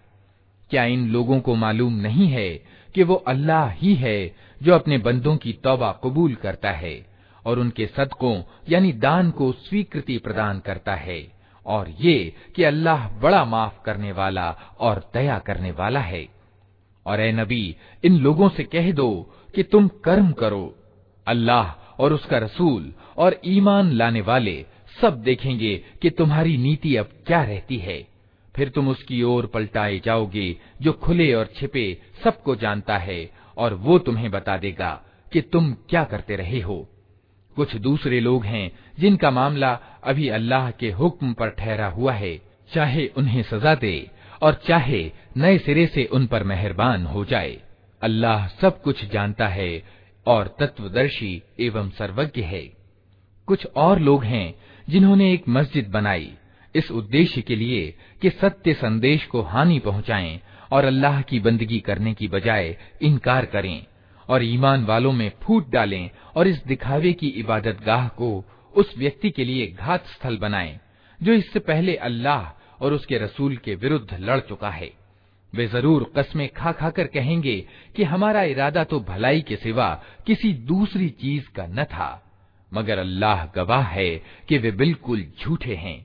क्या 0.70 0.84
इन 0.84 1.10
लोगों 1.10 1.40
को 1.40 1.56
मालूम 1.56 1.94
नहीं 1.94 2.28
है 2.28 2.50
कि 2.96 3.04
वो 3.04 3.16
अल्लाह 3.16 3.70
ही 3.70 3.96
है 3.96 4.36
जो 4.64 4.76
अपने 4.76 4.98
बंदों 4.98 5.38
की 5.38 5.54
तौबा 5.54 5.92
कबूल 6.04 6.36
करता 6.36 6.72
है, 6.72 7.06
और 7.46 7.60
उनके 7.60 7.86
सदकों 7.88 8.42
यानी 8.70 8.94
दान 8.94 9.32
को 9.32 9.52
स्वीकृति 9.52 10.18
प्रदान 10.18 10.60
करता 10.60 10.96
है? 10.96 11.35
और 11.66 11.90
ये 11.90 12.34
कि 12.56 12.64
अल्लाह 12.64 13.10
बड़ा 13.10 13.46
माफ़ 13.46 13.84
करने 13.86 14.12
वाला 14.12 14.56
और 14.80 15.12
दया 15.14 15.40
करने 15.40 15.72
वाला 15.72 16.00
है। 16.00 16.28
और 17.06 17.20
ए 17.20 17.32
नबी, 17.32 17.76
इन 18.04 18.18
लोगों 18.18 18.50
से 18.50 18.64
कह 18.64 18.92
दो 18.92 19.36
कि 19.56 19.64
तुम 19.64 19.88
कर्म 19.88 20.32
करो। 20.32 20.76
अल्लाह 21.28 21.72
और 22.04 22.14
उसका 22.14 22.38
रसूल 22.38 22.94
और 23.18 23.42
ईमान 23.46 23.92
लाने 23.92 24.22
वाले 24.22 24.66
सब 25.02 25.22
देखेंगे 25.22 25.84
कि 26.02 26.10
तुम्हारी 26.10 26.58
नीति 26.58 26.96
अब 26.96 27.10
क्या 27.28 27.44
रहती 27.44 27.78
है। 27.78 28.08
फिर 28.56 28.70
तुम 28.70 28.88
उसकी 28.88 29.24
ओर 29.24 29.46
पलटाए 29.46 30.00
जाओगे, 30.00 30.58
जो 30.82 30.94
खुले 30.94 31.34
और 31.34 31.50
छिपे 31.56 32.02
सबको 32.24 32.56
जानता 32.56 32.98
है, 32.98 33.32
और 33.58 33.74
वो 33.74 34.00
तुम्हें 34.00 34.32
बता 34.32 34.58
देगा 34.58 35.04
कि 35.34 35.42
तुम 35.42 35.74
क्या 35.74 36.04
करते 36.04 36.36
रहे 36.36 36.60
हो। 36.60 36.90
कुछ 37.56 37.76
दूसरे 37.76 38.20
लोग 38.20 38.46
हैं 38.46 38.72
जिनका 39.00 39.32
मामला 39.32 39.80
अभी 40.06 40.28
अल्लाह 40.30 40.72
के 40.72 40.92
हुक्म 40.92 41.34
पर 41.34 41.50
ठहरा 41.50 41.88
हुआ 41.88 42.14
है। 42.14 42.36
चाहे 42.74 43.08
उन्हें 43.08 43.42
सजा 43.44 43.76
दे 43.76 44.10
और 44.42 44.54
चाहे 44.68 45.12
नए 45.38 45.58
सिरे 45.58 45.86
से 45.88 46.06
उन 46.06 46.26
पर 46.28 46.44
मेहरबान 46.44 47.06
हो 47.06 47.26
जाए। 47.26 47.58
अल्लाह 48.02 48.48
सब 48.48 48.82
कुछ 48.82 49.06
जानता 49.06 49.48
है 49.48 49.84
और 50.26 50.56
तत्वदर्शी 50.60 51.42
एवं 51.60 51.90
सर्वज्ञ 51.90 52.42
है। 52.42 52.62
कुछ 53.48 53.66
और 53.76 54.00
लोग 54.00 54.24
हैं 54.24 54.56
जिन्होंने 54.90 55.32
एक 55.34 55.50
मस्जिद 55.50 55.90
बनाई। 55.90 56.32
इस 56.76 56.92
उद्देश्य 56.92 57.42
के 57.42 57.56
लिए 57.56 57.94
कि 58.22 58.30
सत्य 58.30 58.74
संदेश 58.74 59.26
को 59.26 59.42
हानि 59.42 59.80
पहुंचाएँ 59.80 60.40
और 60.72 60.86
अल्लाह 60.86 61.22
की 61.22 61.40
बंदगी 61.40 61.80
करने 61.80 62.14
की 62.14 62.28
बजाय 62.28 62.78
इनकार 63.02 63.46
करें 63.46 63.86
और 64.30 64.44
ईमान 64.44 64.86
वालों 64.86 65.12
में 65.12 65.32
फूट 65.44 65.70
डालें 65.70 66.10
और 66.36 66.48
इस 66.48 66.64
दिखावे 66.68 67.14
की 67.14 67.28
इबादत 67.28 67.84
गाह 67.86 68.08
को 68.08 68.30
उस 68.76 68.94
व्यक्ति 68.98 69.30
के 69.30 69.46
लिए 69.46 69.68
घात 69.70 70.08
स्थल 70.08 70.38
बनाए, 70.38 70.80
जो 71.20 71.34
इससे 71.34 71.60
पहले 71.62 71.96
अल्लाह 71.98 72.84
और 72.84 72.94
उसके 72.94 73.18
रसूल 73.18 73.56
के 73.58 73.76
विरुद्ध 73.76 74.18
लड़ 74.20 74.40
चुका 74.40 74.70
है। 74.70 74.92
वे 75.54 75.68
ज़रूर 75.68 76.12
कस्में 76.18 76.48
खा 76.50 76.72
खा 76.72 76.90
कर 76.90 77.08
कहेंगे 77.08 77.56
कि 77.96 78.04
हमारा 78.04 78.42
इरादा 78.44 78.84
तो 78.84 79.00
भलाई 79.00 79.42
के 79.42 79.56
सिवा 79.56 79.90
किसी 80.28 80.54
दूसरी 80.66 81.10
चीज़ 81.12 81.50
का 81.56 81.66
न 81.68 81.84
था, 81.84 82.22
मगर 82.72 83.00
अल्लाह 83.00 83.46
गवाह 83.56 83.84
है 83.84 84.10
कि 84.50 84.58
वे 84.58 84.72
बिल्कुल 84.74 85.26
झूठे 85.40 85.76
हैं। 85.76 86.05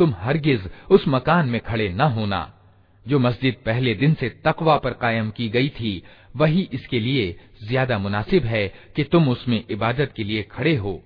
तुम 0.00 0.14
हरगिज 0.18 0.68
उस 0.90 1.04
मकान 1.08 1.48
में 1.48 1.60
खड़े 1.62 1.88
न 1.90 2.00
होना। 2.10 2.40
जो 3.06 3.18
मस्जिद 3.18 3.54
पहले 3.66 3.94
दिन 3.94 4.14
से 4.14 4.28
तकवा 4.44 4.76
पर 4.76 4.92
कायम 4.94 5.30
की 5.30 5.48
गई 5.48 5.68
थी, 5.70 6.02
वही 6.36 6.68
इसके 6.72 7.00
लिए 7.00 7.36
ज़्यादा 7.62 7.98
मुनासिब 7.98 8.44
है 8.46 8.66
कि 8.96 9.04
तुम 9.04 9.28
उसमें 9.28 9.62
इबादत 9.70 10.12
के 10.16 10.24
लिए 10.24 10.42
खड़े 10.50 10.74
हो। 10.76 11.00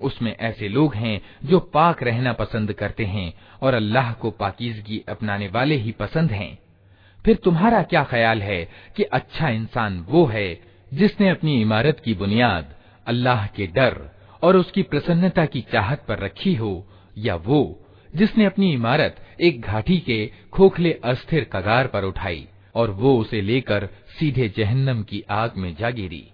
उसमें 0.00 0.34
ऐसे 0.36 0.68
लोग 0.68 0.94
हैं 0.94 1.20
जो 1.44 1.58
पाक 1.74 2.02
रहना 2.02 2.32
पसंद 2.34 2.72
करते 2.72 3.04
हैं 3.06 3.32
और 3.62 3.74
अल्लाह 3.74 4.12
को 4.12 4.30
पाकिजगी 4.30 5.02
अपनाने 5.08 5.48
वाले 5.48 5.76
ही 5.76 5.92
पसंद 5.92 6.30
हैं। 6.30 6.58
फिर 7.18 7.36
तुम्हारा 7.36 7.82
क्या 7.82 8.02
ख्याल 8.04 8.42
है 8.42 8.62
कि 8.96 9.02
अच्छा 9.12 9.48
इंसान 9.50 9.98
वो 10.08 10.24
है 10.26 10.48
जिसने 10.92 11.28
अपनी 11.28 11.60
इमारत 11.62 12.00
की 12.00 12.14
बुनियाद, 12.14 12.74
अल्लाह 13.06 13.46
के 13.46 13.66
डर 13.68 13.98
और 14.42 14.56
उसकी 14.56 14.82
प्रसन्नता 14.84 15.44
की 15.46 15.60
चाहत 15.72 16.04
पर 16.08 16.18
रखी 16.18 16.54
हो, 16.54 16.86
या 17.18 17.34
वो 17.36 17.60
जिसने 18.16 18.44
अपनी 18.44 18.72
इमारत 18.72 19.16
एक 19.40 19.60
घाटी 19.60 19.98
के 19.98 20.32
खोखले 20.52 20.92
अस्थिर 20.92 21.44
कगार 21.44 21.86
पर 21.86 22.04
उठाई 22.04 22.46
और 22.74 22.90
वो 22.90 23.18
उसे 23.18 23.40
लेकर 23.40 23.88
सीधे 24.18 24.48
जहन्नम 24.48 25.02
की 25.02 25.22
आग 25.30 25.52
में 25.56 25.76
जा 25.76 25.90
गिरी। 25.90 26.28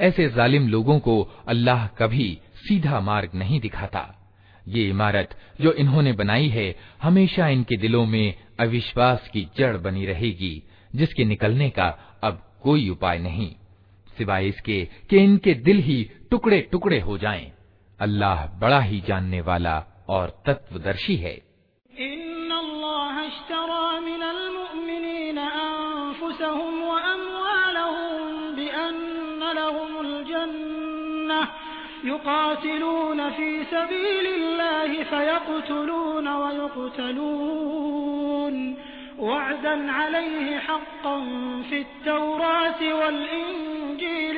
ऐसे 0.00 0.28
जालिम 0.28 0.68
लोगों 0.68 0.98
को 0.98 1.22
अल्लाह 1.48 1.86
कभी 1.86 2.38
सीधा 2.68 3.00
मार्ग 3.00 3.30
नहीं 3.34 3.60
दिखाता। 3.60 4.20
ये 4.68 4.88
इमारत 4.88 5.36
जो 5.60 5.72
इन्होंने 5.72 6.12
बनाई 6.12 6.48
है, 6.48 6.76
हमेशा 7.02 7.48
इनके 7.48 7.76
दिलों 7.76 8.06
में 8.06 8.34
अविश्वास 8.60 9.28
की 9.28 9.48
जड़ 9.58 9.76
बनी 9.76 10.06
रहेगी, 10.06 10.62
जिसके 10.94 11.24
निकलने 11.24 11.70
का 11.70 11.86
अब 12.22 12.42
कोई 12.62 12.88
उपाय 12.88 13.18
नहीं। 13.18 13.50
सिवाय 14.18 14.48
इसके 14.48 14.88
कि 15.10 15.16
इनके 15.16 15.54
दिल 15.54 15.78
ही 15.78 16.10
टुकड़े 16.30 16.60
टुकड़े 16.60 17.00
हो 17.00 17.18
जाएँ। 17.18 17.52
अल्लाह 18.00 18.46
बड़ा 18.46 18.80
ही 18.80 19.02
जानने 19.08 19.40
वाला 19.40 19.84
और 20.09 20.41
तत्वदर्शी 20.45 21.15
है 21.15 21.49
युकातिलून 32.05 33.29
फी 33.29 33.63
सबीलिल्लाहि 33.63 35.03
फयक़्तुलून 35.03 36.27
वयुक़्तलून 36.41 38.55
वअदन 39.19 39.87
अलैहि 39.95 40.53
हक़्क़न 40.67 41.63
फित्तौराति 41.69 42.91
वल्इंजील 42.91 44.37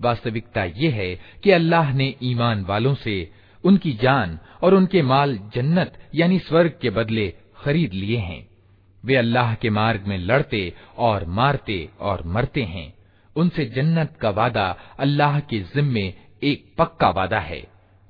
वास्तविकता 0.00 0.64
ये 0.76 0.88
है 0.90 1.14
कि 1.42 1.50
अल्लाह 1.50 1.92
ने 1.96 2.14
ईमान 2.22 2.64
वालों 2.64 2.94
से 3.04 3.14
उनकी 3.64 3.92
जान 4.02 4.38
और 4.62 4.74
उनके 4.74 5.02
माल 5.02 5.38
जन्नत 5.54 5.92
यानी 6.14 6.38
स्वर्ग 6.38 6.78
के 6.82 6.90
बदले 6.90 7.26
खरीद 7.64 7.92
लिए 7.92 8.16
हैं 8.16 8.42
वे 9.05 9.15
अल्लाह 9.15 9.55
के 9.55 9.69
मार्ग 9.69 10.01
में 10.01 10.17
लड़ते 10.17 10.73
और 10.97 11.25
मारते 11.25 11.89
और 11.99 12.23
मरते 12.25 12.63
हैं। 12.63 12.93
उनसे 13.35 13.65
जन्नत 13.65 14.17
का 14.21 14.29
वादा 14.29 14.75
अल्लाह 14.99 15.39
के 15.39 15.59
जिम्मे 15.59 16.13
एक 16.43 16.75
पक्का 16.77 17.09
वादा 17.09 17.39
है, 17.39 17.67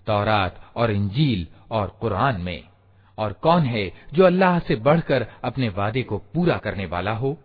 तौरात 0.07 0.72
और 0.76 0.91
इंजील 0.91 1.47
और 1.72 1.97
कुरान 2.01 2.41
में। 2.41 2.63
और 3.18 3.34
कौन 3.34 3.61
है 3.61 3.91
जो 4.13 4.23
अल्लाह 4.23 4.59
से 4.59 4.76
बढ़कर 4.76 5.27
अपने 5.43 5.69
वादे 5.69 6.03
को 6.03 6.18
पूरा 6.18 6.57
करने 6.57 6.85
वाला 6.85 7.11
हो? 7.11 7.38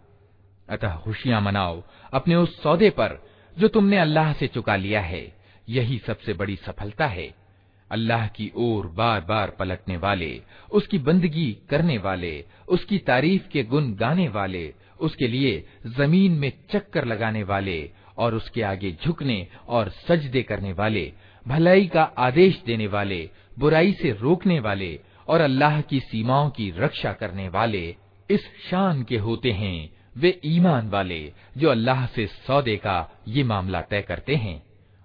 अतः 0.69 0.97
खुशियाँ 0.97 1.41
मनाओ 1.41 1.83
अपने 2.13 2.35
उस 2.35 2.63
सौदे 2.63 2.91
पर 2.91 3.27
जो 3.59 3.69
तुमने 3.69 3.99
अल्लाह 3.99 4.33
से 4.33 4.47
चुका 4.47 4.77
लिया 4.77 5.01
है। 5.01 5.37
यही 5.69 5.99
सबसे 5.99 6.33
बड़ी 6.33 6.57
सफलता 6.57 7.07
है। 7.07 7.46
अल्लाह 7.91 8.27
की 8.27 8.53
ओर 8.57 8.87
बार 8.87 9.21
बार 9.21 9.51
पलटने 9.51 9.97
वाले, 9.97 10.43
उसकी 10.73 10.99
बंदगी 10.99 11.59
करने 11.71 11.99
वाले, 11.99 12.45
उसकी 12.69 12.99
तारीफ़ 12.99 13.49
के 13.49 13.63
गुण 13.63 13.93
गाने 13.95 14.29
वाले, 14.29 14.75
उसके 15.01 15.29
लिए 15.29 15.67
ज़मीन 15.87 16.33
में 16.33 16.53
चक्कर 16.73 17.05
लगाने 17.05 17.43
वाले 17.43 17.91
और 18.19 18.35
उसके 18.35 18.63
आगे 18.63 18.97
झुकने 19.05 19.47
और 19.69 19.89
सजदे 19.89 20.43
करने 20.43 20.73
वाले, 20.73 21.13
भलाई 21.49 21.87
का 21.87 22.03
आदेश 22.03 22.63
देने 22.67 22.87
वाले, 22.87 23.31
बुराई 23.59 23.93
से 23.93 24.11
रोकने 24.11 24.61
वाले 24.61 25.01
और 25.29 25.41
अल्लाह 25.41 25.81
की 25.81 26.01
सीमाओं 26.01 26.51
की 26.51 26.71
रक्षा 26.71 27.13
करने 27.13 27.49
वाले, 27.49 27.97
इस 28.31 28.41
शान 28.71 29.03
के 29.03 29.17
होते 29.17 29.51
हैं 29.51 29.91
वे 30.17 30.41
ईमान 30.45 30.89
वाले, 30.89 31.33
जो 31.57 31.71
अल्लाह 31.71 32.07
से 32.07 32.27
सौदे 32.27 32.77
का 32.77 33.23
ये 33.29 33.45
मामला 33.45 33.81
तय 33.81 34.03
करते 34.03 34.35
हैं। 34.35 34.63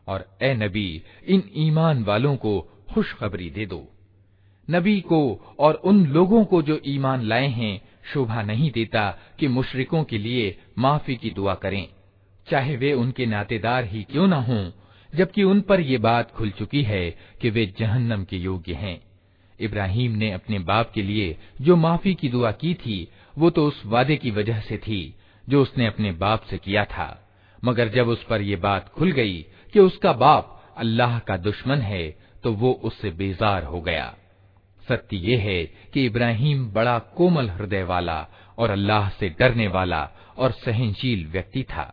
और 0.08 0.38
ए 0.42 0.54
नबी, 0.54 1.04
इन 1.28 1.44
ईमान 1.56 2.04
वालों 2.04 2.36
को 2.36 2.71
खुशखबरी 2.94 3.50
दे 3.50 3.66
दो। 3.66 3.88
नबी 4.70 5.02
को 5.02 5.42
और 5.60 5.74
उन 5.74 6.06
लोगों 6.06 6.46
को 6.46 6.62
जो 6.62 6.82
ईमान 6.86 7.22
लाए 7.22 7.48
हैं, 7.48 7.82
शोभा 8.14 8.42
नहीं 8.42 8.72
देता 8.72 9.18
कि 9.40 9.48
मुशरिकों 9.48 10.04
के 10.04 10.18
लिए 10.18 10.58
माफ़ी 10.78 11.16
की 11.16 11.30
दुआ 11.30 11.54
करें। 11.54 11.88
चाहे 12.50 12.76
वे 12.76 12.94
उनके 12.94 13.26
नातेदार 13.26 13.86
ही 13.86 14.04
क्यों 14.04 14.28
न 14.28 14.34
हों, 14.34 14.72
जबकि 15.16 15.44
उन 15.44 15.62
पर 15.62 15.80
ये 15.82 15.98
बात 15.98 16.32
खुल 16.32 16.50
चुकी 16.50 16.84
है 16.84 17.18
कि 17.42 17.50
वे 17.50 17.74
जहन्नम 17.80 18.24
के 18.24 18.38
योग्य 18.38 18.74
हैं। 18.74 19.02
इब्राहिम 19.60 20.12
ने 20.12 20.32
अपने 20.32 20.60
बाप 20.60 20.92
के 20.92 21.02
लिए 21.02 21.38
जो 21.62 21.76
माफ़ी 21.76 22.14
की 22.14 22.30
दुआ 22.30 22.52
की 22.52 22.74
थी, 22.74 23.08
वो 23.38 23.50
तो 23.50 23.68
उस 23.68 23.84
वादे 23.86 24.16
की 24.16 24.32
वजह 24.32 24.60
से 24.60 24.78
थी, 24.78 25.16
जो 25.50 25.62
उसने 25.62 25.86
अपने 25.86 26.12
बाप 26.12 26.44
से 26.44 26.58
किया 26.58 26.86
था। 26.86 27.30
मगर 27.64 27.88
जब 27.88 28.08
उस 28.08 28.24
पर 28.24 28.42
यह 28.42 28.58
बात 28.58 28.90
खुल 28.90 29.12
गई 29.12 29.46
कि 29.74 29.80
उसका 29.80 30.14
बाप 30.14 30.74
अल्लाह 30.78 31.20
का 31.20 31.38
दुश्मन 31.38 31.78
है 31.78 32.31
तो 32.43 32.53
वो 32.53 32.73
उससे 32.85 33.11
बेजार 33.11 33.65
हो 33.65 33.81
गया 33.81 34.15
सत्य 34.89 35.17
ये 35.17 35.37
है 35.37 35.63
कि 35.95 36.05
इब्राहिम 36.07 36.67
बड़ा 36.71 36.99
कोमल 37.17 37.49
हृदय 37.51 37.83
वाला 37.83 38.27
और 38.59 38.71
अल्लाह 38.71 39.09
से 39.11 39.29
डरने 39.29 39.69
वाला 39.69 40.03
और 40.39 40.51
सहनशील 40.51 41.27
व्यक्ति 41.27 41.63
था 41.63 41.93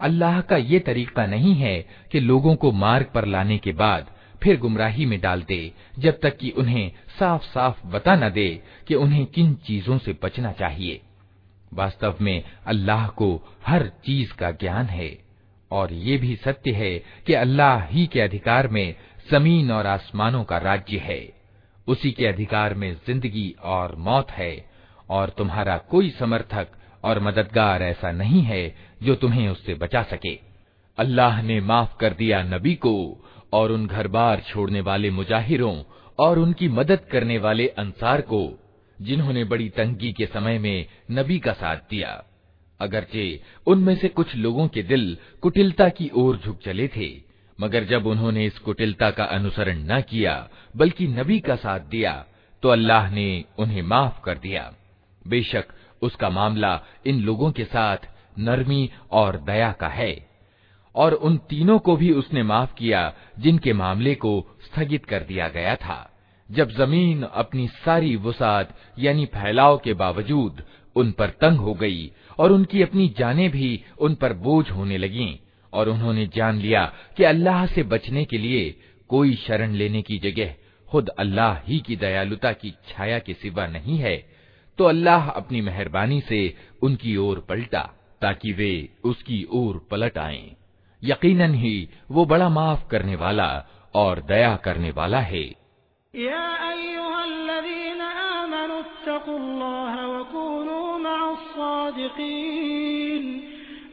अल्लाह 0.00 0.40
का 0.50 0.56
ये 0.56 0.78
तरीका 0.80 1.24
नहीं 1.26 1.54
है 1.54 1.74
कि 2.12 2.20
लोगों 2.20 2.54
को 2.56 2.70
मार्ग 2.74 3.06
पर 3.14 3.24
लाने 3.26 3.56
के 3.64 3.72
बाद 3.80 4.06
फिर 4.42 4.58
गुमराही 4.60 5.06
में 5.06 5.18
डाल 5.20 5.42
दे 5.48 5.60
जब 5.98 6.20
तक 6.22 6.36
कि 6.36 6.50
उन्हें 6.58 6.90
साफ 7.18 7.42
साफ 7.44 7.80
बता 7.94 8.14
न 8.16 8.30
दे 8.32 8.48
कि 8.88 8.94
उन्हें 8.96 9.24
किन 9.34 9.54
चीजों 9.66 9.98
से 10.04 10.16
बचना 10.22 10.52
चाहिए 10.60 11.00
वास्तव 11.74 12.14
में 12.20 12.42
अल्लाह 12.66 13.06
को 13.18 13.28
हर 13.66 13.86
चीज 14.06 14.32
का 14.40 14.50
ज्ञान 14.62 14.86
है 14.98 15.10
और 15.70 15.92
ये 16.06 16.16
भी 16.18 16.36
सत्य 16.44 16.72
है 16.74 16.94
कि 17.26 17.34
अल्लाह 17.42 17.84
ही 17.88 18.06
के 18.12 18.20
अधिकार 18.20 18.68
में 18.68 18.86
जमीन 19.30 19.70
और 19.72 19.86
आसमानों 19.88 20.44
का 20.44 20.58
राज्य 20.60 20.98
है 21.10 21.20
उसी 21.87 22.11
के 22.11 22.25
अधिकार 22.25 22.73
में 22.73 22.91
ज़िंदगी 23.07 23.53
और 23.63 23.95
मौत 23.95 24.31
है, 24.31 24.65
और 25.09 25.29
तुम्हारा 25.29 25.77
कोई 25.77 26.09
समर्थक 26.09 26.67
और 27.03 27.19
मददगार 27.19 27.83
ऐसा 27.83 28.11
नहीं 28.11 28.41
है 28.41 28.75
जो 29.03 29.15
तुम्हें 29.15 29.47
उससे 29.49 29.73
बचा 29.73 30.03
सके। 30.03 30.33
अल्लाह 30.97 31.41
ने 31.41 31.59
माफ़ 31.61 31.97
कर 31.99 32.13
दिया 32.13 32.41
नबी 32.43 32.75
को 32.75 32.95
और 33.53 33.71
उन 33.71 33.85
घर 33.87 34.07
बार 34.07 34.41
छोड़ने 34.47 34.81
वाले 34.81 35.09
मुजाहिरों 35.11 35.75
और 36.19 36.39
उनकी 36.39 36.69
मदद 36.69 37.05
करने 37.11 37.37
वाले 37.37 37.67
अंसार 37.67 38.21
को, 38.21 38.59
जिन्होंने 38.99 39.43
बड़ी 39.43 39.69
तंगी 39.69 40.11
के 40.11 40.25
समय 40.25 40.59
में 40.59 40.85
नबी 41.11 41.39
का 41.39 41.53
साथ 41.53 41.77
दिया। 41.89 42.23
अगरचे 42.79 43.41
उनमें 43.67 43.95
से 43.95 44.07
कुछ 44.07 44.35
लोगों 44.35 44.67
के 44.67 44.83
दिल 44.83 45.17
कुटिलता 45.41 45.89
की 45.89 46.09
ओर 46.13 46.37
झुक 46.37 46.59
चले 46.59 46.87
थे। 46.87 47.24
मगर 47.59 47.83
जब 47.83 48.05
उन्होंने 48.07 48.45
इस 48.45 48.57
कुटिलता 48.59 49.09
का 49.11 49.23
अनुसरण 49.23 49.85
न 49.87 50.01
किया, 50.01 50.49
बल्कि 50.75 51.07
नबी 51.07 51.39
का 51.39 51.55
साथ 51.55 51.79
दिया 51.79 52.25
तो 52.63 52.69
अल्लाह 52.69 53.09
ने 53.09 53.43
उन्हें 53.59 53.81
माफ़ 53.81 54.21
कर 54.23 54.37
दिया। 54.37 54.71
बेशक 55.25 55.65
उसका 56.01 56.29
मामला 56.29 56.79
इन 57.05 57.21
लोगों 57.21 57.51
के 57.51 57.65
साथ 57.65 58.07
नरमी 58.39 58.89
और 59.11 59.37
दया 59.37 59.71
का 59.71 59.87
है, 59.87 60.27
और 60.95 61.13
उन 61.13 61.37
तीनों 61.49 61.77
को 61.79 61.95
भी 61.95 62.11
उसने 62.11 62.43
माफ़ 62.43 62.73
किया, 62.73 63.13
जिनके 63.39 63.73
मामले 63.73 64.15
को 64.15 64.33
स्थगित 64.65 65.05
कर 65.05 65.23
दिया 65.23 65.47
गया 65.47 65.75
था। 65.75 66.11
जब 66.49 66.69
ज़मीन 66.69 67.23
अपनी 67.23 67.67
सारी 67.67 68.15
वसात 68.15 68.75
यानी 68.99 69.25
फैलाव 69.25 69.77
के 69.77 69.93
बावजूद, 69.93 70.61
उन 70.95 71.11
पर 71.11 71.29
तंग 71.41 71.59
हो 71.59 71.73
गई, 71.73 72.11
और 72.39 72.51
उनकी 72.51 72.81
अपनी 72.81 73.07
जानें 73.17 73.49
भी 73.49 73.83
उन 73.99 74.15
पर 74.15 74.33
बोझ 74.33 74.69
होने 74.71 74.97
लगीं। 74.97 75.35
और 75.75 75.89
उन्होंने 75.89 76.25
जान 76.35 76.59
लिया 76.59 76.85
कि 77.17 77.23
अल्लाह 77.23 77.65
से 77.65 77.83
बचने 77.83 78.25
के 78.25 78.37
लिए 78.37 78.63
कोई 79.09 79.35
शरण 79.37 79.73
लेने 79.73 80.01
की 80.01 80.17
जगह 80.19 80.53
खुद 80.89 81.09
अल्लाह 81.19 81.57
ही 81.67 81.79
की 81.79 81.95
दयालुता 81.95 82.51
की 82.53 82.73
छाया 82.87 83.19
के 83.19 83.33
सिवा 83.33 83.67
नहीं 83.67 83.97
है 83.97 84.15
तो 84.79 84.83
अल्लाह 84.83 85.29
अपनी 85.31 85.61
मेहरबानी 85.61 86.21
से 86.21 86.41
उनकी 86.83 87.15
ओर 87.17 87.45
पलटा 87.49 87.81
ताकि 88.21 88.51
वे 88.53 88.73
उसकी 89.03 89.45
ओर 89.51 89.87
पलट 89.91 90.17
आए। 90.17 90.55
यकीनन 91.03 91.53
ही 91.55 91.89
वो 92.11 92.25
बड़ा 92.25 92.49
माफ़ 92.49 92.87
करने 92.87 93.15
वाला 93.15 93.49
और 93.95 94.19
दया 94.27 94.55
करने 94.55 94.91
वाला 94.91 95.19
है। 95.21 95.45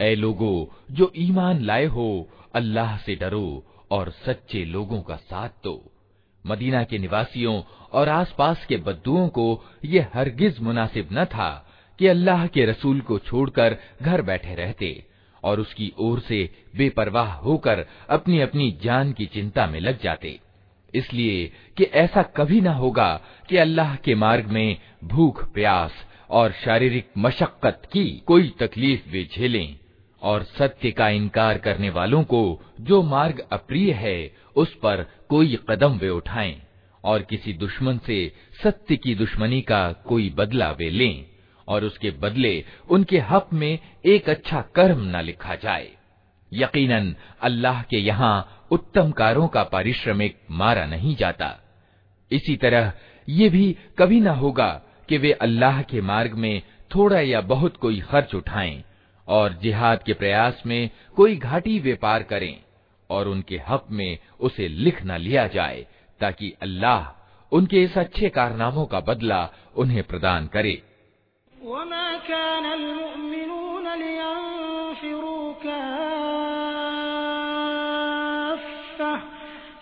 ऐ 0.00 0.14
लोगो 0.16 0.70
जो 0.90 1.10
ईमान 1.16 1.60
लाए 1.64 1.84
हो 1.96 2.06
अल्लाह 2.60 2.96
से 3.06 3.14
डरो 3.16 3.46
और 3.92 4.10
सच्चे 4.26 4.64
लोगों 4.64 5.00
का 5.08 5.16
साथ 5.30 5.50
दो 5.64 5.74
मदीना 6.44 6.82
के 6.90 6.98
निवासियों 6.98 7.60
और 7.98 8.08
आसपास 8.08 8.64
के 8.68 8.76
बद्दुओं 8.88 9.28
को 9.38 9.46
ये 9.84 10.06
हरगिज 10.14 10.60
मुनासिब 10.68 11.08
न 11.12 11.24
था 11.34 11.50
कि 11.98 12.06
अल्लाह 12.06 12.46
के 12.56 12.64
रसूल 12.70 13.00
को 13.10 13.18
छोड़कर 13.28 13.76
घर 14.02 14.22
बैठे 14.30 14.54
रहते 14.54 14.90
और 15.42 15.60
उसकी 15.60 15.92
ओर 16.06 16.20
से 16.28 16.48
बेपरवाह 16.76 17.32
होकर 17.46 17.84
अपनी 18.16 18.40
अपनी 18.40 18.70
जान 18.82 19.12
की 19.18 19.26
चिंता 19.34 19.66
में 19.66 19.80
लग 19.80 20.00
जाते 20.02 20.38
इसलिए 20.95 21.51
कि 21.77 21.83
ऐसा 21.83 22.21
कभी 22.37 22.61
ना 22.61 22.73
होगा 22.73 23.13
कि 23.49 23.57
अल्लाह 23.57 23.95
के 23.95 24.15
मार्ग 24.15 24.47
में 24.47 24.77
भूख, 25.03 25.43
प्यास 25.53 25.91
और 26.29 26.51
शारीरिक 26.51 27.09
मशक्कत 27.17 27.81
की 27.93 28.05
कोई 28.27 28.53
तकलीफ़ 28.59 29.09
वे 29.09 29.27
झेलें 29.35 29.75
और 30.21 30.43
सत्य 30.43 30.91
का 30.91 31.09
इनकार 31.09 31.57
करने 31.57 31.89
वालों 31.89 32.23
को 32.23 32.61
जो 32.81 33.01
मार्ग 33.03 33.47
अप्रिय 33.51 33.91
है, 33.91 34.31
उस 34.55 34.73
पर 34.73 35.05
कोई 35.29 35.59
कदम 35.69 35.97
वे 35.97 36.09
उठाएँ 36.09 36.55
और 37.03 37.21
किसी 37.21 37.53
दुश्मन 37.53 37.97
से 37.97 38.31
सत्य 38.63 38.95
की 38.95 39.15
दुश्मनी 39.15 39.61
का 39.61 39.91
कोई 39.91 40.29
बदला 40.29 40.71
वे 40.71 40.89
लें 40.89 41.25
और 41.67 41.83
उसके 41.83 42.11
बदले 42.11 42.63
उनके 42.89 43.19
हक 43.19 43.49
में 43.53 43.79
एक 44.05 44.29
अच्छा 44.29 44.61
कर्म 44.75 45.03
न 45.17 45.21
लिखा 45.21 45.55
जाए। 45.55 45.91
यकीनन, 46.51 47.15
अल्लाह 47.41 47.81
के 47.81 47.97
यहाँ 47.97 48.58
उत्तम 48.71 49.11
कारों 49.11 49.47
का 49.47 49.63
पारिश्रमिक 49.63 50.39
मारा 50.51 50.85
नहीं 50.85 51.15
जाता। 51.15 51.55
इसी 52.31 52.55
तरह 52.55 52.93
ये 53.29 53.49
भी 53.49 53.77
कभी 53.97 54.19
न 54.19 54.27
होगा 54.27 54.81
कि 55.09 55.17
वे 55.17 55.31
अल्लाह 55.31 55.81
के 55.81 56.01
मार्ग 56.01 56.33
में 56.33 56.61
थोड़ा 56.95 57.19
या 57.19 57.41
बहुत 57.41 57.77
कोई 57.77 57.99
खर्च 57.99 58.35
उठाएँ 58.35 58.83
और 59.27 59.53
जिहाद 59.53 60.03
के 60.03 60.13
प्रयास 60.13 60.63
में 60.65 60.89
कोई 61.15 61.35
घाटी 61.35 61.79
व्यापार 61.79 62.23
करें 62.23 62.63
और 63.09 63.27
उनके 63.27 63.61
हक 63.67 63.85
में 63.91 64.17
उसे 64.39 64.67
लिख 64.67 65.05
न 65.05 65.17
लिया 65.17 65.47
जाए 65.47 65.87
ताकि 66.19 66.53
अल्लाह 66.61 67.15
उनके 67.51 67.83
इस 67.83 67.97
अच्छे 67.97 68.29
कारनामों 68.29 68.85
का 68.85 68.99
बदला 68.99 69.49
उन्हें 69.75 70.03
प्रदान 70.03 70.47
करे। 70.47 70.81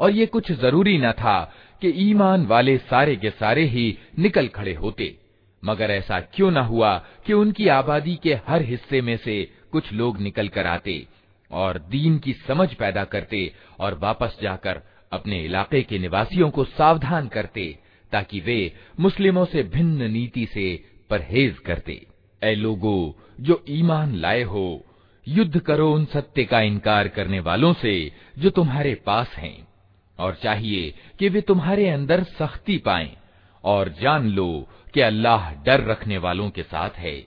और 0.00 0.10
ये 0.10 0.26
कुछ 0.26 0.52
ज़रूरी 0.52 0.98
न 0.98 1.12
था 1.12 1.54
कि 1.80 1.88
ईमान 1.88 2.46
वाले 2.46 2.78
सारे 2.78 3.16
के 3.16 3.30
सारे 3.30 3.64
ही 3.64 3.98
निकल 4.18 4.48
खड़े 4.48 4.74
होते। 4.74 5.18
मगर 5.64 5.90
ऐसा 5.90 6.20
क्यों 6.20 6.50
न 6.50 6.56
हुआ 6.56 6.98
कि 7.26 7.32
उनकी 7.32 7.68
आबादी 7.68 8.16
के 8.16 8.34
हर 8.34 8.62
हिस्से 8.62 9.00
में 9.00 9.16
से 9.16 9.52
कुछ 9.72 9.92
लोग 9.92 10.20
निकल 10.20 10.48
कर 10.48 10.66
आते 10.66 11.06
और 11.50 11.78
दीन 11.78 12.18
की 12.18 12.32
समझ 12.32 12.74
पैदा 12.74 13.04
करते 13.04 13.54
और 13.80 13.98
वापस 13.98 14.38
जाकर 14.42 14.82
अपने 15.12 15.44
इलाके 15.44 15.82
के 15.82 15.98
निवासियों 15.98 16.50
को 16.50 16.64
सावधान 16.64 17.28
करते, 17.28 17.78
ताकि 18.12 18.40
वे 18.40 18.72
मुस्लिमों 19.00 19.44
से 19.44 19.62
भिन्न 19.62 20.10
नीति 20.10 20.46
से 20.46 20.84
परहेज 21.10 21.58
करते। 21.58 22.06
ए 22.44 22.54
लोगो, 22.54 23.16
जो 23.40 23.64
ईमान 23.68 24.14
लाए 24.14 24.42
हो, 24.42 24.84
युद्ध 25.28 25.58
करो 25.58 25.92
उन 25.92 26.04
सत्य 26.04 26.44
का 26.44 26.60
इनकार 26.60 27.08
करने 27.08 27.40
वालों 27.40 27.72
से, 27.72 28.12
जो 28.38 28.50
तुम्हारे 28.50 28.94
पास 28.94 29.34
हैं। 29.36 29.68
और 30.18 30.34
चाहिए 30.34 30.94
कि 31.18 31.28
वे 31.28 31.40
तुम्हारे 31.40 31.88
अंदर 31.88 32.22
सख्ती 32.22 32.78
पाएँ, 32.78 33.16
और 33.64 33.94
जान 34.00 34.28
लो 34.28 34.68
कि 34.94 35.00
अल्लाह 35.00 35.54
डर 35.54 35.84
रखने 35.84 36.18
वालों 36.18 36.50
के 36.50 36.62
साथ 36.62 36.90
है। 36.90 37.26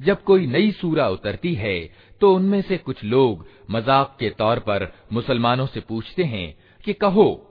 जब 0.00 0.22
कोई 0.22 0.46
नई 0.46 0.70
सूरा 0.70 1.08
उतरती 1.08 1.54
है 1.54 1.78
तो 2.20 2.34
उनमें 2.34 2.60
से 2.62 2.76
कुछ 2.76 3.04
लोग 3.04 3.46
मज़ाक 3.70 4.16
के 4.20 4.30
तौर 4.30 4.58
पर 4.58 4.86
मुसलमानों 5.12 5.66
से 5.66 5.80
पूछते 5.80 6.24
हैं 6.24 6.54
कि 6.84 6.92
कहो, 6.92 7.46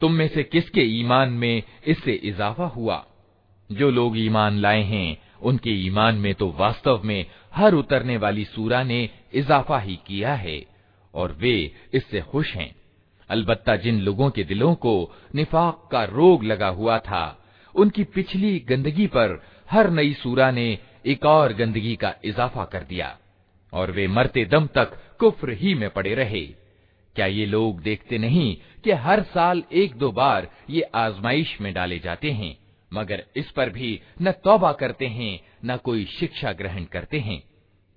तुम 0.00 0.12
में 0.12 0.28
से 0.28 0.42
किसके 0.42 0.82
ईमान 1.00 1.32
में 1.32 1.62
इससे 1.86 2.12
इजाफा 2.12 2.66
हुआ? 2.66 3.04
जो 3.70 3.90
लोग 3.90 4.18
ईमान 4.18 4.58
लाए 4.58 4.82
हैं, 4.82 5.18
उनके 5.42 5.70
ईमान 5.70 6.14
में 6.14 6.34
तो 6.34 6.50
वास्तव 6.58 7.00
में 7.04 7.26
हर 7.54 7.74
उतरने 7.74 8.16
वाली 8.16 8.44
सूरा 8.44 8.82
ने 8.82 9.08
इजाफा 9.34 9.78
ही 9.78 9.98
किया 10.06 10.34
है, 10.34 10.66
और 11.14 11.32
वे 11.32 11.74
इससे 11.94 12.20
खुश 12.20 12.54
हैं। 12.54 12.74
अलबत्ता 13.30 13.76
जिन 13.76 14.00
लोगों 14.00 14.30
के 14.30 14.44
दिलों 14.44 14.74
को 14.74 15.12
निफाक 15.34 15.88
का 15.92 16.04
रोग 16.04 16.44
लगा 16.44 16.68
हुआ 16.68 16.98
था, 16.98 17.44
उनकी 17.74 18.04
पिछली 18.04 18.58
गंदगी 18.58 19.06
पर 19.06 19.42
हर 19.70 19.90
नई 19.90 20.12
सूरा 20.12 20.50
ने 20.50 20.78
एक 21.04 21.24
और 21.26 21.52
गंदगी 21.52 21.94
का 21.96 22.14
इजाफा 22.24 22.64
कर 22.64 22.84
दिया, 22.84 23.16
और 23.72 23.90
वे 23.90 24.06
मरते 24.08 24.44
दम 24.44 24.66
तक 24.66 24.98
कुफ्र 25.20 25.52
ही 25.52 25.74
में 25.74 25.88
पड़े 25.90 26.14
रहे। 26.14 26.44
क्या 27.16 27.26
ये 27.26 27.46
लोग 27.46 27.80
देखते 27.80 28.18
नहीं 28.18 28.56
कि 28.84 28.92
हर 28.92 29.22
साल 29.24 29.62
एक 29.72 29.94
दो 29.96 30.10
बार 30.12 30.48
ये 30.70 30.82
आजमाइश 30.94 31.56
में 31.60 31.72
डाले 31.74 31.98
जाते 31.98 32.30
हैं, 32.30 32.56
मगर 32.92 33.24
इस 33.36 33.50
पर 33.50 33.70
भी 33.70 34.00
न 34.22 34.32
तौबा 34.44 34.72
करते 34.72 35.06
हैं, 35.06 35.40
न 35.64 35.76
कोई 35.76 36.04
शिक्षा 36.10 36.52
ग्रहण 36.52 36.84
करते 36.84 37.18
हैं। 37.18 37.42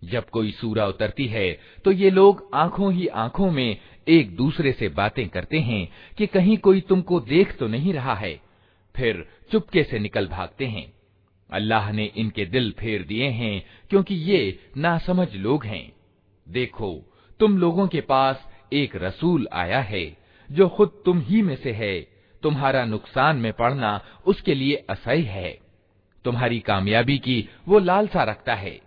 जब 0.01 0.29
कोई 0.29 0.51
सूरा 0.51 0.85
उतरती 0.85 1.25
है 1.25 1.51
तो 1.85 1.91
ये 1.91 2.09
लोग 2.09 2.49
आँखों 2.53 2.91
ही 2.93 3.07
आँखों 3.07 3.49
में 3.51 3.77
एक 4.07 4.35
दूसरे 4.35 4.71
से 4.71 4.87
बातें 4.89 5.27
करते 5.29 5.59
हैं 5.59 5.87
कि 6.17 6.27
कहीं 6.27 6.57
कोई 6.57 6.81
तुमको 6.81 7.19
देख 7.19 7.55
तो 7.57 7.67
नहीं 7.67 7.93
रहा 7.93 8.15
है, 8.15 8.33
फिर 8.95 9.25
चुपके 9.51 9.83
से 9.83 9.99
निकल 9.99 10.27
भागते 10.27 10.65
हैं। 10.65 10.91
अल्लाह 11.49 11.91
ने 11.91 12.05
इनके 12.05 12.45
दिल 12.45 12.71
फेर 12.71 13.03
दिए 13.03 13.27
हैं, 13.27 13.65
क्योंकि 13.89 14.15
ये 14.15 14.59
नासमझ 14.77 15.35
लोग 15.35 15.65
हैं। 15.65 15.91
देखो, 16.47 17.15
तुम 17.39 17.57
लोगों 17.57 17.87
के 17.87 18.01
पास 18.01 18.45
एक 18.73 18.95
रसूल 18.95 19.47
आया 19.53 19.79
है, 19.79 20.17
जो 20.51 20.67
खुद 20.67 21.01
तुम 21.05 21.19
ही 21.19 21.41
में 21.41 21.55
से 21.55 21.71
है। 21.71 21.99
तुम्हारा 22.43 22.85
नुकसान 22.85 23.37
में 23.37 23.53
पड़ना 23.53 24.01
उसके 24.25 24.55
लिए 24.55 24.75
असह्य 24.89 25.21
है। 25.21 25.59
तुम्हारी 26.25 26.59
कामयाबी 26.59 27.17
की 27.17 27.49
वो 27.67 27.79
लालसा 27.79 28.23
रखता 28.23 28.55
है। 28.55 28.79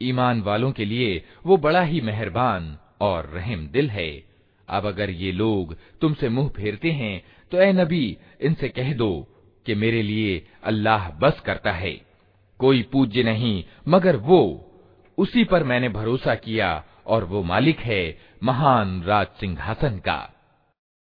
ईमान 0.00 0.40
वालों 0.42 0.72
के 0.72 0.84
लिए 0.84 1.24
वो 1.46 1.56
बड़ा 1.56 1.82
ही 1.82 2.00
मेहरबान 2.00 2.78
और 3.00 3.26
रहम 3.26 3.66
दिल 3.68 3.90
है। 3.90 4.24
अब 4.68 4.86
अगर 4.86 5.10
ये 5.10 5.32
लोग 5.32 5.76
तुमसे 6.00 6.28
मुँह 6.28 6.48
फेरते 6.48 6.90
हैं 6.90 7.22
तो 7.52 7.58
ए 7.58 7.72
नबी, 7.72 8.16
इनसे 8.40 8.68
कह 8.68 8.92
दो 8.92 9.31
कि 9.66 9.74
मेरे 9.74 10.02
लिए 10.02 10.46
अल्लाह 10.64 11.10
बस 11.10 11.40
करता 11.40 11.72
है। 11.72 12.00
कोई 12.58 12.82
पूज्य 12.82 13.22
नहीं, 13.22 13.64
मगर 13.88 14.16
वो, 14.16 14.70
उसी 15.18 15.44
पर 15.44 15.64
मैंने 15.64 15.88
भरोसा 15.88 16.34
किया 16.34 16.84
और 17.06 17.24
वो 17.24 17.42
मालिक 17.42 17.78
है 17.78 18.18
महान 18.42 19.02
राज 19.02 19.26
सिंहासन 19.26 19.98
का। 19.98 20.34